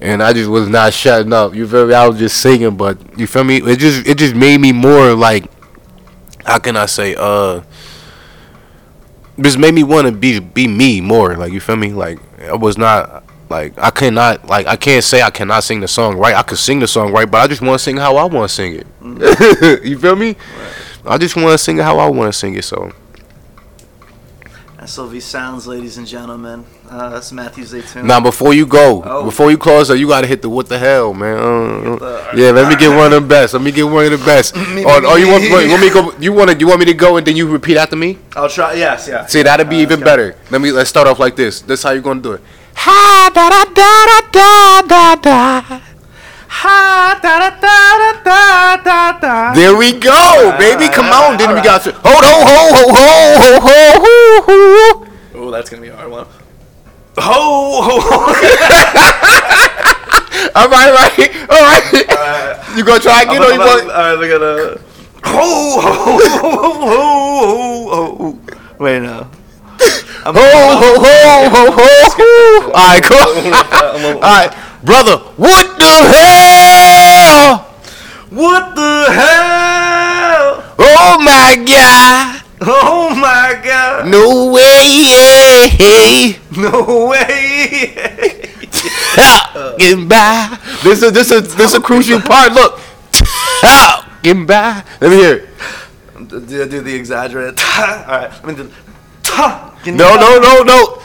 And 0.00 0.20
I 0.20 0.32
just 0.32 0.50
was 0.50 0.68
not 0.68 0.92
shutting 0.92 1.32
up. 1.32 1.54
You 1.54 1.68
feel 1.68 1.86
me? 1.86 1.94
I 1.94 2.08
was 2.08 2.18
just 2.18 2.40
singing, 2.40 2.76
but 2.76 2.98
you 3.18 3.28
feel 3.28 3.44
me? 3.44 3.58
It 3.58 3.78
just 3.78 4.06
it 4.06 4.18
just 4.18 4.34
made 4.34 4.60
me 4.60 4.72
more 4.72 5.14
like 5.14 5.44
how 6.44 6.58
can 6.58 6.76
I 6.76 6.86
say 6.86 7.14
uh 7.16 7.62
just 9.40 9.58
made 9.58 9.72
me 9.72 9.84
want 9.84 10.08
to 10.08 10.12
be 10.12 10.40
be 10.40 10.66
me 10.66 11.00
more. 11.00 11.36
Like 11.36 11.52
you 11.52 11.60
feel 11.60 11.76
me? 11.76 11.92
Like 11.92 12.18
I 12.40 12.54
was 12.56 12.76
not 12.76 13.22
like 13.48 13.78
I 13.78 13.90
cannot 13.90 14.46
like 14.46 14.66
I 14.66 14.74
can't 14.74 15.04
say 15.04 15.22
I 15.22 15.30
cannot 15.30 15.62
sing 15.62 15.78
the 15.80 15.88
song 15.88 16.16
right. 16.16 16.34
I 16.34 16.42
could 16.42 16.58
sing 16.58 16.80
the 16.80 16.88
song 16.88 17.12
right, 17.12 17.30
but 17.30 17.38
I 17.38 17.46
just 17.46 17.62
want 17.62 17.78
to 17.78 17.82
sing 17.84 17.96
how 17.96 18.16
I 18.16 18.24
want 18.24 18.50
to 18.50 18.54
sing 18.54 18.74
it. 18.74 19.84
you 19.84 19.98
feel 20.00 20.16
me? 20.16 20.34
I 21.06 21.18
just 21.18 21.36
want 21.36 21.48
to 21.48 21.58
sing 21.58 21.78
it 21.78 21.82
how 21.82 21.98
I 21.98 22.08
want 22.08 22.32
to 22.32 22.38
sing 22.38 22.54
it. 22.54 22.64
So 22.64 22.92
SLV 24.78 25.22
sounds, 25.22 25.66
ladies 25.66 25.96
and 25.96 26.06
gentlemen. 26.06 26.64
Uh, 26.90 27.08
that's 27.08 27.30
Matthew 27.32 27.64
Zeitoun. 27.64 28.04
now 28.04 28.20
before 28.20 28.52
you 28.52 28.66
go, 28.66 29.02
Oh. 29.06 29.24
before 29.24 29.50
you 29.50 29.56
close, 29.56 29.90
up, 29.90 29.96
you 29.96 30.08
gotta 30.08 30.26
hit 30.26 30.42
the 30.42 30.48
what 30.48 30.68
the 30.68 30.78
hell, 30.78 31.14
man. 31.14 31.36
Uh, 31.38 31.96
the- 31.96 32.28
yeah, 32.34 32.50
let 32.50 32.68
me 32.68 32.74
get 32.76 32.88
one 32.94 33.12
of 33.12 33.22
the 33.22 33.28
best. 33.28 33.54
Let 33.54 33.62
me 33.62 33.70
get 33.70 33.84
one 33.84 34.04
of 34.04 34.10
the 34.10 34.24
best. 34.26 34.54
Me, 34.74 34.84
or, 34.84 35.00
me, 35.00 35.06
or 35.06 35.18
you 35.18 35.28
want, 35.28 35.42
me. 35.44 35.52
wait, 35.54 35.68
want 35.70 35.80
me 35.82 35.88
to 35.88 35.94
go? 35.94 36.12
You 36.18 36.32
want 36.32 36.50
to? 36.50 36.58
You 36.58 36.66
want 36.66 36.80
me 36.80 36.86
to 36.86 36.94
go 36.94 37.16
and 37.16 37.26
then 37.26 37.36
you 37.36 37.48
repeat 37.48 37.76
after 37.76 37.96
me? 37.96 38.18
I'll 38.36 38.48
try. 38.48 38.74
Yes, 38.74 39.06
yeah. 39.08 39.24
See, 39.26 39.42
that'd 39.42 39.68
be 39.70 39.76
Uh, 39.76 39.80
even 39.86 40.00
let's 40.00 40.10
go. 40.10 40.16
better. 40.16 40.36
Let 40.50 40.60
me 40.60 40.72
let's 40.72 40.90
start 40.90 41.06
off 41.06 41.18
like 41.20 41.36
this. 41.36 41.60
This 41.62 41.82
how 41.84 41.90
you're 41.92 42.02
gonna 42.02 42.20
do 42.20 42.32
it. 42.32 42.40
Ha 42.74 43.30
da 43.32 43.48
da 43.48 43.64
da 43.64 44.06
da 44.32 44.82
da 44.82 44.82
da 44.82 45.14
da. 45.16 45.80
Ha 46.62 47.18
da 47.22 47.38
da 47.38 47.50
da 47.58 47.78
da 48.22 48.76
da 48.82 49.18
da. 49.18 49.52
There 49.54 49.76
we 49.76 49.92
go, 49.98 50.54
baby. 50.58 50.86
Come 50.88 51.06
on. 51.10 51.36
Then 51.36 51.54
we 51.54 51.60
got 51.62 51.82
to 51.82 51.92
hold 51.92 52.22
ho 52.22 52.44
ho 52.46 52.58
ho 52.70 52.82
ho 52.94 53.08
ho 53.66 53.68
ho 54.06 54.16
ho. 54.46 55.06
Oh, 55.34 55.50
that's 55.50 55.68
gonna 55.70 55.82
be 55.82 55.88
a 55.88 55.96
hard 55.96 56.10
one. 56.10 56.26
Ho 57.18 57.82
ho 57.82 57.98
ho. 58.00 58.32
All 60.54 60.68
right, 60.68 60.92
right, 60.92 61.30
all 61.48 61.62
right. 61.62 61.82
Uh, 62.10 62.76
you 62.76 62.84
gonna 62.84 63.00
try 63.00 63.22
again, 63.22 63.42
or 63.42 63.52
you 63.52 63.60
All 63.60 63.66
want? 63.66 63.88
right, 63.88 64.16
we're 64.18 64.38
gonna. 64.38 64.74
Uh, 64.74 64.78
ho 65.24 65.80
ho 65.80 65.92
ho 66.18 66.50
ho 66.60 67.88
ho 67.88 68.14
ho. 68.16 68.38
Wait, 68.78 69.00
no. 69.00 69.26
I'm, 70.24 70.34
Ho 70.34 70.40
ho 70.40 70.90
ho 71.00 71.14
ho 71.50 71.62
ho. 71.72 71.86
All 72.66 72.88
right, 72.88 73.02
cool. 73.02 73.18
All 74.16 74.20
right, 74.20 74.52
brother. 74.84 75.18
What 75.36 75.78
the 75.78 75.94
hell? 76.12 77.58
What 78.30 78.74
the 78.74 79.12
hell? 79.12 80.74
Oh 80.78 81.18
my 81.20 81.56
god. 81.66 82.42
Oh 82.64 83.10
my 83.14 83.60
god! 83.64 84.06
No 84.08 84.52
way. 84.52 86.38
No 86.56 87.08
way! 87.08 87.92
Getting 89.78 90.06
by. 90.06 90.58
This 90.84 91.02
is 91.02 91.12
this 91.12 91.30
is 91.32 91.54
this 91.56 91.70
is 91.70 91.74
a 91.74 91.80
crucial 91.80 92.20
part. 92.20 92.52
Look. 92.52 92.78
talking 94.22 94.46
by. 94.46 94.84
Let 95.00 95.10
me 95.10 95.16
hear 95.16 95.34
it. 95.36 95.48
Do, 96.28 96.40
do 96.68 96.80
the 96.80 96.94
exaggerated. 96.94 97.58
All 97.60 97.86
right. 98.06 98.30
I 98.32 98.46
mean, 98.46 98.56
the, 98.56 98.64
talking 98.64 98.91
No, 99.84 100.14
no, 100.14 100.38
no, 100.38 100.62
no. 100.62 101.02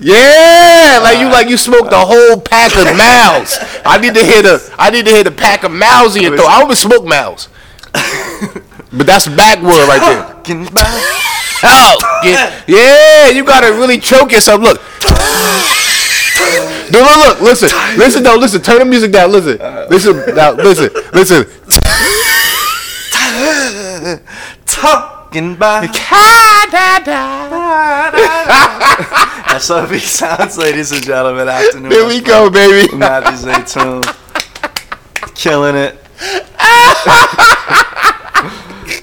yeah, 0.00 0.98
like 1.00 1.20
you 1.20 1.28
like 1.30 1.48
you 1.48 1.56
smoked 1.56 1.92
a 1.92 1.98
whole 1.98 2.40
pack 2.40 2.74
of 2.76 2.96
mouths. 2.96 3.58
I 3.84 3.98
need 4.00 4.14
to 4.14 4.24
hear 4.24 4.42
the 4.42 4.74
I 4.76 4.90
need 4.90 5.04
to 5.04 5.10
hear 5.12 5.22
the 5.22 5.30
pack 5.30 5.62
of 5.62 5.70
mouths 5.70 6.16
in 6.16 6.22
your 6.22 6.36
throat. 6.36 6.48
I 6.48 6.60
always 6.62 6.80
smoke 6.80 7.06
mouths. 7.06 7.48
But 8.90 9.06
that's 9.06 9.26
a 9.28 9.30
backword 9.30 9.86
right 9.88 10.00
there. 10.44 10.58
Oh, 11.60 12.20
yeah, 12.68 13.30
you 13.30 13.44
gotta 13.44 13.72
really 13.72 13.98
choke 13.98 14.30
yourself. 14.30 14.60
Look. 14.60 14.80
No, 16.92 17.00
look, 17.00 17.16
look, 17.26 17.40
listen, 17.40 17.68
listen, 17.98 18.22
no, 18.22 18.36
listen. 18.36 18.62
Turn 18.62 18.78
the 18.78 18.84
music 18.84 19.10
down. 19.10 19.32
Listen, 19.32 19.58
listen, 19.90 20.34
now, 20.36 20.52
listen, 20.52 20.88
listen. 21.12 21.46
Talking 25.28 25.56
about. 25.56 25.82
That's 29.46 29.68
how 29.68 29.84
he 29.84 29.98
sounds, 29.98 30.56
ladies 30.56 30.90
and 30.90 31.04
gentlemen. 31.04 31.48
Afternoon. 31.48 31.90
Here 31.90 32.06
we 32.06 32.22
go, 32.22 32.48
baby. 32.48 32.96
Matthew 32.96 33.50
Zeitoun. 33.50 34.04
Killing 35.34 35.76
it. 35.76 35.98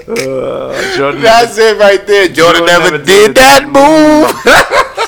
Uh, 0.08 0.96
Jordan 0.96 1.22
That's 1.22 1.58
it 1.58 1.80
right 1.80 2.06
there. 2.06 2.28
Jordan, 2.28 2.62
Jordan 2.62 2.66
never, 2.68 2.92
never 2.92 3.04
did, 3.04 3.34
did 3.34 3.38
that 3.38 3.64
move. 3.66 4.30